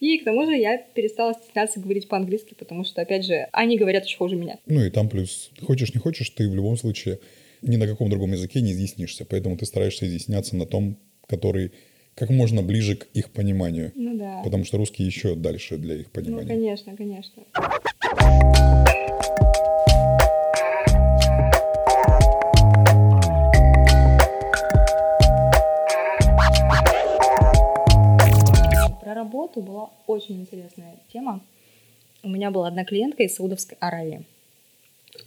И 0.01 0.19
к 0.19 0.25
тому 0.25 0.47
же 0.47 0.55
я 0.57 0.79
перестала 0.79 1.35
стесняться 1.35 1.81
говорить 1.81 2.07
по-английски, 2.09 2.55
потому 2.57 2.85
что, 2.85 3.03
опять 3.03 3.25
же, 3.25 3.49
они 3.53 3.77
говорят 3.77 4.05
еще 4.07 4.17
хуже 4.19 4.37
меня. 4.37 4.59
Ну 4.67 4.85
и 4.85 4.91
там 4.91 5.09
плюс, 5.09 5.51
хочешь 5.61 5.93
не 5.93 6.01
хочешь, 6.01 6.31
ты 6.31 6.49
в 6.49 6.55
любом 6.55 6.77
случае 6.77 7.19
ни 7.63 7.75
на 7.77 7.89
каком 7.89 8.09
другом 8.09 8.31
языке 8.33 8.61
не 8.61 8.71
изъяснишься. 8.71 9.25
Поэтому 9.25 9.57
ты 9.57 9.67
стараешься 9.67 10.07
изъясняться 10.07 10.55
на 10.55 10.67
том, 10.67 10.97
который 11.27 11.73
как 12.15 12.31
можно 12.31 12.63
ближе 12.63 12.95
к 12.97 13.09
их 13.15 13.31
пониманию. 13.31 13.91
Ну 13.97 14.17
да. 14.17 14.41
Потому 14.45 14.65
что 14.65 14.77
русский 14.77 15.03
еще 15.03 15.35
дальше 15.35 15.77
для 15.79 15.97
их 15.97 16.07
Ну, 16.07 16.11
понимания. 16.13 16.47
конечно, 16.49 16.97
конечно. 16.97 17.43
Работу 29.39 29.61
была 29.61 29.91
очень 30.07 30.41
интересная 30.41 30.97
тема. 31.13 31.41
У 32.25 32.29
меня 32.29 32.51
была 32.51 32.69
одна 32.69 32.85
клиентка 32.85 33.23
из 33.23 33.37
Саудовской 33.37 33.77
Аравии. 33.81 34.25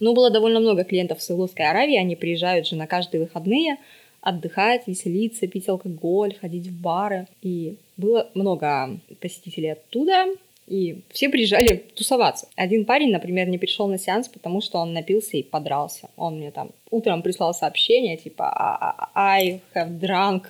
Ну, 0.00 0.14
было 0.14 0.30
довольно 0.30 0.60
много 0.60 0.84
клиентов 0.84 1.18
в 1.18 1.22
Саудовской 1.22 1.66
Аравии. 1.66 1.96
Они 1.96 2.14
приезжают 2.14 2.66
же 2.66 2.76
на 2.76 2.86
каждые 2.86 3.22
выходные 3.22 3.78
отдыхать, 4.20 4.86
веселиться, 4.86 5.46
пить 5.46 5.68
алкоголь, 5.68 6.36
ходить 6.40 6.66
в 6.66 6.80
бары. 6.80 7.26
И 7.40 7.76
было 7.96 8.28
много 8.34 9.00
посетителей 9.20 9.70
оттуда, 9.70 10.26
и 10.68 11.00
все 11.10 11.28
приезжали 11.28 11.84
тусоваться. 11.96 12.46
Один 12.54 12.84
парень, 12.84 13.10
например, 13.10 13.48
не 13.48 13.58
пришел 13.58 13.88
на 13.88 13.98
сеанс, 13.98 14.28
потому 14.28 14.60
что 14.60 14.78
он 14.78 14.92
напился 14.92 15.38
и 15.38 15.42
подрался. 15.42 16.10
Он 16.16 16.36
мне 16.36 16.50
там 16.50 16.70
утром 16.90 17.22
прислал 17.22 17.54
сообщение, 17.54 18.16
типа 18.16 19.08
«I 19.14 19.60
have 19.74 19.98
drunk, 19.98 20.44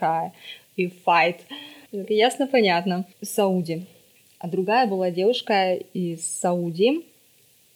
we 0.76 0.92
fight». 1.06 1.36
Ясно, 1.92 2.46
понятно. 2.46 3.04
Saudi. 3.20 3.86
А 4.38 4.48
другая 4.48 4.86
была 4.86 5.10
девушка 5.10 5.74
из 5.74 6.26
Saudi. 6.26 7.04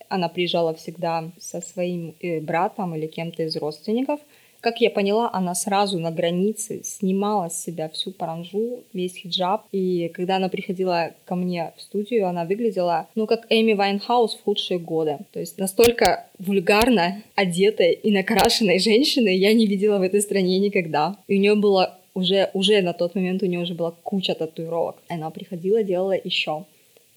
Она 0.08 0.28
приезжала 0.28 0.74
всегда 0.74 1.30
со 1.38 1.60
своим 1.60 2.14
э, 2.20 2.40
братом 2.40 2.94
или 2.94 3.06
кем-то 3.06 3.42
из 3.42 3.56
родственников. 3.56 4.20
Как 4.60 4.80
я 4.80 4.90
поняла, 4.90 5.30
она 5.32 5.54
сразу 5.54 5.98
на 5.98 6.10
границе 6.10 6.82
снимала 6.82 7.50
с 7.50 7.62
себя 7.62 7.88
всю 7.88 8.10
паранжу, 8.10 8.80
весь 8.92 9.16
хиджаб. 9.16 9.66
И 9.70 10.10
когда 10.14 10.36
она 10.36 10.48
приходила 10.48 11.12
ко 11.24 11.34
мне 11.34 11.72
в 11.76 11.82
студию, 11.82 12.26
она 12.26 12.44
выглядела, 12.44 13.06
ну, 13.14 13.26
как 13.26 13.46
Эми 13.50 13.74
Вайнхаус 13.74 14.34
в 14.34 14.42
худшие 14.42 14.80
годы. 14.80 15.18
То 15.32 15.40
есть 15.40 15.58
настолько 15.58 16.26
вульгарно 16.38 17.22
одетой 17.34 17.92
и 17.92 18.10
накрашенной 18.10 18.78
женщины 18.78 19.28
я 19.36 19.52
не 19.52 19.66
видела 19.66 19.98
в 19.98 20.02
этой 20.02 20.22
стране 20.22 20.58
никогда. 20.58 21.16
И 21.28 21.36
у 21.36 21.38
нее 21.38 21.54
было 21.54 21.98
уже, 22.16 22.50
уже 22.54 22.80
на 22.80 22.94
тот 22.94 23.14
момент 23.14 23.42
у 23.42 23.46
нее 23.46 23.60
уже 23.60 23.74
была 23.74 23.90
куча 24.02 24.34
татуировок. 24.34 24.96
Она 25.08 25.30
приходила, 25.30 25.82
делала 25.82 26.16
еще. 26.24 26.64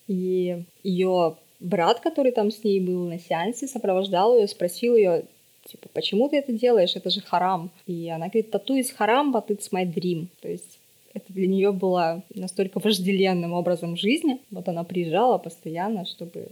И 0.08 0.64
ее 0.84 1.36
брат, 1.62 2.02
который 2.02 2.34
там 2.34 2.52
с 2.52 2.64
ней 2.66 2.82
был 2.82 3.08
на 3.08 3.18
сеансе, 3.18 3.68
сопровождал 3.68 4.38
ее, 4.38 4.48
спросил 4.48 4.98
ее, 4.98 5.24
типа, 5.66 5.88
почему 5.94 6.28
ты 6.28 6.38
это 6.38 6.52
делаешь, 6.52 6.98
это 6.98 7.10
же 7.10 7.22
харам. 7.22 7.72
И 7.88 8.10
она 8.10 8.28
говорит, 8.28 8.52
тату 8.52 8.76
из 8.76 8.92
харам, 8.92 9.34
but 9.34 9.48
it's 9.48 9.72
my 9.72 9.86
dream. 9.86 10.28
То 10.42 10.50
есть 10.50 10.80
это 11.14 11.32
для 11.32 11.48
нее 11.48 11.72
было 11.72 12.22
настолько 12.36 12.80
вожделенным 12.80 13.54
образом 13.54 13.96
жизни. 13.96 14.42
Вот 14.52 14.68
она 14.68 14.84
приезжала 14.84 15.38
постоянно, 15.38 16.06
чтобы 16.06 16.50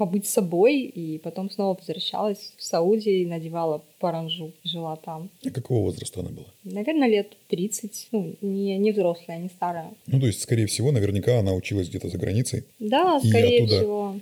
побыть 0.00 0.26
собой, 0.26 0.80
и 0.80 1.18
потом 1.18 1.50
снова 1.50 1.76
возвращалась 1.78 2.54
в 2.56 2.62
Саудии 2.64 3.20
и 3.20 3.26
надевала 3.26 3.82
паранжу, 3.98 4.52
жила 4.64 4.96
там. 4.96 5.28
А 5.44 5.50
какого 5.50 5.82
возраста 5.82 6.20
она 6.20 6.30
была? 6.30 6.46
Наверное, 6.64 7.06
лет 7.06 7.36
30. 7.48 8.08
Ну, 8.12 8.34
не, 8.40 8.78
не 8.78 8.92
взрослая, 8.92 9.36
не 9.38 9.48
старая. 9.48 9.90
Ну, 10.06 10.18
то 10.18 10.26
есть, 10.26 10.40
скорее 10.40 10.64
всего, 10.66 10.90
наверняка 10.90 11.38
она 11.38 11.52
училась 11.52 11.90
где-то 11.90 12.08
за 12.08 12.16
границей. 12.16 12.64
Да, 12.78 13.20
И 13.22 13.28
скорее 13.28 13.58
оттуда- 13.64 13.76
всего. 13.78 14.14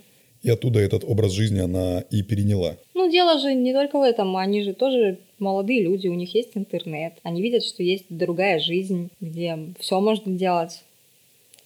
И 0.43 0.49
оттуда 0.49 0.79
этот 0.79 1.03
образ 1.05 1.31
жизни 1.31 1.59
она 1.59 2.01
и 2.11 2.23
переняла. 2.23 2.75
Ну, 2.93 3.09
дело 3.09 3.39
же 3.39 3.53
не 3.53 3.73
только 3.73 3.97
в 3.99 4.03
этом. 4.03 4.35
Они 4.35 4.61
же 4.63 4.73
тоже 4.73 5.17
молодые 5.37 5.81
люди, 5.81 6.07
у 6.09 6.13
них 6.13 6.35
есть 6.35 6.51
интернет. 6.55 7.13
Они 7.23 7.41
видят, 7.41 7.63
что 7.63 7.83
есть 7.83 8.05
другая 8.09 8.59
жизнь, 8.59 9.09
где 9.21 9.57
все 9.79 9.99
можно 10.01 10.33
делать. 10.37 10.83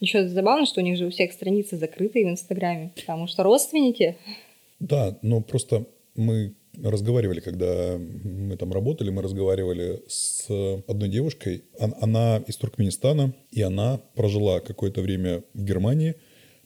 Еще 0.03 0.27
забавно, 0.27 0.65
что 0.65 0.81
у 0.81 0.83
них 0.83 0.97
же 0.97 1.05
у 1.05 1.09
всех 1.11 1.31
страницы 1.31 1.77
закрытые 1.77 2.25
в 2.25 2.29
Инстаграме, 2.29 2.91
потому 2.93 3.25
что 3.27 3.41
родственники... 3.43 4.17
Да, 4.81 5.17
но 5.21 5.39
просто 5.39 5.85
мы 6.15 6.55
разговаривали, 6.83 7.39
когда 7.39 7.97
мы 7.97 8.57
там 8.57 8.73
работали, 8.73 9.11
мы 9.11 9.21
разговаривали 9.21 10.01
с 10.09 10.45
одной 10.89 11.07
девушкой. 11.07 11.63
Он- 11.79 11.95
Она 12.01 12.43
из 12.45 12.57
Туркменистана, 12.57 13.33
и 13.51 13.61
она 13.61 14.01
прожила 14.15 14.59
какое-то 14.59 15.01
время 15.01 15.43
в 15.53 15.63
Германии, 15.63 16.15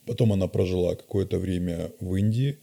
потом 0.07 0.33
она 0.33 0.47
прожила 0.47 0.95
какое-то 0.95 1.37
время 1.37 1.91
в 1.99 2.15
Индии. 2.15 2.57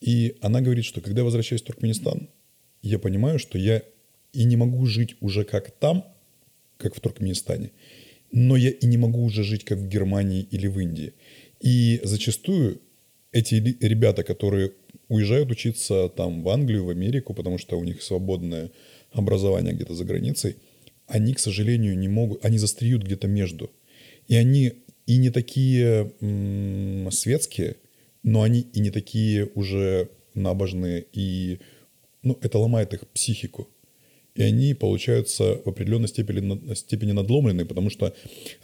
И 0.00 0.36
она 0.40 0.62
говорит, 0.62 0.86
что 0.86 1.02
когда 1.02 1.20
я 1.20 1.24
возвращаюсь 1.26 1.60
в 1.60 1.66
Туркменистан, 1.66 2.30
я 2.80 2.98
понимаю, 2.98 3.38
что 3.38 3.58
я 3.58 3.82
и 4.32 4.44
не 4.44 4.56
могу 4.56 4.86
жить 4.86 5.16
уже 5.20 5.44
как 5.44 5.70
там, 5.70 6.02
как 6.78 6.94
в 6.94 7.00
Туркменистане, 7.00 7.72
но 8.32 8.56
я 8.56 8.70
и 8.70 8.86
не 8.86 8.96
могу 8.96 9.24
уже 9.24 9.44
жить 9.44 9.64
как 9.64 9.78
в 9.78 9.88
Германии 9.88 10.46
или 10.50 10.66
в 10.66 10.78
Индии. 10.78 11.12
И 11.60 12.00
зачастую 12.02 12.80
эти 13.32 13.54
ребята, 13.54 14.22
которые 14.22 14.72
уезжают 15.08 15.50
учиться 15.50 16.08
там 16.08 16.42
в 16.42 16.48
Англию, 16.48 16.84
в 16.84 16.90
Америку, 16.90 17.34
потому 17.34 17.58
что 17.58 17.78
у 17.78 17.84
них 17.84 18.02
свободное 18.02 18.70
образование 19.12 19.74
где-то 19.74 19.94
за 19.94 20.04
границей, 20.04 20.56
они, 21.06 21.34
к 21.34 21.38
сожалению, 21.38 21.98
не 21.98 22.08
могут, 22.08 22.44
они 22.44 22.58
застреют 22.58 23.02
где-то 23.02 23.28
между. 23.28 23.70
И 24.28 24.36
они 24.36 24.72
и 25.06 25.18
не 25.18 25.30
такие 25.30 26.12
м, 26.20 27.10
светские, 27.10 27.76
но 28.22 28.42
они 28.42 28.60
и 28.60 28.80
не 28.80 28.90
такие 28.90 29.46
уже 29.54 30.08
набожные, 30.34 31.04
и 31.12 31.60
ну, 32.22 32.38
это 32.40 32.58
ломает 32.58 32.94
их 32.94 33.06
психику. 33.08 33.68
И 34.34 34.42
они 34.42 34.74
получаются 34.74 35.60
в 35.64 35.68
определенной 35.68 36.08
степени, 36.08 36.74
степени 36.74 37.12
надломленные, 37.12 37.66
потому 37.66 37.88
что 37.88 38.14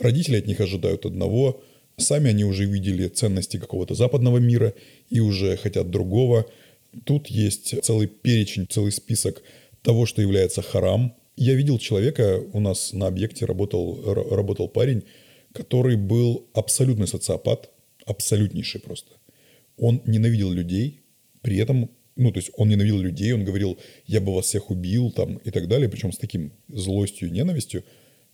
родители 0.01 0.37
от 0.37 0.47
них 0.47 0.61
ожидают 0.61 1.07
одного, 1.07 1.62
сами 1.97 2.31
они 2.31 2.45
уже 2.45 2.64
видели 2.64 3.07
ценности 3.09 3.57
какого-то 3.57 3.95
западного 3.95 4.39
мира 4.39 4.75
и 5.11 5.21
уже 5.21 5.57
хотят 5.57 5.91
другого. 5.91 6.47
Тут 7.05 7.29
есть 7.29 7.83
целый 7.85 8.09
перечень, 8.09 8.66
целый 8.68 8.91
список 8.91 9.43
того, 9.83 10.07
что 10.07 10.23
является 10.23 10.61
харам. 10.61 11.14
Я 11.37 11.55
видел 11.55 11.79
человека, 11.79 12.43
у 12.53 12.61
нас 12.61 12.93
на 12.93 13.07
объекте 13.07 13.45
работал, 13.47 14.12
работал 14.12 14.68
парень, 14.68 15.05
который 15.53 15.97
был 15.97 16.49
абсолютный 16.53 17.07
социопат, 17.07 17.71
абсолютнейший 18.07 18.81
просто. 18.81 19.12
Он 19.77 20.03
ненавидел 20.05 20.51
людей, 20.51 21.01
при 21.43 21.59
этом 21.59 21.91
ну, 22.21 22.33
то 22.33 22.39
есть 22.39 22.51
он 22.57 22.68
ненавидел 22.68 22.99
людей, 22.99 23.33
он 23.33 23.45
говорил, 23.45 23.79
я 24.07 24.21
бы 24.21 24.35
вас 24.35 24.47
всех 24.47 24.71
убил, 24.71 25.11
там, 25.11 25.37
и 25.37 25.51
так 25.51 25.68
далее, 25.68 25.89
причем 25.89 26.12
с 26.12 26.18
таким 26.18 26.53
злостью 26.68 27.29
и 27.29 27.31
ненавистью. 27.33 27.83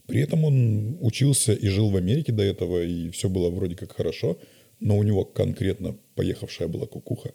При 0.07 0.21
этом 0.21 0.45
он 0.45 0.99
учился 1.01 1.53
и 1.53 1.69
жил 1.69 1.91
в 1.91 1.97
Америке 1.97 2.33
до 2.33 2.43
этого, 2.43 2.83
и 2.83 3.11
все 3.11 3.29
было 3.29 3.49
вроде 3.49 3.77
как 3.77 3.93
хорошо, 3.93 4.39
но 4.81 4.99
у 4.99 5.03
него 5.03 5.25
конкретно 5.25 5.97
поехавшая 6.15 6.69
была 6.69 6.87
кукуха. 6.87 7.33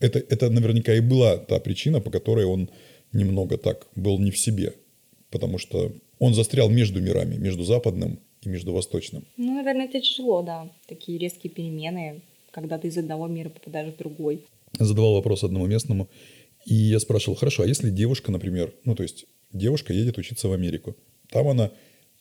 Это, 0.00 0.18
это 0.18 0.50
наверняка 0.50 0.94
и 0.94 1.00
была 1.00 1.36
та 1.36 1.60
причина, 1.60 2.00
по 2.00 2.10
которой 2.10 2.46
он 2.46 2.70
немного 3.12 3.58
так 3.58 3.86
был 3.94 4.18
не 4.18 4.30
в 4.30 4.38
себе, 4.38 4.72
потому 5.30 5.58
что 5.58 5.92
он 6.18 6.34
застрял 6.34 6.70
между 6.70 7.00
мирами, 7.00 7.36
между 7.36 7.64
западным 7.64 8.18
и 8.42 8.48
между 8.48 8.72
восточным. 8.72 9.24
Ну, 9.36 9.54
наверное, 9.54 9.86
это 9.86 10.00
тяжело, 10.00 10.42
да, 10.42 10.70
такие 10.86 11.18
резкие 11.18 11.50
перемены, 11.50 12.22
когда 12.50 12.78
ты 12.78 12.88
из 12.88 12.96
одного 12.98 13.28
мира 13.28 13.50
попадаешь 13.50 13.94
в 13.94 13.98
другой. 13.98 14.40
Задавал 14.78 15.14
вопрос 15.14 15.44
одному 15.44 15.66
местному, 15.66 16.08
и 16.66 16.74
я 16.74 16.98
спрашивал, 16.98 17.36
хорошо, 17.36 17.62
а 17.62 17.66
если 17.66 17.90
девушка, 17.90 18.32
например, 18.32 18.72
ну, 18.84 18.94
то 18.94 19.02
есть 19.02 19.26
девушка 19.52 19.92
едет 19.92 20.18
учиться 20.18 20.48
в 20.48 20.52
Америку, 20.52 20.96
там 21.30 21.48
она 21.48 21.70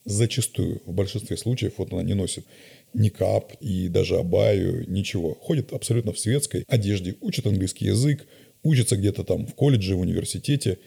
зачастую, 0.06 0.82
в 0.86 0.94
большинстве 0.94 1.38
случаев, 1.38 1.74
вот 1.78 1.94
она 1.94 2.04
не 2.04 2.14
носит 2.14 2.46
ни 2.94 3.10
кап 3.10 3.54
и 3.62 3.88
даже 3.88 4.18
абаю, 4.18 4.90
ничего. 4.90 5.34
Ходит 5.36 5.72
абсолютно 5.74 6.12
в 6.12 6.20
светской 6.20 6.66
одежде, 6.68 7.16
учит 7.22 7.48
английский 7.48 7.86
язык, 7.86 8.28
учится 8.64 8.98
где-то 8.98 9.24
там 9.24 9.48
в 9.48 9.56
колледже, 9.56 9.96
в 9.96 10.02
университете. 10.02 10.80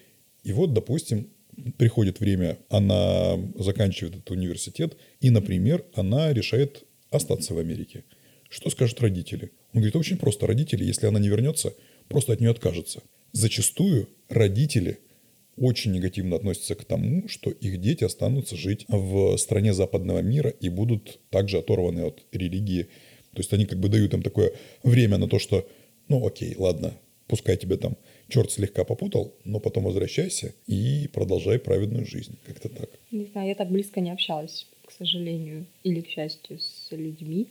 И 0.45 0.53
вот, 0.53 0.73
допустим, 0.73 1.31
приходит 1.79 2.21
время, 2.21 2.59
она 2.69 3.39
заканчивает 3.59 4.17
этот 4.17 4.31
университет, 4.31 4.97
и, 5.21 5.31
например, 5.31 5.85
она 5.95 6.33
решает 6.33 6.85
остаться 7.11 7.55
в 7.55 7.59
Америке. 7.59 8.05
Что 8.49 8.71
скажут 8.71 9.01
родители? 9.01 9.51
Он 9.77 9.83
говорит, 9.83 9.97
очень 9.97 10.17
просто. 10.17 10.47
Родители, 10.47 10.85
если 10.85 11.07
она 11.07 11.21
не 11.21 11.29
вернется, 11.29 11.75
просто 12.09 12.33
от 12.33 12.41
нее 12.41 12.51
откажутся. 12.51 13.03
Зачастую 13.33 14.09
родители 14.31 15.01
очень 15.59 15.93
негативно 15.93 16.37
относятся 16.37 16.75
к 16.75 16.85
тому, 16.87 17.29
что 17.29 17.51
их 17.51 17.79
дети 17.79 18.03
останутся 18.03 18.57
жить 18.57 18.87
в 18.89 19.37
стране 19.37 19.75
западного 19.75 20.21
мира 20.21 20.49
и 20.49 20.71
будут 20.71 21.21
также 21.29 21.59
оторваны 21.59 22.07
от 22.07 22.25
религии. 22.33 22.85
То 23.35 23.41
есть 23.41 23.53
они 23.53 23.67
как 23.67 23.79
бы 23.79 23.91
дают 23.91 24.15
им 24.15 24.23
такое 24.23 24.53
время 24.83 25.19
на 25.19 25.29
то, 25.29 25.39
что, 25.39 25.69
ну 26.09 26.27
окей, 26.27 26.55
ладно, 26.57 26.95
пускай 27.27 27.59
тебе 27.59 27.77
там 27.77 27.99
черт 28.29 28.51
слегка 28.51 28.83
попутал, 28.85 29.35
но 29.45 29.61
потом 29.61 29.85
возвращайся 29.85 30.55
и 30.67 31.07
продолжай 31.13 31.59
праведную 31.59 32.07
жизнь. 32.07 32.39
Как-то 32.47 32.71
так. 32.71 32.89
Не 33.11 33.27
знаю, 33.27 33.49
я 33.49 33.55
так 33.55 33.71
близко 33.71 34.01
не 34.01 34.11
общалась, 34.11 34.67
к 34.87 34.91
сожалению, 34.91 35.67
или 35.83 36.01
к 36.01 36.09
счастью, 36.09 36.61
с 36.61 36.91
людьми. 36.93 37.49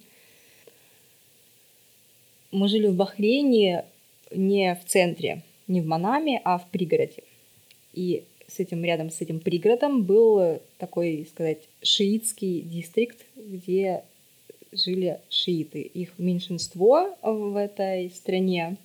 Мы 2.55 2.69
жили 2.69 2.87
в 2.87 2.95
Бахрейне 2.95 3.83
не 4.31 4.75
в 4.75 4.89
центре, 4.89 5.41
не 5.67 5.81
в 5.81 5.87
Манаме, 5.87 6.39
а 6.45 6.57
в 6.57 6.69
пригороде. 6.69 7.23
И 7.91 8.23
с 8.47 8.61
этим, 8.61 8.85
рядом 8.85 9.09
с 9.09 9.19
этим 9.19 9.41
пригородом 9.41 10.03
был 10.03 10.61
такой, 10.77 11.27
сказать, 11.29 11.67
шиитский 11.81 12.61
дистрикт, 12.61 13.25
где 13.35 14.05
жили 14.71 15.19
шииты. 15.27 15.81
Их 15.81 16.17
меньшинство 16.17 17.17
в 17.21 17.57
этой 17.57 18.09
стране. 18.11 18.77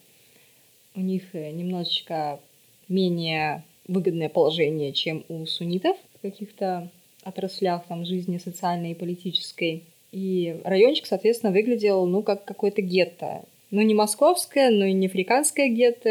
У 0.96 1.00
них 1.00 1.32
немножечко 1.32 2.40
менее 2.88 3.62
выгодное 3.86 4.30
положение, 4.30 4.92
чем 4.92 5.24
у 5.28 5.46
суннитов 5.46 5.96
в 6.16 6.22
каких-то 6.22 6.90
отраслях 7.22 7.86
там, 7.86 8.04
жизни 8.04 8.38
социальной 8.38 8.90
и 8.90 8.94
политической. 8.94 9.84
И 10.10 10.60
райончик, 10.64 11.06
соответственно, 11.06 11.52
выглядел, 11.52 12.04
ну, 12.06 12.24
как 12.24 12.44
какое-то 12.44 12.82
гетто. 12.82 13.44
Ну, 13.70 13.82
не 13.82 13.94
московское, 13.94 14.70
но 14.70 14.84
и 14.84 14.92
не 14.92 15.06
африканское 15.06 15.68
гетто, 15.68 16.10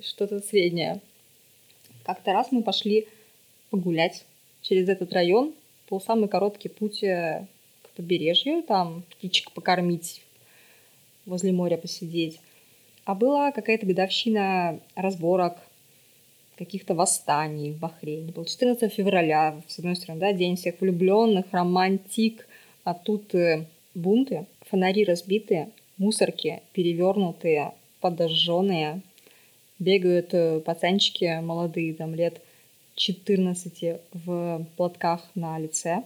что-то 0.00 0.40
среднее. 0.40 1.00
Как-то 2.04 2.32
раз 2.32 2.52
мы 2.52 2.62
пошли 2.62 3.06
погулять 3.70 4.24
через 4.62 4.88
этот 4.88 5.12
район. 5.12 5.54
Был 5.90 6.00
самый 6.00 6.28
короткий 6.28 6.68
путь 6.68 7.00
к 7.00 7.46
побережью, 7.96 8.62
там 8.62 9.04
птичек 9.10 9.52
покормить, 9.52 10.22
возле 11.26 11.52
моря 11.52 11.76
посидеть. 11.76 12.40
А 13.04 13.14
была 13.14 13.52
какая-то 13.52 13.84
годовщина 13.84 14.80
разборок, 14.94 15.58
каких-то 16.56 16.94
восстаний 16.94 17.72
в 17.72 17.78
Бахрейне. 17.78 18.32
Был 18.32 18.44
14 18.44 18.92
февраля, 18.92 19.60
с 19.68 19.78
одной 19.78 19.96
стороны, 19.96 20.20
да, 20.20 20.32
день 20.32 20.56
всех 20.56 20.80
влюбленных, 20.80 21.46
романтик, 21.50 22.46
а 22.84 22.94
тут 22.94 23.34
э, 23.34 23.66
бунты, 23.94 24.46
фонари 24.60 25.04
разбитые, 25.04 25.70
мусорки 25.98 26.62
перевернутые, 26.72 27.72
подожженные, 28.00 29.00
бегают 29.78 30.32
э, 30.32 30.60
пацанчики 30.60 31.40
молодые, 31.40 31.94
там 31.94 32.14
лет 32.14 32.40
14 32.96 34.00
в 34.12 34.66
платках 34.76 35.20
на 35.34 35.58
лице. 35.58 36.02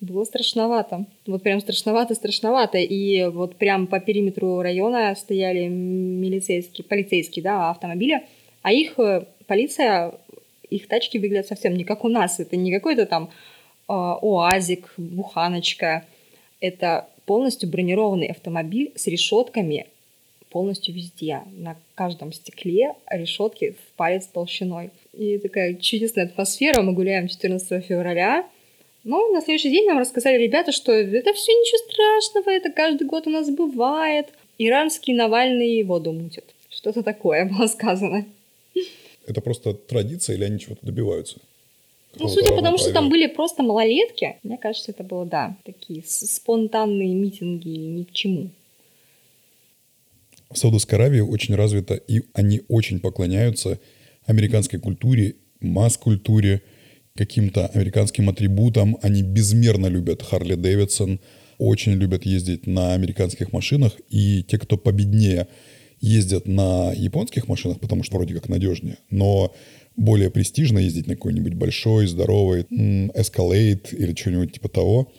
Было 0.00 0.24
страшновато. 0.24 1.06
Вот 1.26 1.42
прям 1.42 1.60
страшновато, 1.60 2.14
страшновато. 2.14 2.78
И 2.78 3.26
вот 3.26 3.56
прям 3.56 3.88
по 3.88 3.98
периметру 3.98 4.62
района 4.62 5.14
стояли 5.16 5.66
милицейские, 5.66 6.84
полицейские, 6.84 7.42
да, 7.42 7.70
автомобили, 7.70 8.22
а 8.62 8.72
их 8.72 8.98
э, 8.98 9.26
полиция, 9.46 10.14
их 10.70 10.86
тачки 10.86 11.18
выглядят 11.18 11.48
совсем 11.48 11.74
не 11.74 11.84
как 11.84 12.04
у 12.04 12.08
нас. 12.08 12.38
Это 12.38 12.56
не 12.56 12.72
какой-то 12.72 13.06
там 13.06 13.30
э, 13.88 13.92
уазик, 13.92 14.92
буханочка. 14.96 16.04
Это 16.60 17.08
полностью 17.28 17.68
бронированный 17.68 18.28
автомобиль 18.28 18.90
с 18.96 19.06
решетками 19.06 19.86
полностью 20.48 20.94
везде. 20.94 21.42
На 21.52 21.76
каждом 21.94 22.32
стекле 22.32 22.94
решетки 23.10 23.72
в 23.72 23.96
палец 23.96 24.24
толщиной. 24.26 24.90
И 25.12 25.36
такая 25.36 25.74
чудесная 25.74 26.24
атмосфера. 26.24 26.80
Мы 26.80 26.94
гуляем 26.94 27.28
14 27.28 27.84
февраля. 27.84 28.48
Но 29.04 29.28
на 29.28 29.42
следующий 29.42 29.70
день 29.70 29.86
нам 29.86 29.98
рассказали 29.98 30.42
ребята, 30.42 30.72
что 30.72 30.90
это 30.90 31.34
все 31.34 31.52
ничего 31.52 31.78
страшного, 31.90 32.50
это 32.50 32.72
каждый 32.72 33.06
год 33.06 33.26
у 33.26 33.30
нас 33.30 33.50
бывает. 33.50 34.28
Иранский 34.56 35.12
Навальный 35.12 35.82
воду 35.82 36.12
мутит. 36.12 36.44
Что-то 36.70 37.02
такое 37.02 37.44
было 37.52 37.66
сказано. 37.66 38.24
Это 39.26 39.42
просто 39.42 39.74
традиция 39.74 40.36
или 40.36 40.44
они 40.44 40.58
чего-то 40.58 40.86
добиваются? 40.86 41.40
Ну, 42.18 42.28
судя 42.28 42.54
по 42.54 42.62
тому, 42.62 42.78
что 42.78 42.92
там 42.92 43.08
были 43.08 43.26
просто 43.26 43.62
малолетки, 43.62 44.38
мне 44.42 44.58
кажется, 44.58 44.92
это 44.92 45.04
было, 45.04 45.24
да, 45.24 45.56
такие 45.64 46.02
спонтанные 46.06 47.14
митинги 47.14 47.68
ни 47.68 48.04
к 48.04 48.12
чему 48.12 48.50
в 50.50 50.56
Саудовской 50.56 50.98
Аравии 50.98 51.20
очень 51.20 51.54
развито, 51.54 51.94
и 51.94 52.22
они 52.32 52.62
очень 52.68 53.00
поклоняются 53.00 53.78
американской 54.26 54.78
культуре, 54.78 55.36
масс-культуре, 55.60 56.62
каким-то 57.14 57.66
американским 57.66 58.28
атрибутам. 58.28 58.96
Они 59.02 59.22
безмерно 59.22 59.86
любят 59.86 60.22
Харли 60.22 60.54
Дэвидсон, 60.54 61.20
очень 61.58 61.92
любят 61.92 62.24
ездить 62.24 62.66
на 62.66 62.94
американских 62.94 63.52
машинах. 63.52 63.96
И 64.08 64.44
те, 64.44 64.58
кто 64.58 64.76
победнее, 64.76 65.48
ездят 66.00 66.46
на 66.46 66.92
японских 66.92 67.48
машинах, 67.48 67.80
потому 67.80 68.04
что 68.04 68.16
вроде 68.16 68.34
как 68.34 68.48
надежнее. 68.48 68.98
Но 69.10 69.52
более 69.98 70.30
престижно 70.30 70.78
ездить 70.78 71.06
на 71.06 71.16
какой-нибудь 71.16 71.54
большой, 71.54 72.06
здоровый 72.06 72.62
Escalade 72.62 73.94
или 73.94 74.14
что-нибудь 74.14 74.52
типа 74.52 74.68
того. 74.68 75.12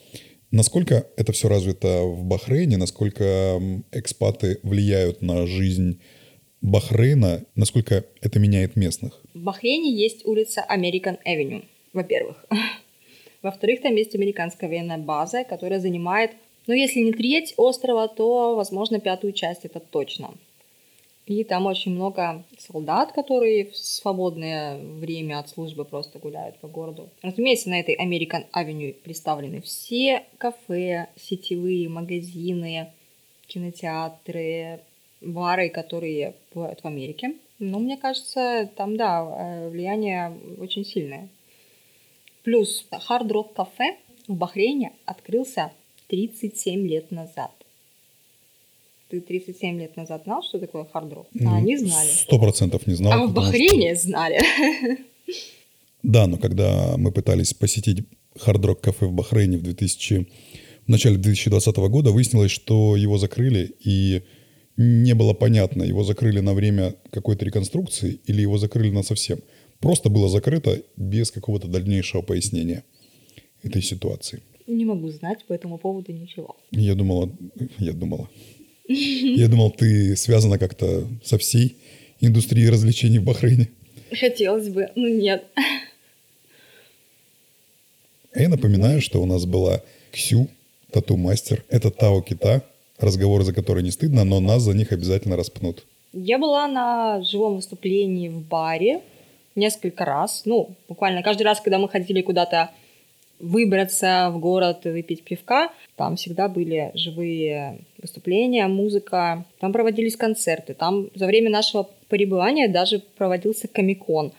Насколько 0.51 1.05
это 1.15 1.32
все 1.32 1.47
развито 1.47 2.03
в 2.03 2.23
Бахрейне, 2.23 2.77
насколько 2.77 3.61
экспаты 3.91 4.59
влияют 4.63 5.21
на 5.21 5.45
жизнь 5.45 5.99
Бахрейна, 6.61 7.45
насколько 7.55 8.05
это 8.21 8.39
меняет 8.39 8.75
местных? 8.75 9.21
В 9.34 9.39
Бахрейне 9.43 9.93
есть 9.93 10.25
улица 10.25 10.65
American 10.69 11.17
Avenue, 11.27 11.65
во-первых. 11.93 12.45
Во-вторых, 13.41 13.82
там 13.82 13.95
есть 13.95 14.15
американская 14.15 14.69
военная 14.69 14.97
база, 14.97 15.45
которая 15.45 15.80
занимает, 15.80 16.32
ну, 16.67 16.73
если 16.73 16.99
не 16.99 17.13
треть 17.13 17.53
острова, 17.55 18.09
то, 18.09 18.55
возможно, 18.55 18.99
пятую 18.99 19.32
часть, 19.32 19.63
это 19.63 19.80
точно. 19.80 20.32
И 21.30 21.43
там 21.43 21.67
очень 21.67 21.93
много 21.93 22.43
солдат, 22.57 23.11
которые 23.11 23.65
в 23.65 23.77
свободное 23.77 24.80
время 24.80 25.38
от 25.38 25.47
службы 25.47 25.86
просто 25.86 26.17
гуляют 26.17 26.57
по 26.57 26.67
городу. 26.67 27.11
Разумеется, 27.21 27.69
на 27.69 27.80
этой 27.80 27.95
American 27.95 28.47
Avenue 28.51 28.93
представлены 28.93 29.61
все 29.61 30.23
кафе, 30.39 31.07
сетевые 31.15 31.88
магазины, 31.88 32.91
кинотеатры, 33.45 34.80
бары, 35.21 35.69
которые 35.69 36.34
бывают 36.51 36.82
в 36.82 36.88
Америке. 36.88 37.36
Но 37.59 37.77
мне 37.77 37.95
кажется, 37.95 38.67
там, 38.75 38.97
да, 38.97 39.21
э, 39.21 39.69
влияние 39.69 40.36
очень 40.59 40.84
сильное. 40.84 41.30
Плюс 42.41 42.88
Hard 42.91 43.27
Rock 43.27 43.53
кафе 43.53 43.97
в 44.27 44.34
Бахрейне 44.34 44.93
открылся 45.05 45.71
37 46.07 46.88
лет 46.88 47.11
назад. 47.11 47.51
Ты 49.10 49.22
37 49.22 49.80
лет 49.80 49.97
назад 49.97 50.24
знал, 50.26 50.43
что 50.43 50.60
такое 50.60 50.86
хард-рок? 50.86 51.28
А 51.43 51.57
они 51.57 51.78
знали. 51.78 52.10
Сто 52.10 52.38
процентов 52.38 52.86
не 52.86 52.93
знал. 52.93 53.12
А 53.14 53.26
в 53.26 53.34
Бахрейне 53.34 53.95
что... 53.95 54.03
знали. 54.07 54.39
Да, 56.03 56.28
но 56.28 56.38
когда 56.38 56.95
мы 56.97 57.12
пытались 57.12 57.53
посетить 57.53 58.05
хард-рок 58.38 58.82
кафе 58.82 59.07
в 59.07 59.12
Бахрейне 59.12 59.57
в 59.57 59.64
2000... 59.64 60.28
в 60.86 60.89
начале 60.89 61.18
2020 61.18 61.76
года, 61.78 62.12
выяснилось, 62.12 62.51
что 62.51 62.95
его 62.95 63.18
закрыли, 63.18 63.76
и 63.84 64.22
не 64.78 65.16
было 65.16 65.34
понятно, 65.34 65.84
его 65.84 66.03
закрыли 66.03 66.39
на 66.39 66.53
время 66.53 66.95
какой-то 67.10 67.45
реконструкции 67.45 68.22
или 68.28 68.41
его 68.41 68.57
закрыли 68.60 68.91
на 68.91 69.03
совсем. 69.03 69.39
Просто 69.80 70.10
было 70.10 70.30
закрыто 70.30 70.84
без 70.97 71.32
какого-то 71.32 71.68
дальнейшего 71.68 72.22
пояснения 72.22 72.84
этой 73.64 73.82
ситуации. 73.82 74.43
Не 74.68 74.86
могу 74.86 75.10
знать 75.10 75.45
по 75.47 75.53
этому 75.53 75.80
поводу 75.80 76.14
ничего. 76.14 76.55
Я 76.72 76.93
думала, 76.93 77.32
я 77.80 77.93
думала. 77.93 78.30
Я 78.89 79.47
думал, 79.49 79.71
ты 79.71 80.15
связана 80.15 80.57
как-то 80.57 81.07
со 81.23 81.37
всей 81.37 81.77
индустрией 82.19 82.69
развлечений 82.69 83.19
в 83.19 83.23
Бахрейне. 83.23 83.69
Хотелось 84.19 84.69
бы, 84.69 84.89
но 84.95 85.07
нет. 85.07 85.45
А 88.33 88.41
я 88.41 88.49
напоминаю, 88.49 89.01
что 89.01 89.21
у 89.21 89.25
нас 89.25 89.45
была 89.45 89.81
Ксю, 90.11 90.49
тату-мастер. 90.91 91.63
Это 91.69 91.91
Тао 91.91 92.21
Кита, 92.21 92.63
разговоры 92.97 93.43
за 93.43 93.53
которые 93.53 93.83
не 93.83 93.91
стыдно, 93.91 94.23
но 94.23 94.39
нас 94.39 94.63
за 94.63 94.73
них 94.73 94.91
обязательно 94.91 95.35
распнут. 95.35 95.85
Я 96.11 96.39
была 96.39 96.67
на 96.67 97.21
живом 97.23 97.57
выступлении 97.57 98.29
в 98.29 98.41
баре 98.41 99.01
несколько 99.55 100.05
раз. 100.05 100.43
Ну, 100.45 100.75
буквально 100.87 101.21
каждый 101.21 101.43
раз, 101.43 101.61
когда 101.61 101.77
мы 101.77 101.87
ходили 101.87 102.21
куда-то 102.21 102.71
выбраться 103.39 104.29
в 104.33 104.39
город 104.39 104.81
выпить 104.83 105.23
пивка, 105.23 105.71
там 105.95 106.15
всегда 106.15 106.47
были 106.47 106.91
живые 106.93 107.79
выступления, 108.01 108.67
музыка, 108.67 109.45
там 109.59 109.73
проводились 109.73 110.15
концерты, 110.15 110.73
там 110.73 111.09
за 111.15 111.25
время 111.25 111.49
нашего 111.49 111.89
пребывания 112.09 112.67
даже 112.67 112.99
проводился 112.99 113.67
комикон. 113.67 114.33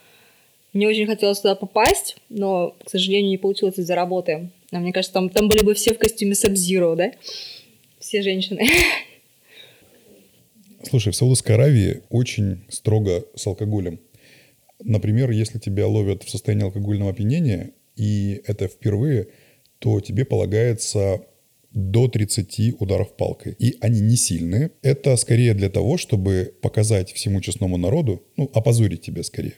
Мне 0.73 0.87
очень 0.87 1.05
хотелось 1.05 1.39
туда 1.39 1.55
попасть, 1.55 2.15
но, 2.29 2.75
к 2.85 2.89
сожалению, 2.89 3.31
не 3.31 3.37
получилось 3.37 3.77
из-за 3.77 3.95
работы. 3.95 4.49
А 4.71 4.79
мне 4.79 4.93
кажется, 4.93 5.13
там, 5.13 5.29
там 5.29 5.49
были 5.49 5.63
бы 5.63 5.73
все 5.73 5.93
в 5.93 5.97
костюме 5.97 6.33
Сабзиро, 6.33 6.95
да? 6.95 7.11
Все 7.99 8.21
женщины. 8.21 8.65
Слушай, 10.83 11.11
в 11.11 11.15
Саудовской 11.15 11.55
Аравии 11.55 12.01
очень 12.09 12.63
строго 12.69 13.25
с 13.35 13.45
алкоголем. 13.47 13.99
Например, 14.79 15.29
если 15.29 15.59
тебя 15.59 15.87
ловят 15.87 16.23
в 16.23 16.29
состоянии 16.29 16.63
алкогольного 16.63 17.11
опьянения, 17.11 17.71
и 18.01 18.41
это 18.47 18.67
впервые, 18.67 19.27
то 19.77 20.01
тебе 20.01 20.25
полагается 20.25 21.21
до 21.71 22.07
30 22.07 22.81
ударов 22.81 23.15
палкой. 23.15 23.55
И 23.59 23.77
они 23.79 24.01
не 24.01 24.15
сильные. 24.15 24.71
Это 24.81 25.15
скорее 25.17 25.53
для 25.53 25.69
того, 25.69 25.97
чтобы 25.97 26.51
показать 26.61 27.11
всему 27.13 27.41
честному 27.41 27.77
народу, 27.77 28.23
ну, 28.37 28.49
опозорить 28.55 29.03
тебя 29.03 29.21
скорее. 29.21 29.53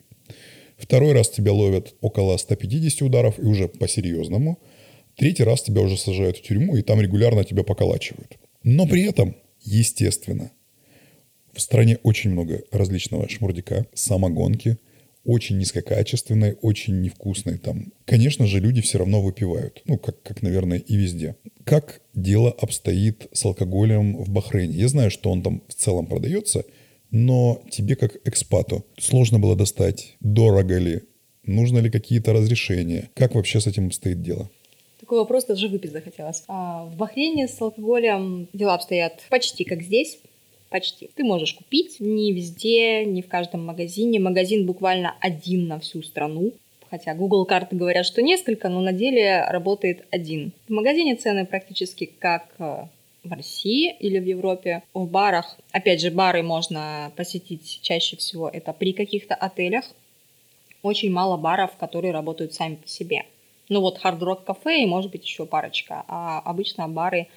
Второй 0.78 1.14
раз 1.14 1.30
тебя 1.30 1.54
ловят 1.54 1.96
около 2.02 2.36
150 2.36 3.02
ударов 3.02 3.40
и 3.40 3.44
уже 3.44 3.70
по-серьезному. 3.70 4.60
Третий 5.16 5.44
раз 5.44 5.62
тебя 5.64 5.82
уже 5.82 5.98
сажают 5.98 6.38
в 6.38 6.42
тюрьму, 6.42 6.76
и 6.76 6.82
там 6.82 7.00
регулярно 7.00 7.46
тебя 7.46 7.64
поколачивают. 7.64 8.38
Но 8.64 8.86
при 8.86 9.04
этом, 9.04 9.38
естественно, 9.62 10.52
в 11.54 11.62
стране 11.62 11.98
очень 12.04 12.32
много 12.32 12.64
различного 12.72 13.30
шмурдика, 13.30 13.86
самогонки, 13.94 14.78
очень 15.24 15.58
низкокачественной, 15.58 16.58
очень 16.62 17.02
невкусной 17.02 17.58
там. 17.58 17.94
Конечно 18.06 18.46
же, 18.46 18.60
люди 18.60 18.82
все 18.82 18.98
равно 18.98 19.22
выпивают. 19.22 19.82
Ну, 19.86 19.98
как, 19.98 20.22
как, 20.22 20.42
наверное, 20.42 20.80
и 20.80 20.96
везде. 20.96 21.36
Как 21.64 22.02
дело 22.14 22.52
обстоит 22.52 23.28
с 23.32 23.46
алкоголем 23.46 24.18
в 24.18 24.30
Бахрейне? 24.30 24.76
Я 24.76 24.88
знаю, 24.88 25.12
что 25.12 25.32
он 25.32 25.42
там 25.42 25.64
в 25.68 25.74
целом 25.74 26.08
продается– 26.08 26.64
но 27.14 27.62
тебе 27.70 27.96
как 27.96 28.16
экспату 28.28 28.84
сложно 28.98 29.38
было 29.38 29.56
достать, 29.56 30.16
дорого 30.20 30.80
ли, 30.80 31.04
нужно 31.44 31.78
ли 31.78 31.92
какие-то 31.92 32.34
разрешения, 32.34 33.12
как 33.14 33.36
вообще 33.36 33.62
с 33.62 33.68
этим 33.68 33.92
стоит 33.92 34.24
дело? 34.24 34.50
Такой 35.00 35.20
вопрос 35.20 35.46
даже 35.46 35.68
выпить 35.68 35.92
захотелось. 35.92 36.44
А 36.48 36.86
в 36.86 36.96
Бахрейне 36.96 37.48
с 37.48 37.62
алкоголем 37.62 38.50
дела 38.52 38.74
обстоят 38.74 39.22
почти 39.30 39.64
как 39.64 39.84
здесь. 39.84 40.18
Почти. 40.74 41.12
Ты 41.16 41.24
можешь 41.24 41.54
купить 41.54 42.00
не 42.00 42.32
везде, 42.32 43.06
не 43.06 43.22
в 43.22 43.28
каждом 43.28 43.64
магазине. 43.64 44.20
Магазин 44.20 44.66
буквально 44.66 45.16
один 45.20 45.68
на 45.68 45.80
всю 45.80 46.02
страну. 46.02 46.52
Хотя 46.90 47.14
Google 47.14 47.46
карты 47.46 47.76
говорят, 47.76 48.08
что 48.08 48.24
несколько, 48.24 48.70
но 48.70 48.82
на 48.82 48.92
деле 48.92 49.46
работает 49.50 50.08
один. 50.10 50.52
В 50.68 50.72
магазине 50.72 51.16
цены 51.16 51.46
практически 51.46 52.06
как 52.18 52.56
э, 52.58 52.88
в 53.24 53.32
России 53.32 53.96
или 54.00 54.18
в 54.18 54.26
Европе. 54.26 54.82
В 54.96 55.06
барах, 55.06 55.60
опять 55.72 56.02
же, 56.02 56.10
бары 56.10 56.42
можно 56.42 57.12
посетить 57.16 57.80
чаще 57.84 58.18
всего 58.18 58.50
это 58.50 58.74
при 58.74 58.94
каких-то 58.94 59.36
отелях. 59.36 59.86
Очень 60.82 61.12
мало 61.12 61.38
баров, 61.38 61.78
которые 61.78 62.14
работают 62.14 62.56
сами 62.56 62.78
по 62.78 62.88
себе. 62.88 63.26
Ну 63.70 63.82
вот 63.82 64.00
Hard 64.04 64.18
Rock 64.22 64.44
кафе 64.44 64.82
и 64.82 64.88
может 64.88 65.12
быть 65.12 65.24
еще 65.24 65.46
парочка. 65.46 66.04
А 66.08 66.40
обычно 66.40 66.88
бары 66.88 67.28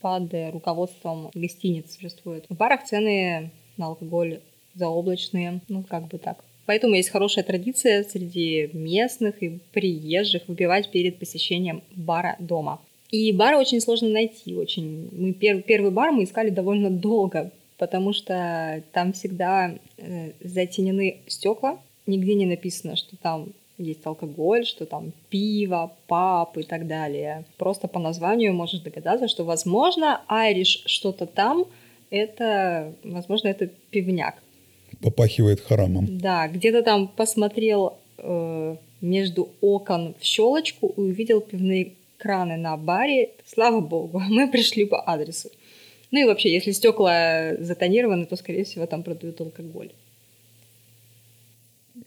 под 0.00 0.32
руководством 0.52 1.30
гостиниц 1.34 1.94
существуют. 1.94 2.46
В 2.48 2.56
барах 2.56 2.84
цены 2.84 3.50
на 3.76 3.86
алкоголь 3.86 4.40
заоблачные, 4.74 5.60
ну 5.68 5.82
как 5.82 6.08
бы 6.08 6.18
так. 6.18 6.44
Поэтому 6.66 6.96
есть 6.96 7.10
хорошая 7.10 7.44
традиция 7.44 8.02
среди 8.02 8.70
местных 8.72 9.42
и 9.42 9.60
приезжих 9.72 10.48
выпивать 10.48 10.90
перед 10.90 11.18
посещением 11.18 11.82
бара 11.94 12.36
дома. 12.40 12.80
И 13.10 13.32
бары 13.32 13.56
очень 13.56 13.80
сложно 13.80 14.08
найти. 14.08 14.54
Очень. 14.56 15.08
Мы 15.12 15.32
пер, 15.32 15.62
первый 15.62 15.92
бар 15.92 16.10
мы 16.10 16.24
искали 16.24 16.50
довольно 16.50 16.90
долго, 16.90 17.52
потому 17.78 18.12
что 18.12 18.82
там 18.92 19.12
всегда 19.12 19.78
э, 19.96 20.32
затенены 20.40 21.18
стекла. 21.28 21.78
Нигде 22.06 22.34
не 22.34 22.46
написано, 22.46 22.96
что 22.96 23.16
там 23.16 23.52
есть 23.78 24.06
алкоголь, 24.06 24.64
что 24.64 24.86
там 24.86 25.12
пиво, 25.28 25.92
пап 26.06 26.56
и 26.58 26.62
так 26.62 26.86
далее. 26.86 27.44
Просто 27.58 27.88
по 27.88 27.98
названию 27.98 28.54
можешь 28.54 28.80
догадаться, 28.80 29.28
что, 29.28 29.44
возможно, 29.44 30.22
айриш 30.28 30.82
что-то 30.86 31.26
там, 31.26 31.66
это, 32.10 32.94
возможно, 33.04 33.48
это 33.48 33.68
пивняк. 33.90 34.36
Попахивает 35.02 35.60
харамом. 35.60 36.06
Да, 36.18 36.48
где-то 36.48 36.82
там 36.82 37.08
посмотрел 37.08 37.98
э, 38.18 38.76
между 39.00 39.48
окон 39.60 40.14
в 40.18 40.24
щелочку 40.24 40.94
и 40.96 41.00
увидел 41.00 41.40
пивные 41.40 41.92
краны 42.18 42.56
на 42.56 42.76
баре, 42.76 43.30
слава 43.44 43.80
богу, 43.80 44.20
мы 44.28 44.50
пришли 44.50 44.86
по 44.86 45.00
адресу. 45.00 45.50
Ну 46.12 46.20
и 46.20 46.24
вообще, 46.24 46.52
если 46.52 46.72
стекла 46.72 47.56
затонированы, 47.58 48.26
то, 48.26 48.36
скорее 48.36 48.64
всего, 48.64 48.86
там 48.86 49.02
продают 49.02 49.40
алкоголь. 49.40 49.90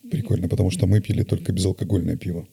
Прикольно, 0.09 0.47
потому 0.47 0.71
что 0.71 0.87
мы 0.87 1.01
пили 1.01 1.23
только 1.23 1.51
безалкогольное 1.51 2.15
пиво. 2.15 2.47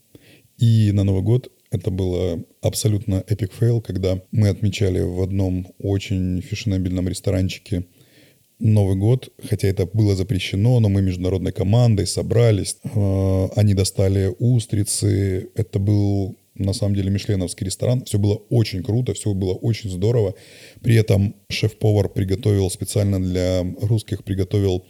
И 0.59 0.91
на 0.93 1.05
Новый 1.05 1.22
год 1.22 1.51
это 1.70 1.91
было 1.91 2.43
абсолютно 2.62 3.24
epic 3.27 3.53
fail, 3.53 3.81
когда 3.80 4.20
мы 4.30 4.49
отмечали 4.49 5.01
в 5.01 5.20
одном 5.20 5.66
очень 5.78 6.41
фешенебельном 6.41 7.09
ресторанчике 7.09 7.84
Новый 8.59 8.97
год, 8.97 9.28
хотя 9.43 9.68
это 9.68 9.84
было 9.84 10.16
запрещено, 10.16 10.80
но 10.80 10.89
мы 10.89 11.03
международной 11.03 11.53
командой 11.53 12.07
собрались, 12.07 12.78
э, 12.84 13.49
они 13.55 13.74
достали 13.74 14.34
устрицы, 14.39 15.51
это 15.55 15.78
был 15.78 16.37
на 16.55 16.72
самом 16.72 16.95
деле 16.95 17.11
мишленовский 17.11 17.66
ресторан. 17.66 18.05
Все 18.05 18.18
было 18.18 18.37
очень 18.49 18.82
круто, 18.82 19.12
все 19.12 19.34
было 19.34 19.53
очень 19.53 19.91
здорово. 19.91 20.34
При 20.80 20.95
этом 20.95 21.34
шеф-повар 21.51 22.09
приготовил 22.09 22.70
специально 22.70 23.22
для 23.22 23.62
русских, 23.82 24.24
приготовил 24.24 24.87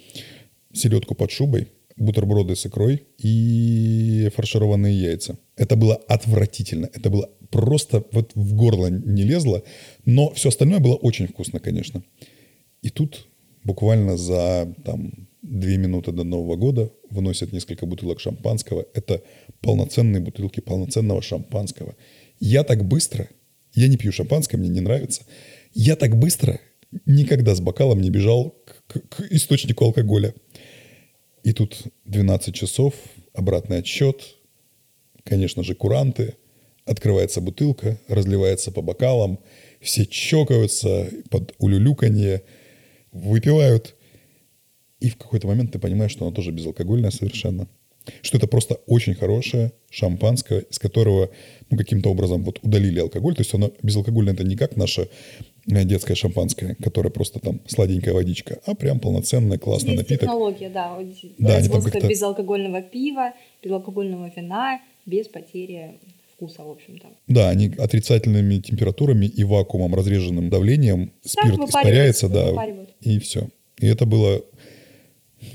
селедку 0.72 1.16
под 1.16 1.32
шубой, 1.32 1.66
бутерброды 1.96 2.56
с 2.56 2.66
икрой 2.66 3.04
и 3.18 4.30
фаршированные 4.34 4.98
яйца. 4.98 5.38
Это 5.56 5.76
было 5.76 5.94
отвратительно. 5.94 6.90
Это 6.92 7.10
было 7.10 7.30
просто 7.50 8.04
вот 8.12 8.32
в 8.34 8.54
горло 8.54 8.88
не 8.88 9.22
лезло, 9.22 9.62
но 10.04 10.30
все 10.34 10.48
остальное 10.50 10.80
было 10.80 10.94
очень 10.94 11.26
вкусно, 11.26 11.58
конечно. 11.58 12.02
И 12.82 12.90
тут 12.90 13.26
буквально 13.64 14.16
за 14.16 14.74
там, 14.84 15.28
две 15.42 15.76
минуты 15.76 16.12
до 16.12 16.24
Нового 16.24 16.56
года 16.56 16.92
выносят 17.10 17.52
несколько 17.52 17.86
бутылок 17.86 18.20
шампанского. 18.20 18.86
Это 18.94 19.22
полноценные 19.60 20.20
бутылки 20.20 20.60
полноценного 20.60 21.22
шампанского. 21.22 21.96
Я 22.38 22.64
так 22.64 22.84
быстро, 22.84 23.28
я 23.74 23.88
не 23.88 23.96
пью 23.96 24.12
шампанское, 24.12 24.58
мне 24.58 24.68
не 24.68 24.80
нравится, 24.80 25.22
я 25.72 25.96
так 25.96 26.16
быстро 26.16 26.60
никогда 27.04 27.54
с 27.54 27.60
бокалом 27.60 28.00
не 28.00 28.10
бежал 28.10 28.54
к, 28.64 28.86
к, 28.86 29.08
к 29.08 29.20
источнику 29.32 29.84
алкоголя. 29.84 30.34
И 31.46 31.52
тут 31.52 31.84
12 32.06 32.52
часов, 32.52 32.94
обратный 33.32 33.78
отсчет, 33.78 34.34
конечно 35.22 35.62
же, 35.62 35.76
куранты, 35.76 36.34
открывается 36.84 37.40
бутылка, 37.40 38.00
разливается 38.08 38.72
по 38.72 38.82
бокалам, 38.82 39.38
все 39.80 40.06
чокаются 40.06 41.08
под 41.30 41.54
улюлюканье, 41.58 42.42
выпивают. 43.12 43.94
И 44.98 45.08
в 45.08 45.18
какой-то 45.18 45.46
момент 45.46 45.70
ты 45.70 45.78
понимаешь, 45.78 46.10
что 46.10 46.26
она 46.26 46.34
тоже 46.34 46.50
безалкогольная 46.50 47.12
совершенно 47.12 47.68
что 48.22 48.38
это 48.38 48.46
просто 48.46 48.74
очень 48.86 49.14
хорошее 49.14 49.72
шампанское, 49.90 50.60
из 50.60 50.78
которого 50.78 51.28
ну, 51.70 51.76
каким-то 51.76 52.10
образом 52.10 52.44
вот 52.44 52.60
удалили 52.62 53.00
алкоголь. 53.00 53.34
То 53.34 53.40
есть 53.40 53.52
оно 53.54 53.72
безалкогольное 53.82 54.32
это 54.32 54.44
не 54.44 54.56
как 54.56 54.76
наше 54.76 55.08
детское 55.66 56.14
шампанское, 56.14 56.76
которое 56.82 57.10
просто 57.10 57.40
там 57.40 57.60
сладенькая 57.66 58.14
водичка, 58.14 58.60
а 58.66 58.74
прям 58.74 59.00
полноценный 59.00 59.58
классный 59.58 59.92
Есть 59.92 60.02
напиток. 60.02 60.20
технология, 60.22 60.68
да. 60.68 60.98
Да, 61.38 61.54
производство 61.56 62.08
безалкогольного 62.08 62.82
пива, 62.82 63.32
безалкогольного 63.62 64.32
вина 64.34 64.80
без 65.06 65.28
потери 65.28 65.98
вкуса, 66.32 66.62
в 66.62 66.70
общем-то. 66.70 67.08
Да, 67.28 67.48
они 67.48 67.72
отрицательными 67.78 68.58
температурами 68.58 69.26
и 69.26 69.44
вакуумом, 69.44 69.94
разреженным 69.94 70.50
давлением, 70.50 71.12
спирт 71.24 71.56
выпаривают, 71.56 71.70
испаряется, 71.70 72.28
да, 72.28 72.50
выпаривают. 72.50 72.90
и 73.00 73.18
все. 73.18 73.48
И 73.78 73.86
это 73.86 74.06
было, 74.06 74.42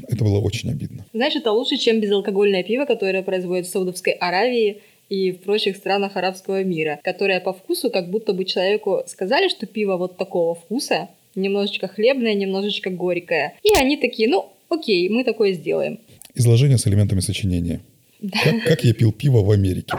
это 0.07 0.23
было 0.23 0.39
очень 0.39 0.71
обидно. 0.71 1.05
Знаешь, 1.13 1.35
это 1.35 1.51
лучше, 1.51 1.77
чем 1.77 2.01
безалкогольное 2.01 2.63
пиво, 2.63 2.85
которое 2.85 3.23
производят 3.23 3.67
в 3.67 3.69
Саудовской 3.69 4.13
Аравии 4.13 4.81
и 5.11 5.33
в 5.33 5.41
прочих 5.41 5.75
странах 5.75 6.15
арабского 6.15 6.63
мира, 6.63 6.97
которое 7.03 7.41
по 7.41 7.51
вкусу 7.51 7.89
как 7.89 8.09
будто 8.09 8.31
бы 8.31 8.45
человеку 8.45 9.03
сказали, 9.07 9.49
что 9.49 9.65
пиво 9.65 9.97
вот 9.97 10.15
такого 10.17 10.55
вкуса, 10.55 11.09
немножечко 11.35 11.89
хлебное, 11.89 12.33
немножечко 12.33 12.89
горькое. 12.89 13.55
И 13.61 13.75
они 13.75 13.97
такие, 13.97 14.29
ну, 14.29 14.53
окей, 14.69 15.09
мы 15.09 15.25
такое 15.25 15.51
сделаем. 15.51 15.99
Изложение 16.33 16.77
с 16.77 16.87
элементами 16.87 17.19
сочинения. 17.19 17.81
Как, 18.21 18.63
как 18.63 18.83
я 18.85 18.93
пил 18.93 19.11
пиво 19.11 19.43
в 19.43 19.51
Америке. 19.51 19.93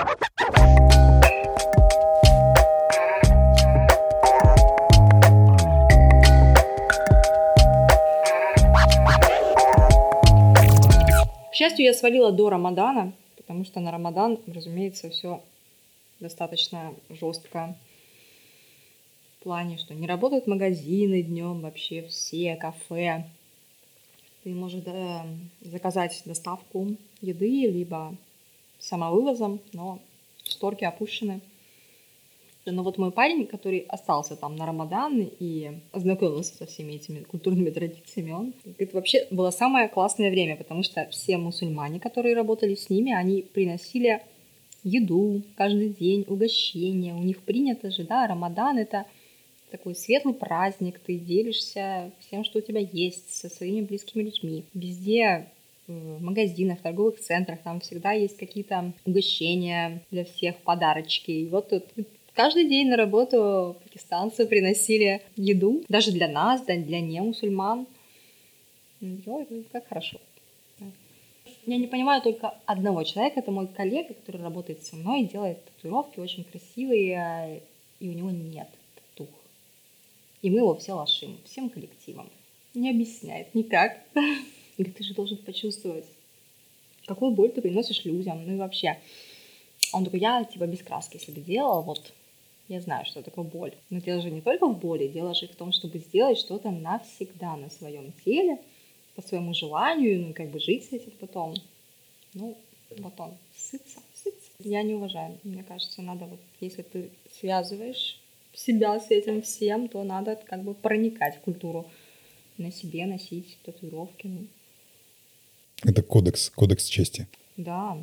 К 11.51 11.55
счастью, 11.55 11.85
я 11.85 11.93
свалила 11.93 12.33
до 12.33 12.49
Рамадана, 12.49 13.13
потому 13.53 13.67
что 13.67 13.81
на 13.81 13.91
Рамадан, 13.91 14.39
разумеется, 14.47 15.11
все 15.11 15.43
достаточно 16.21 16.95
жестко. 17.11 17.77
В 19.39 19.43
плане, 19.43 19.77
что 19.77 19.93
не 19.93 20.07
работают 20.07 20.47
магазины 20.47 21.23
днем, 21.23 21.61
вообще 21.61 22.09
все, 22.09 22.57
кафе. 22.57 23.27
Ты 24.43 24.55
можешь 24.55 24.81
да, 24.81 25.27
заказать 25.61 26.23
доставку 26.25 26.97
еды, 27.21 27.67
либо 27.67 28.17
самовывозом, 28.79 29.61
но 29.75 29.99
шторки 30.45 30.85
опущены. 30.85 31.43
Но 32.65 32.83
вот 32.83 32.97
мой 32.97 33.11
парень, 33.11 33.47
который 33.47 33.81
остался 33.89 34.37
там 34.37 34.55
на 34.57 34.67
Рамадан 34.67 35.29
и 35.41 35.81
ознакомился 35.91 36.55
со 36.55 36.67
всеми 36.67 36.93
этими 36.93 37.21
культурными 37.21 37.71
традициями, 37.71 38.31
он 38.33 38.55
говорит, 38.65 38.95
вообще 38.95 39.27
было 39.31 39.51
самое 39.51 39.89
классное 39.89 40.31
время, 40.31 40.57
потому 40.57 40.83
что 40.85 41.09
все 41.11 41.39
мусульмане, 41.39 41.99
которые 41.99 42.37
работали 42.37 42.75
с 42.75 42.89
ними, 42.89 43.13
они 43.13 43.43
приносили 43.43 44.21
еду 44.85 45.43
каждый 45.57 45.89
день, 45.89 46.25
угощения. 46.29 47.15
У 47.15 47.23
них 47.23 47.43
принято 47.43 47.91
же, 47.91 48.05
да, 48.05 48.27
Рамадан 48.27 48.79
это 48.79 49.07
такой 49.71 49.95
светлый 49.95 50.35
праздник, 50.35 51.01
ты 51.01 51.17
делишься 51.17 52.13
всем, 52.21 52.45
что 52.45 52.59
у 52.59 52.63
тебя 52.63 52.81
есть, 52.81 53.35
со 53.35 53.49
своими 53.49 53.81
близкими 53.81 54.23
людьми. 54.23 54.65
Везде 54.75 55.49
в 55.89 56.23
магазинах, 56.23 56.81
торговых 56.81 57.19
центрах, 57.19 57.61
там 57.63 57.81
всегда 57.81 58.13
есть 58.13 58.37
какие-то 58.37 58.93
угощения 59.05 60.03
для 60.11 60.25
всех, 60.25 60.57
подарочки. 60.59 61.31
И 61.31 61.49
вот 61.49 61.71
тут 61.71 61.85
Каждый 62.35 62.67
день 62.67 62.89
на 62.89 62.97
работу 62.97 63.77
пакистанцы 63.83 64.47
приносили 64.47 65.21
еду, 65.37 65.85
даже 65.89 66.13
для 66.13 66.29
нас, 66.29 66.63
да, 66.63 66.77
для 66.77 67.01
не 67.01 67.21
мусульман. 67.21 67.87
Ой, 69.27 69.47
как 69.71 69.87
хорошо. 69.87 70.19
Я 71.67 71.77
не 71.77 71.87
понимаю 71.87 72.23
только 72.23 72.55
одного 72.67 73.05
человека, 73.05 73.41
это 73.41 73.51
мой 73.51 73.69
коллега, 73.69 74.15
который 74.15 74.41
работает 74.41 74.83
со 74.85 74.97
мной, 74.97 75.25
делает 75.25 75.65
татуировки 75.65 76.19
очень 76.21 76.45
красивые, 76.45 77.63
и 78.01 78.09
у 78.09 78.13
него 78.13 78.31
нет 78.31 78.69
татух. 78.95 79.29
И 80.41 80.51
мы 80.51 80.59
его 80.59 80.75
все 80.75 80.95
лошим, 80.95 81.39
всем 81.45 81.69
коллективом. 81.69 82.31
Не 82.75 82.91
объясняет 82.91 83.55
никак. 83.55 83.99
Говорит, 84.79 84.97
ты 84.97 85.05
же 85.05 85.15
должен 85.15 85.37
почувствовать, 85.37 86.07
какую 87.07 87.33
боль 87.33 87.51
ты 87.51 87.61
приносишь 87.61 88.05
людям, 88.07 88.45
ну 88.47 88.55
и 88.55 88.59
вообще. 88.59 88.99
Он 89.93 90.05
такой, 90.05 90.21
я 90.21 90.43
типа 90.45 90.67
без 90.67 90.83
краски 90.83 91.19
себе 91.19 91.43
делал, 91.43 91.83
вот 91.83 92.13
я 92.73 92.81
знаю, 92.81 93.05
что 93.05 93.23
такое 93.23 93.45
боль. 93.45 93.75
Но 93.91 94.01
дело 94.01 94.23
же 94.23 94.31
не 94.31 94.41
только 94.41 94.67
в 94.67 94.79
боли, 94.79 95.07
дело 95.07 95.35
же 95.35 95.47
в 95.47 95.55
том, 95.55 95.73
чтобы 95.73 95.99
сделать 95.99 96.39
что-то 96.39 96.71
навсегда 96.71 97.57
на 97.57 97.69
своем 97.71 98.13
теле, 98.25 98.59
по 99.15 99.21
своему 99.21 99.53
желанию, 99.53 100.27
ну, 100.27 100.33
как 100.33 100.51
бы 100.51 100.59
жить 100.59 100.85
с 100.87 100.93
этим 100.93 101.13
потом. 101.21 101.55
Ну, 102.33 102.57
вот 102.99 103.13
он, 103.21 103.37
сыться, 103.55 104.01
сыться. 104.15 104.51
Я 104.59 104.83
не 104.83 104.95
уважаю. 104.95 105.39
Мне 105.43 105.63
кажется, 105.63 106.01
надо 106.01 106.25
вот, 106.25 106.41
если 106.61 106.81
ты 106.83 107.11
связываешь 107.39 108.19
себя 108.55 108.99
с 108.99 109.11
этим 109.11 109.43
всем, 109.43 109.89
то 109.89 110.03
надо 110.03 110.37
как 110.37 110.63
бы 110.63 110.73
проникать 110.73 111.37
в 111.37 111.41
культуру. 111.41 111.91
На 112.59 112.71
себе 112.71 113.07
носить 113.07 113.59
татуировки. 113.65 114.27
Ну. 114.27 114.47
Это 115.85 116.03
кодекс, 116.03 116.51
кодекс 116.51 116.87
чести. 116.87 117.27
Да. 117.57 117.99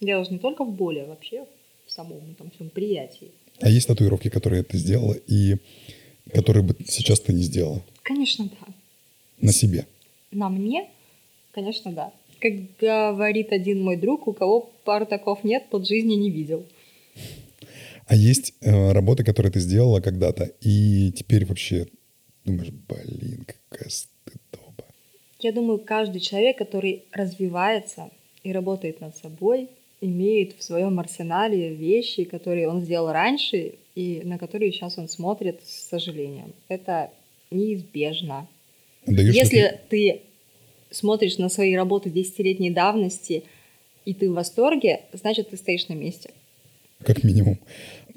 Дело 0.00 0.24
же 0.24 0.32
не 0.32 0.38
только 0.38 0.64
в 0.64 0.72
боли, 0.72 1.00
а 1.00 1.06
вообще 1.06 1.46
в 1.86 1.92
самом 1.92 2.34
там 2.36 2.50
всем 2.50 2.70
приятии. 2.70 3.32
А 3.60 3.68
есть 3.68 3.88
татуировки, 3.88 4.28
которые 4.28 4.62
ты 4.62 4.78
сделала 4.78 5.14
и 5.26 5.56
которые 6.32 6.62
бы 6.62 6.76
сейчас 6.86 7.20
ты 7.20 7.32
не 7.32 7.42
сделала? 7.42 7.82
Конечно, 8.02 8.46
да. 8.46 8.72
На 9.40 9.52
себе? 9.52 9.86
На 10.30 10.48
мне? 10.48 10.88
Конечно, 11.52 11.92
да. 11.92 12.12
Как 12.40 12.52
говорит 12.80 13.52
один 13.52 13.82
мой 13.82 13.96
друг, 13.96 14.26
у 14.28 14.32
кого 14.32 14.70
пар 14.84 15.04
таков 15.04 15.44
нет, 15.44 15.64
тот 15.70 15.86
жизни 15.86 16.14
не 16.14 16.30
видел. 16.30 16.64
А 18.06 18.16
есть 18.16 18.54
э, 18.60 18.92
работы, 18.92 19.24
которые 19.24 19.52
ты 19.52 19.60
сделала 19.60 20.00
когда-то, 20.00 20.50
и 20.62 21.12
теперь 21.12 21.44
вообще 21.44 21.86
думаешь, 22.44 22.70
блин, 22.70 23.46
какая 23.68 23.88
стыдоба. 23.88 24.84
Я 25.38 25.52
думаю, 25.52 25.78
каждый 25.78 26.20
человек, 26.20 26.58
который 26.58 27.04
развивается 27.12 28.10
и 28.42 28.52
работает 28.52 29.00
над 29.00 29.16
собой, 29.16 29.68
имеет 30.00 30.56
в 30.58 30.62
своем 30.62 30.98
арсенале 30.98 31.74
вещи, 31.74 32.24
которые 32.24 32.68
он 32.68 32.82
сделал 32.82 33.12
раньше 33.12 33.74
и 33.94 34.22
на 34.24 34.38
которые 34.38 34.72
сейчас 34.72 34.98
он 34.98 35.08
смотрит 35.08 35.60
с 35.64 35.88
сожалением. 35.88 36.52
Это 36.68 37.10
неизбежно. 37.50 38.48
Даешь 39.06 39.34
Если 39.34 39.60
ты... 39.60 39.80
ты 39.88 40.20
смотришь 40.90 41.38
на 41.38 41.48
свои 41.48 41.74
работы 41.74 42.10
десятилетней 42.10 42.70
давности, 42.70 43.44
и 44.04 44.14
ты 44.14 44.30
в 44.30 44.34
восторге, 44.34 45.02
значит, 45.12 45.50
ты 45.50 45.56
стоишь 45.56 45.88
на 45.88 45.94
месте. 45.94 46.30
Как 47.04 47.22
минимум. 47.22 47.58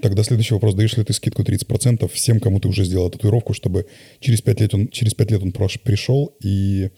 Тогда 0.02 0.24
следующий 0.24 0.54
вопрос. 0.54 0.74
Даешь 0.74 0.98
ли 0.98 1.04
ты 1.04 1.14
скидку 1.14 1.44
30% 1.44 2.08
всем, 2.10 2.40
кому 2.40 2.60
ты 2.60 2.68
уже 2.68 2.84
сделал 2.84 3.10
татуировку, 3.10 3.54
чтобы 3.54 3.86
через 4.20 4.42
5 4.42 4.60
лет 4.60 4.74
он, 4.74 4.88
через 4.90 5.14
5 5.14 5.32
лет 5.32 5.42
он 5.44 5.52
пришел, 5.52 6.36
и 6.44 6.90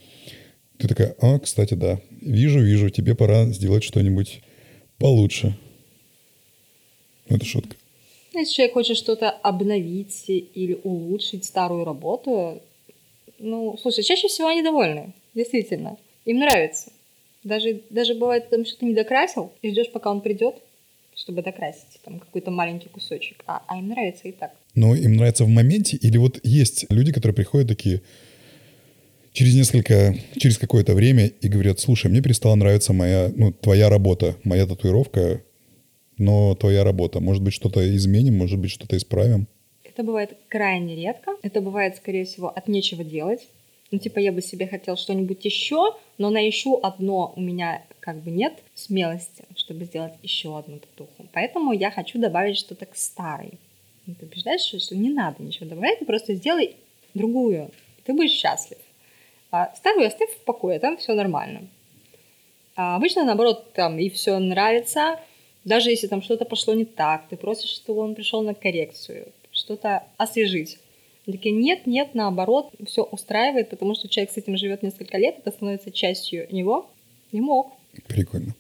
ты 0.78 0.88
такая, 0.88 1.16
а, 1.20 1.40
кстати, 1.40 1.74
да, 1.74 2.00
вижу, 2.22 2.62
вижу, 2.62 2.90
тебе 2.90 3.16
пора 3.16 3.46
сделать 3.48 3.84
что-нибудь 3.84 4.42
получше. 4.98 5.58
Это 7.28 7.46
шутка. 7.46 7.76
Если 8.34 8.54
человек 8.54 8.74
хочет 8.74 8.98
что-то 8.98 9.30
обновить 9.30 10.26
или 10.28 10.80
улучшить 10.84 11.46
старую 11.46 11.86
работу, 11.86 12.62
ну, 13.40 13.78
слушай, 13.82 14.04
чаще 14.04 14.28
всего 14.28 14.50
они 14.50 14.62
довольны, 14.62 15.14
действительно. 15.34 15.98
Им 16.26 16.40
нравится. 16.40 16.92
Даже, 17.44 17.82
даже 17.90 18.16
бывает, 18.16 18.50
там 18.50 18.66
что-то 18.66 18.86
не 18.86 18.94
докрасил, 18.94 19.52
и 19.62 19.72
ждешь, 19.72 19.92
пока 19.92 20.12
он 20.12 20.22
придет, 20.22 20.56
чтобы 21.16 21.44
докрасить 21.44 22.00
там 22.04 22.20
какой-то 22.20 22.52
маленький 22.52 22.90
кусочек. 22.90 23.44
А, 23.46 23.64
а 23.68 23.78
им 23.78 23.88
нравится 23.88 24.28
и 24.28 24.32
так. 24.32 24.52
Но 24.74 24.96
им 24.96 25.16
нравится 25.16 25.46
в 25.46 25.50
моменте, 25.50 25.98
или 25.98 26.18
вот 26.18 26.40
есть 26.44 26.86
люди, 26.90 27.14
которые 27.14 27.36
приходят 27.36 27.68
такие, 27.68 28.02
через 29.36 29.54
несколько, 29.54 30.16
через 30.38 30.58
какое-то 30.58 30.96
время 30.96 31.28
и 31.28 31.48
говорят, 31.48 31.80
слушай, 31.80 32.10
мне 32.10 32.22
перестала 32.22 32.56
нравиться 32.56 32.94
моя, 32.94 33.32
ну, 33.36 33.52
твоя 33.52 33.90
работа, 33.90 34.38
моя 34.44 34.66
татуировка, 34.66 35.44
но 36.18 36.56
твоя 36.56 36.84
работа. 36.84 37.20
Может 37.20 37.44
быть, 37.44 37.54
что-то 37.54 37.86
изменим, 37.96 38.38
может 38.38 38.58
быть, 38.58 38.72
что-то 38.72 38.96
исправим. 38.96 39.48
Это 39.84 40.04
бывает 40.04 40.38
крайне 40.48 40.96
редко. 40.96 41.32
Это 41.44 41.62
бывает, 41.62 41.98
скорее 41.98 42.26
всего, 42.26 42.48
от 42.48 42.68
нечего 42.68 43.04
делать. 43.04 43.48
Ну, 43.92 44.00
типа, 44.00 44.20
я 44.20 44.32
бы 44.32 44.42
себе 44.42 44.68
хотел 44.68 44.98
что-нибудь 44.98 45.44
еще, 45.46 45.94
но 46.18 46.30
на 46.30 46.40
еще 46.40 46.80
одно 46.82 47.34
у 47.36 47.42
меня 47.42 47.84
как 48.00 48.24
бы 48.24 48.32
нет 48.32 48.54
смелости, 48.74 49.44
чтобы 49.56 49.86
сделать 49.86 50.14
еще 50.24 50.58
одну 50.58 50.80
татуху. 50.80 51.28
Поэтому 51.34 51.72
я 51.74 51.92
хочу 51.92 52.20
добавить 52.20 52.58
что-то 52.58 52.86
к 52.86 52.96
старой. 52.96 53.60
ты 54.06 54.26
убеждаешь, 54.26 54.62
что 54.62 54.96
не 54.96 55.10
надо 55.10 55.44
ничего 55.44 55.70
добавлять, 55.70 56.00
ты 56.00 56.06
просто 56.06 56.36
сделай 56.36 56.76
другую. 57.14 57.70
И 58.00 58.02
ты 58.04 58.14
будешь 58.14 58.32
счастлив. 58.32 58.78
А 59.56 59.74
старую 59.74 60.08
оставь 60.08 60.32
в 60.32 60.44
покое, 60.44 60.80
там 60.80 60.98
все 60.98 61.14
нормально. 61.14 61.62
А 62.76 62.98
обычно, 62.98 63.24
наоборот, 63.24 63.72
там 63.72 63.98
и 63.98 64.10
все 64.10 64.38
нравится, 64.38 65.18
даже 65.64 65.92
если 65.92 66.08
там 66.08 66.22
что-то 66.22 66.44
пошло 66.44 66.74
не 66.74 66.84
так, 66.84 67.30
ты 67.30 67.38
просишь, 67.38 67.70
чтобы 67.70 68.02
он 68.02 68.16
пришел 68.16 68.42
на 68.42 68.54
коррекцию, 68.54 69.28
что-то 69.54 70.04
освежить. 70.18 70.78
Они 71.26 71.38
такие, 71.38 71.56
нет, 71.56 71.88
нет, 71.88 72.16
наоборот, 72.16 72.72
все 72.86 73.04
устраивает, 73.04 73.70
потому 73.70 73.96
что 73.96 74.10
человек 74.10 74.34
с 74.34 74.38
этим 74.38 74.58
живет 74.58 74.84
несколько 74.84 75.18
лет, 75.18 75.36
это 75.38 75.52
становится 75.52 75.90
частью 75.90 76.54
него, 76.54 76.90
не 77.32 77.40
мог. 77.40 77.72
Прикольно. 78.08 78.54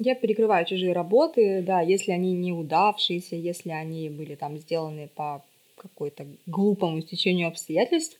Я 0.00 0.16
перекрываю 0.16 0.66
чужие 0.66 0.92
работы, 0.92 1.62
да, 1.62 1.80
если 1.80 2.10
они 2.10 2.32
неудавшиеся, 2.32 3.36
если 3.36 3.70
они 3.70 4.08
были 4.08 4.34
там 4.34 4.58
сделаны 4.58 5.08
по 5.14 5.44
какой-то 5.76 6.26
глупому 6.46 7.00
стечению 7.02 7.46
обстоятельств, 7.46 8.18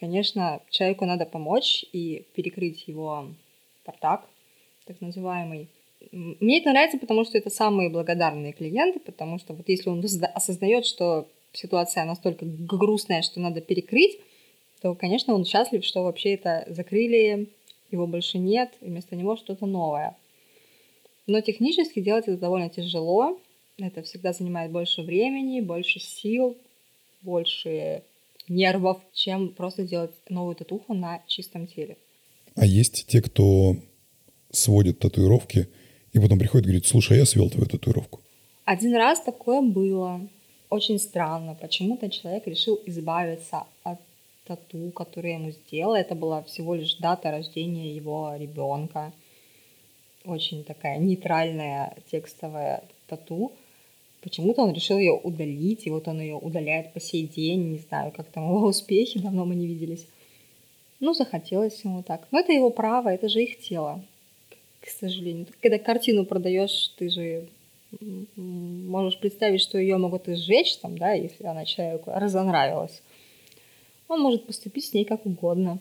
Конечно, 0.00 0.62
человеку 0.70 1.04
надо 1.04 1.26
помочь 1.26 1.84
и 1.92 2.24
перекрыть 2.34 2.88
его 2.88 3.26
портак, 3.84 4.26
так 4.86 4.98
называемый. 5.02 5.68
Мне 6.10 6.60
это 6.60 6.70
нравится, 6.70 6.98
потому 6.98 7.26
что 7.26 7.36
это 7.36 7.50
самые 7.50 7.90
благодарные 7.90 8.54
клиенты, 8.54 8.98
потому 8.98 9.38
что 9.38 9.52
вот 9.52 9.68
если 9.68 9.90
он 9.90 10.02
осознает, 10.34 10.86
что 10.86 11.28
ситуация 11.52 12.06
настолько 12.06 12.46
грустная, 12.46 13.20
что 13.20 13.40
надо 13.40 13.60
перекрыть, 13.60 14.18
то, 14.80 14.94
конечно, 14.94 15.34
он 15.34 15.44
счастлив, 15.44 15.84
что 15.84 16.02
вообще 16.02 16.34
это 16.34 16.64
закрыли, 16.68 17.48
его 17.90 18.06
больше 18.06 18.38
нет, 18.38 18.72
и 18.80 18.86
вместо 18.86 19.16
него 19.16 19.36
что-то 19.36 19.66
новое. 19.66 20.16
Но 21.26 21.42
технически 21.42 22.00
делать 22.00 22.26
это 22.26 22.38
довольно 22.38 22.70
тяжело. 22.70 23.38
Это 23.78 24.02
всегда 24.02 24.32
занимает 24.32 24.72
больше 24.72 25.02
времени, 25.02 25.60
больше 25.60 26.00
сил, 26.00 26.56
больше 27.20 28.02
нервов, 28.50 28.98
чем 29.14 29.54
просто 29.54 29.84
делать 29.84 30.10
новую 30.28 30.56
татуху 30.56 30.92
на 30.92 31.22
чистом 31.26 31.66
теле. 31.66 31.96
А 32.56 32.66
есть 32.66 33.06
те, 33.06 33.22
кто 33.22 33.76
сводит 34.50 34.98
татуировки 34.98 35.68
и 36.12 36.18
потом 36.18 36.38
приходит 36.38 36.66
и 36.66 36.68
говорит, 36.70 36.86
слушай, 36.86 37.16
а 37.16 37.20
я 37.20 37.24
свел 37.24 37.48
твою 37.48 37.66
татуировку. 37.66 38.20
Один 38.64 38.94
раз 38.96 39.20
такое 39.20 39.62
было. 39.62 40.28
Очень 40.68 40.98
странно. 40.98 41.54
Почему-то 41.54 42.10
человек 42.10 42.46
решил 42.46 42.78
избавиться 42.86 43.64
от 43.84 43.98
тату, 44.46 44.90
которую 44.90 45.32
я 45.32 45.38
ему 45.38 45.50
сделала. 45.52 45.96
Это 45.96 46.14
была 46.14 46.42
всего 46.42 46.74
лишь 46.74 46.96
дата 46.96 47.30
рождения 47.30 47.94
его 47.94 48.34
ребенка. 48.36 49.12
Очень 50.24 50.64
такая 50.64 50.98
нейтральная 50.98 51.96
текстовая 52.10 52.82
тату. 53.06 53.52
Почему-то 54.22 54.62
он 54.62 54.74
решил 54.74 54.98
ее 54.98 55.12
удалить, 55.12 55.86
и 55.86 55.90
вот 55.90 56.06
он 56.08 56.20
ее 56.20 56.34
удаляет 56.34 56.92
по 56.92 57.00
сей 57.00 57.26
день. 57.26 57.72
Не 57.72 57.78
знаю, 57.78 58.12
как 58.14 58.26
там 58.28 58.44
его 58.44 58.66
успехи, 58.68 59.18
давно 59.18 59.44
мы 59.44 59.54
не 59.54 59.66
виделись. 59.66 60.06
Ну, 61.00 61.14
захотелось 61.14 61.82
ему 61.82 62.02
так. 62.02 62.28
Но 62.30 62.40
это 62.40 62.52
его 62.52 62.70
право, 62.70 63.08
это 63.08 63.28
же 63.28 63.42
их 63.42 63.58
тело, 63.60 64.04
к 64.80 64.88
сожалению. 64.88 65.46
Когда 65.62 65.78
картину 65.78 66.26
продаешь, 66.26 66.88
ты 66.98 67.08
же 67.08 67.48
можешь 68.36 69.18
представить, 69.18 69.62
что 69.62 69.78
ее 69.78 69.96
могут 69.96 70.28
и 70.28 70.34
сжечь, 70.34 70.76
там, 70.76 70.96
да, 70.96 71.12
если 71.12 71.44
она 71.44 71.64
человеку 71.64 72.12
разонравилась. 72.14 73.02
Он 74.08 74.20
может 74.20 74.46
поступить 74.46 74.84
с 74.84 74.92
ней 74.92 75.04
как 75.04 75.24
угодно. 75.24 75.78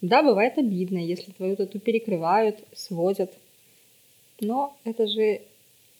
Да, 0.00 0.22
бывает 0.22 0.58
обидно, 0.58 0.98
если 0.98 1.32
твою 1.32 1.56
тату 1.56 1.78
перекрывают, 1.78 2.58
сводят. 2.74 3.32
Но 4.40 4.76
это 4.84 5.06
же 5.06 5.42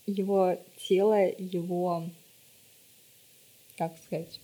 его 0.06 0.58
тело, 0.76 1.28
его, 1.38 2.08
как 3.76 3.94
сказать, 4.04 4.40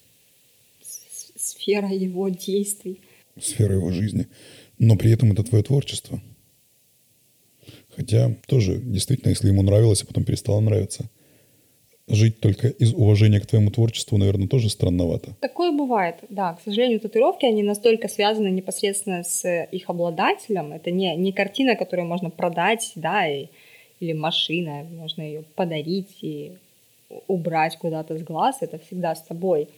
сфера 1.36 1.88
его 1.88 2.28
действий. 2.28 3.00
Сфера 3.40 3.74
его 3.74 3.90
жизни. 3.90 4.26
Но 4.78 4.96
при 4.96 5.12
этом 5.12 5.32
это 5.32 5.44
твое 5.44 5.64
творчество. 5.64 6.20
Хотя 7.96 8.34
тоже, 8.46 8.76
действительно, 8.76 9.30
если 9.30 9.48
ему 9.48 9.62
нравилось, 9.62 10.02
а 10.02 10.06
потом 10.06 10.24
перестало 10.24 10.60
нравиться– 10.60 11.08
жить 12.08 12.40
только 12.40 12.68
из 12.68 12.92
уважения 12.94 13.40
к 13.40 13.46
твоему 13.46 13.70
творчеству, 13.70 14.18
наверное, 14.18 14.48
тоже 14.48 14.68
странновато. 14.68 15.34
Такое 15.40 15.72
бывает, 15.72 16.16
да. 16.28 16.54
К 16.54 16.60
сожалению, 16.60 17.00
татуировки, 17.00 17.46
они 17.46 17.62
настолько 17.62 18.08
связаны 18.08 18.48
непосредственно 18.48 19.22
с 19.22 19.64
их 19.70 19.88
обладателем. 19.88 20.72
Это 20.72 20.90
не, 20.90 21.14
не 21.16 21.32
картина, 21.32 21.76
которую 21.76 22.06
можно 22.06 22.30
продать, 22.30 22.92
да, 22.96 23.28
и, 23.28 23.48
или 24.02 24.12
машина, 24.12 24.84
можно 24.98 25.22
ее 25.22 25.42
подарить 25.54 26.18
и 26.22 26.52
убрать 27.28 27.78
куда-то 27.78 28.18
с 28.18 28.22
глаз, 28.22 28.58
это 28.60 28.78
всегда 28.78 29.14
с 29.14 29.22
тобой. 29.22 29.68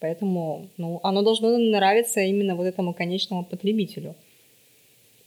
Поэтому 0.00 0.68
ну, 0.76 1.00
оно 1.02 1.22
должно 1.22 1.56
нравиться 1.58 2.20
именно 2.20 2.54
вот 2.56 2.66
этому 2.66 2.94
конечному 2.94 3.44
потребителю. 3.44 4.14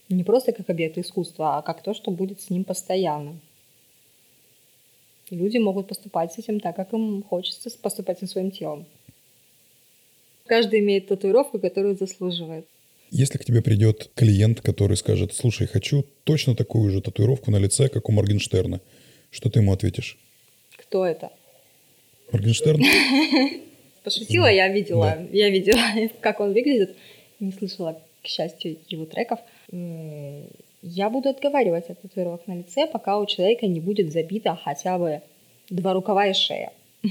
Не 0.08 0.24
просто 0.24 0.52
как 0.52 0.70
объект 0.70 0.98
искусства, 0.98 1.58
а 1.58 1.62
как 1.62 1.82
то, 1.82 1.94
что 1.94 2.10
будет 2.10 2.40
с 2.40 2.50
ним 2.50 2.64
постоянно 2.64 3.36
люди 5.30 5.58
могут 5.58 5.88
поступать 5.88 6.32
с 6.32 6.38
этим 6.38 6.60
так, 6.60 6.76
как 6.76 6.92
им 6.92 7.22
хочется 7.22 7.70
поступать 7.78 8.18
со 8.18 8.26
своим 8.26 8.50
телом. 8.50 8.86
Каждый 10.46 10.80
имеет 10.80 11.08
татуировку, 11.08 11.58
которую 11.58 11.96
заслуживает. 11.96 12.66
Если 13.18 13.38
к 13.38 13.46
тебе 13.46 13.62
придет 13.62 14.10
клиент, 14.14 14.60
который 14.60 14.94
скажет, 14.98 15.32
слушай, 15.32 15.66
хочу 15.66 16.04
точно 16.24 16.54
такую 16.54 16.90
же 16.90 17.00
татуировку 17.00 17.50
на 17.50 17.56
лице, 17.56 17.88
как 17.88 18.10
у 18.10 18.12
Моргенштерна, 18.12 18.82
что 19.30 19.48
ты 19.48 19.60
ему 19.60 19.72
ответишь? 19.72 20.18
Кто 20.76 21.06
это? 21.06 21.30
Моргенштерн? 22.30 22.82
Пошутила, 24.04 24.52
я 24.52 24.68
видела, 24.68 25.26
я 25.32 25.48
видела, 25.48 25.80
как 26.20 26.40
он 26.40 26.52
выглядит. 26.52 26.94
Не 27.40 27.52
слышала, 27.52 28.02
к 28.22 28.26
счастью, 28.26 28.76
его 28.86 29.06
треков 29.06 29.38
я 30.82 31.08
буду 31.08 31.30
отговаривать 31.30 31.88
от 31.88 32.02
татуировок 32.02 32.46
на 32.46 32.58
лице, 32.58 32.86
пока 32.86 33.18
у 33.18 33.24
человека 33.24 33.66
не 33.66 33.80
будет 33.80 34.12
забита 34.12 34.60
хотя 34.62 34.98
бы 34.98 35.22
два 35.70 35.94
рукава 35.94 36.26
и 36.26 36.34
шея. 36.34 36.70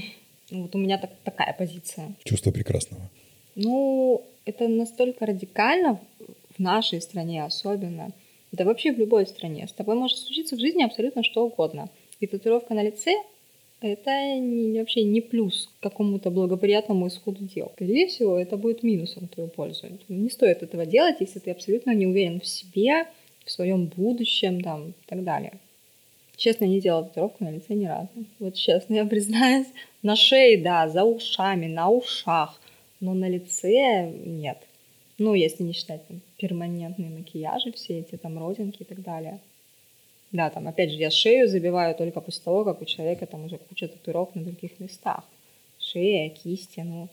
Вот 0.52 0.72
у 0.76 0.78
меня 0.78 0.98
так, 0.98 1.10
такая 1.24 1.52
позиция. 1.58 2.14
Чувство 2.22 2.52
прекрасного. 2.52 3.10
Ну, 3.56 4.22
это 4.44 4.68
настолько 4.68 5.26
радикально 5.26 5.98
в 6.56 6.60
нашей 6.60 7.00
стране 7.00 7.42
особенно. 7.44 8.12
Да 8.52 8.64
вообще 8.64 8.92
в 8.92 8.98
любой 8.98 9.26
стране. 9.26 9.66
С 9.66 9.72
тобой 9.72 9.96
может 9.96 10.18
случиться 10.18 10.56
в 10.56 10.60
жизни 10.60 10.84
абсолютно 10.84 11.22
что 11.22 11.44
угодно. 11.44 11.88
И 12.20 12.26
татуировка 12.26 12.74
на 12.74 12.82
лице— 12.82 13.12
это 13.80 14.38
не, 14.38 14.78
вообще 14.78 15.04
не 15.04 15.20
плюс 15.20 15.68
к 15.80 15.82
какому-то 15.82 16.30
благоприятному 16.30 17.08
исходу 17.08 17.44
дел. 17.44 17.72
Скорее 17.74 18.06
всего, 18.06 18.38
это 18.38 18.56
будет 18.56 18.82
минусом 18.82 19.24
в 19.26 19.34
твою 19.34 19.48
пользу. 19.48 19.86
Не 20.08 20.30
стоит 20.30 20.62
этого 20.62 20.86
делать, 20.86 21.16
если 21.20 21.38
ты 21.38 21.50
абсолютно 21.50 21.94
не 21.94 22.06
уверен 22.06 22.40
в 22.40 22.46
себе, 22.46 23.06
в 23.44 23.50
своем 23.50 23.86
будущем 23.86 24.60
там, 24.60 24.90
и 24.90 25.06
так 25.06 25.24
далее. 25.24 25.58
Честно, 26.36 26.66
не 26.66 26.80
делала 26.80 27.04
татуировку 27.04 27.44
на 27.44 27.52
лице 27.52 27.74
ни 27.74 27.86
разу. 27.86 28.08
Вот 28.38 28.54
честно, 28.54 28.94
я 28.94 29.06
признаюсь. 29.06 29.68
На 30.02 30.14
шее, 30.16 30.58
да, 30.58 30.88
за 30.88 31.04
ушами, 31.04 31.66
на 31.66 31.88
ушах. 31.88 32.60
Но 33.00 33.14
на 33.14 33.28
лице 33.28 34.10
нет. 34.10 34.58
Ну, 35.18 35.34
если 35.34 35.62
не 35.62 35.72
считать 35.72 36.06
там, 36.08 36.20
перманентные 36.36 37.10
макияжи, 37.10 37.72
все 37.72 38.00
эти 38.00 38.16
там 38.16 38.38
родинки 38.38 38.82
и 38.82 38.84
так 38.84 39.02
далее. 39.02 39.40
Да, 40.32 40.50
там, 40.50 40.68
опять 40.68 40.90
же, 40.90 40.98
я 40.98 41.10
шею 41.10 41.48
забиваю 41.48 41.94
только 41.94 42.20
после 42.20 42.42
того, 42.42 42.64
как 42.64 42.82
у 42.82 42.84
человека 42.84 43.26
там 43.26 43.44
уже 43.44 43.58
куча 43.58 43.88
татуировок 43.88 44.34
на 44.34 44.42
других 44.44 44.78
местах. 44.80 45.24
Шея, 45.78 46.30
кисти, 46.30 46.80
ну... 46.80 47.08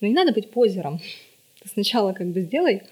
Ну, 0.00 0.08
не 0.08 0.14
надо 0.14 0.32
быть 0.32 0.50
позером. 0.50 1.00
Ты 1.62 1.68
сначала 1.68 2.12
как 2.12 2.28
бы 2.28 2.40
сделай 2.40 2.82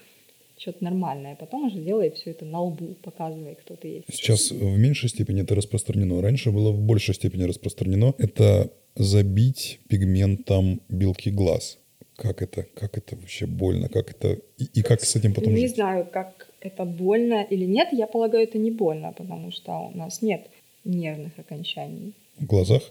что-то 0.57 0.83
нормальное, 0.83 1.33
а 1.33 1.35
потом 1.35 1.65
уже 1.65 1.79
делай 1.79 2.11
все 2.11 2.31
это 2.31 2.45
на 2.45 2.61
лбу, 2.61 2.95
показывай, 3.01 3.55
кто 3.55 3.75
ты 3.75 3.87
есть. 3.87 4.05
Сейчас 4.11 4.51
в 4.51 4.77
меньшей 4.77 5.09
степени 5.09 5.41
это 5.41 5.55
распространено. 5.55 6.21
Раньше 6.21 6.51
было 6.51 6.71
в 6.71 6.81
большей 6.81 7.15
степени 7.15 7.43
распространено. 7.43 8.13
Это 8.17 8.69
забить 8.95 9.79
пигментом 9.87 10.81
белки 10.89 11.31
глаз. 11.31 11.79
Как 12.21 12.41
это, 12.41 12.63
как 12.73 12.97
это 12.97 13.15
вообще 13.15 13.45
больно, 13.45 13.87
как 13.89 14.11
это 14.11 14.39
и, 14.57 14.65
и 14.79 14.81
как 14.81 15.01
с 15.01 15.15
этим 15.15 15.33
потом 15.33 15.53
Не 15.53 15.67
жить? 15.67 15.75
знаю, 15.75 16.05
как 16.11 16.49
это 16.59 16.85
больно 16.85 17.43
или 17.49 17.65
нет. 17.65 17.89
Я 17.91 18.07
полагаю, 18.07 18.43
это 18.43 18.57
не 18.57 18.71
больно, 18.71 19.13
потому 19.13 19.51
что 19.51 19.89
у 19.93 19.97
нас 19.97 20.21
нет 20.21 20.47
нервных 20.83 21.39
окончаний. 21.39 22.13
В 22.37 22.45
глазах? 22.45 22.81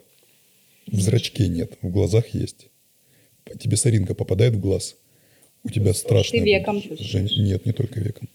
В 0.87 1.01
зрачке 1.01 1.49
нет, 1.49 1.77
в 1.83 1.91
глазах 1.91 2.29
есть. 2.29 2.69
Тебе 3.59 3.77
соринка 3.77 4.15
попадает 4.15 4.55
в 4.55 4.61
глаз– 4.61 4.97
у 5.65 5.71
тебя 5.71 5.93
страшно. 5.93 6.39
Ты 6.39 6.45
веком 6.45 6.81
чувствуешь? 6.81 7.37
Нет, 7.37 7.67
не 7.67 7.73
только 7.73 8.01
веком. 8.01 8.29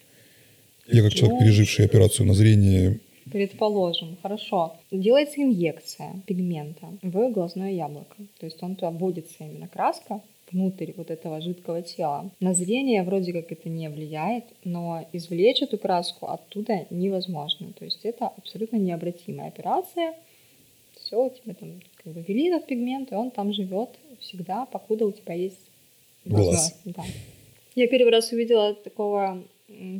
Я 0.87 1.01
как 1.01 1.13
человек, 1.13 1.39
переживший 1.39 1.85
операцию 1.85 2.27
на 2.27 2.33
зрение... 2.33 2.99
Предположим, 3.31 4.17
хорошо. 4.21 4.75
Делается 4.91 5.41
инъекция 5.41 6.21
пигмента 6.27 6.87
в 7.01 7.31
глазное 7.31 7.71
яблоко. 7.71 8.17
То 8.37 8.45
есть 8.45 8.61
он 8.61 8.75
туда 8.75 8.91
вводится 8.91 9.35
именно 9.39 9.69
краска 9.69 10.21
внутрь 10.51 10.91
вот 10.95 11.09
этого 11.09 11.41
жидкого 11.41 11.81
тела. 11.81 12.29
На 12.39 12.53
зрение 12.53 13.03
вроде 13.03 13.33
как 13.33 13.51
это 13.51 13.69
не 13.69 13.89
влияет, 13.89 14.45
но 14.63 15.05
извлечь 15.13 15.61
эту 15.61 15.77
краску 15.77 16.27
оттуда 16.27 16.85
невозможно. 16.89 17.73
То 17.73 17.85
есть 17.85 18.01
это 18.03 18.27
абсолютно 18.27 18.77
необратимая 18.77 19.47
операция. 19.47 20.13
Все, 20.99 21.25
у 21.25 21.29
тебя 21.29 21.53
там 21.53 21.81
как 22.03 22.13
бы 22.13 22.23
ввели 22.27 22.49
этот 22.49 22.67
пигмент, 22.67 23.11
и 23.11 23.15
он 23.15 23.31
там 23.31 23.53
живет 23.53 23.89
всегда, 24.19 24.65
покуда 24.65 25.05
у 25.05 25.11
тебя 25.11 25.33
есть 25.33 25.69
глаз. 26.25 26.79
Да. 26.85 27.03
Я 27.75 27.87
первый 27.87 28.11
раз 28.11 28.31
увидела 28.31 28.75
такого 28.75 29.43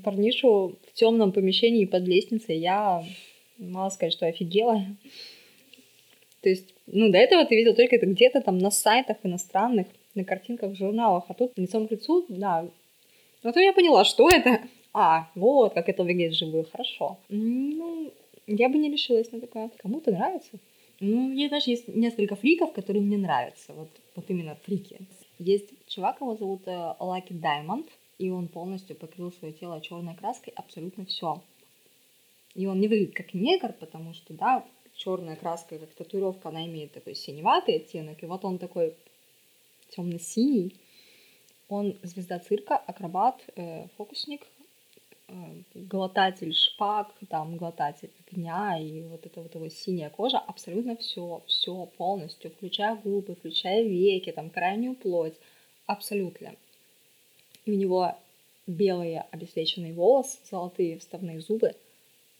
парнишу 0.03 0.75
в 0.87 0.93
темном 0.93 1.31
помещении 1.31 1.85
под 1.85 2.03
лестницей. 2.03 2.57
Я, 2.57 3.03
мало 3.57 3.89
сказать, 3.89 4.13
что 4.13 4.27
офигела. 4.27 4.85
То 6.41 6.49
есть, 6.49 6.73
ну, 6.87 7.09
до 7.11 7.17
этого 7.17 7.45
ты 7.45 7.55
видел 7.55 7.73
только 7.73 7.95
это 7.95 8.05
где-то 8.05 8.41
там 8.41 8.57
на 8.57 8.69
сайтах 8.69 9.17
иностранных, 9.23 9.87
на 10.15 10.23
картинках 10.23 10.71
в 10.71 10.75
журналах, 10.75 11.25
а 11.27 11.33
тут 11.33 11.57
лицом 11.57 11.87
к 11.87 11.91
лицу, 11.91 12.25
да. 12.29 12.67
Потом 13.41 13.63
я 13.63 13.73
поняла, 13.73 14.05
что 14.05 14.29
это. 14.29 14.61
А, 14.93 15.29
вот, 15.35 15.73
как 15.73 15.89
это 15.89 16.03
выглядит 16.03 16.35
живую, 16.35 16.65
хорошо. 16.71 17.17
Ну, 17.29 18.13
я 18.47 18.69
бы 18.69 18.77
не 18.77 18.91
решилась 18.91 19.31
на 19.31 19.41
такое. 19.41 19.71
Кому-то 19.77 20.11
нравится. 20.11 20.59
Ну, 20.99 21.29
мне 21.29 21.49
даже 21.49 21.71
есть 21.71 21.87
несколько 21.87 22.35
фриков, 22.35 22.73
которые 22.73 23.01
мне 23.01 23.17
нравятся. 23.17 23.73
Вот, 23.73 23.89
вот 24.15 24.25
именно 24.29 24.55
фрики. 24.63 24.99
Есть 25.39 25.69
чувак, 25.87 26.21
его 26.21 26.35
зовут 26.35 26.61
э, 26.67 26.95
Lucky 26.99 27.31
Diamond, 27.31 27.89
и 28.19 28.29
он 28.29 28.47
полностью 28.47 28.95
покрыл 28.95 29.31
свое 29.31 29.53
тело 29.53 29.81
черной 29.81 30.15
краской, 30.15 30.53
абсолютно 30.55 31.05
все. 31.05 31.41
И 32.55 32.67
он 32.67 32.79
не 32.79 32.87
выглядит 32.87 33.15
как 33.15 33.33
негр, 33.33 33.73
потому 33.73 34.13
что, 34.13 34.33
да, 34.33 34.63
черная 34.95 35.35
краска, 35.35 35.79
как 35.79 35.89
татуировка, 35.89 36.49
она 36.49 36.65
имеет 36.65 36.93
такой 36.93 37.15
синеватый 37.15 37.77
оттенок, 37.77 38.21
и 38.21 38.27
вот 38.27 38.45
он 38.45 38.59
такой 38.59 38.95
темно-синий. 39.95 40.75
Он 41.69 41.97
звезда 42.03 42.39
цирка, 42.39 42.77
акробат, 42.77 43.41
э, 43.55 43.87
фокусник, 43.97 44.41
э, 45.27 45.33
глотатель 45.73 46.53
шпаг, 46.53 47.13
там, 47.29 47.57
глотатель 47.57 48.11
огня, 48.27 48.77
и 48.79 49.01
вот 49.03 49.25
эта 49.25 49.41
вот 49.41 49.55
его 49.55 49.69
синяя 49.69 50.09
кожа, 50.09 50.37
абсолютно 50.37 50.95
все, 50.97 51.41
все 51.47 51.85
полностью, 51.97 52.51
включая 52.51 52.95
губы, 52.95 53.35
включая 53.35 53.83
веки, 53.83 54.31
там, 54.31 54.49
крайнюю 54.49 54.95
плоть, 54.95 55.35
абсолютно. 55.85 56.55
И 57.65 57.71
у 57.71 57.75
него 57.75 58.15
белые 58.67 59.25
обесвеченные 59.31 59.93
волосы, 59.93 60.37
золотые 60.49 60.99
вставные 60.99 61.39
зубы, 61.39 61.75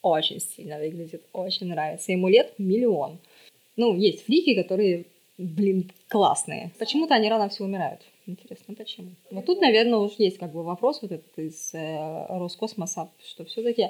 очень 0.02 0.40
стильно 0.40 0.78
выглядит, 0.78 1.24
очень 1.32 1.68
нравится. 1.68 2.12
Ему 2.12 2.28
лет 2.28 2.54
миллион. 2.58 3.20
Ну, 3.78 3.96
есть 3.96 4.26
фрики, 4.26 4.54
которые, 4.54 5.06
блин, 5.38 5.92
классные. 6.14 6.72
Почему-то 6.78 7.16
они 7.16 7.28
рано 7.28 7.50
все 7.50 7.64
умирают. 7.64 8.02
Интересно, 8.28 8.76
почему? 8.76 9.10
Вот 9.32 9.46
тут, 9.46 9.60
наверное, 9.60 9.98
уж 9.98 10.12
есть 10.20 10.38
как 10.38 10.52
бы 10.52 10.62
вопрос 10.62 11.02
вот 11.02 11.12
этот 11.12 11.40
из 11.40 11.74
э, 11.74 12.26
Роскосмоса, 12.30 13.10
что 13.28 13.46
все-таки 13.46 13.90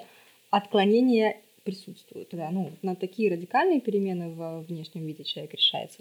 отклонения 0.49 1.35
присутствуют. 1.65 2.29
Да, 2.31 2.49
ну, 2.49 2.71
на 2.81 2.95
такие 2.95 3.29
радикальные 3.29 3.81
перемены 3.81 4.29
в 4.29 4.61
внешнем 4.69 5.05
виде 5.05 5.25
человек 5.25 5.53
решается, 5.53 5.99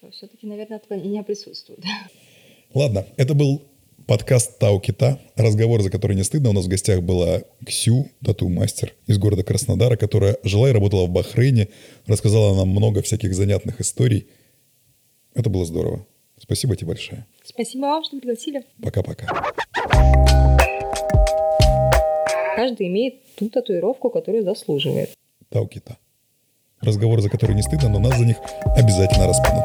то 0.00 0.10
все-таки, 0.10 0.46
наверное, 0.46 0.76
отклонения 0.76 1.22
присутствуют. 1.22 1.82
Ладно, 2.74 3.06
это 3.16 3.32
был 3.32 3.62
подкаст 4.06 4.58
Тау 4.58 4.80
Кита, 4.80 5.18
разговор, 5.34 5.80
за 5.80 5.88
который 5.88 6.14
не 6.14 6.24
стыдно. 6.24 6.50
У 6.50 6.52
нас 6.52 6.66
в 6.66 6.68
гостях 6.68 7.00
была 7.00 7.40
Ксю, 7.66 8.06
тату-мастер 8.22 8.92
из 9.06 9.16
города 9.16 9.44
Краснодара, 9.44 9.96
которая 9.96 10.36
жила 10.44 10.68
и 10.68 10.72
работала 10.72 11.06
в 11.06 11.10
Бахрейне, 11.10 11.68
рассказала 12.06 12.54
нам 12.54 12.68
много 12.68 13.00
всяких 13.00 13.34
занятных 13.34 13.80
историй. 13.80 14.26
Это 15.34 15.48
было 15.48 15.64
здорово. 15.64 16.06
Спасибо 16.38 16.76
тебе 16.76 16.88
большое. 16.88 17.26
Спасибо 17.44 17.82
вам, 17.82 18.04
что 18.04 18.18
пригласили. 18.18 18.64
Пока-пока. 18.82 19.26
Каждый 22.56 22.88
имеет 22.88 23.22
ту 23.36 23.48
татуировку, 23.48 24.10
которую 24.10 24.44
заслуживает. 24.44 25.10
Тау 25.48 25.66
Кита. 25.66 25.96
Разговор, 26.80 27.20
за 27.20 27.30
который 27.30 27.54
не 27.54 27.62
стыдно, 27.62 27.88
но 27.88 27.98
нас 27.98 28.18
за 28.18 28.26
них 28.26 28.36
обязательно 28.76 29.26
распнут. 29.26 29.64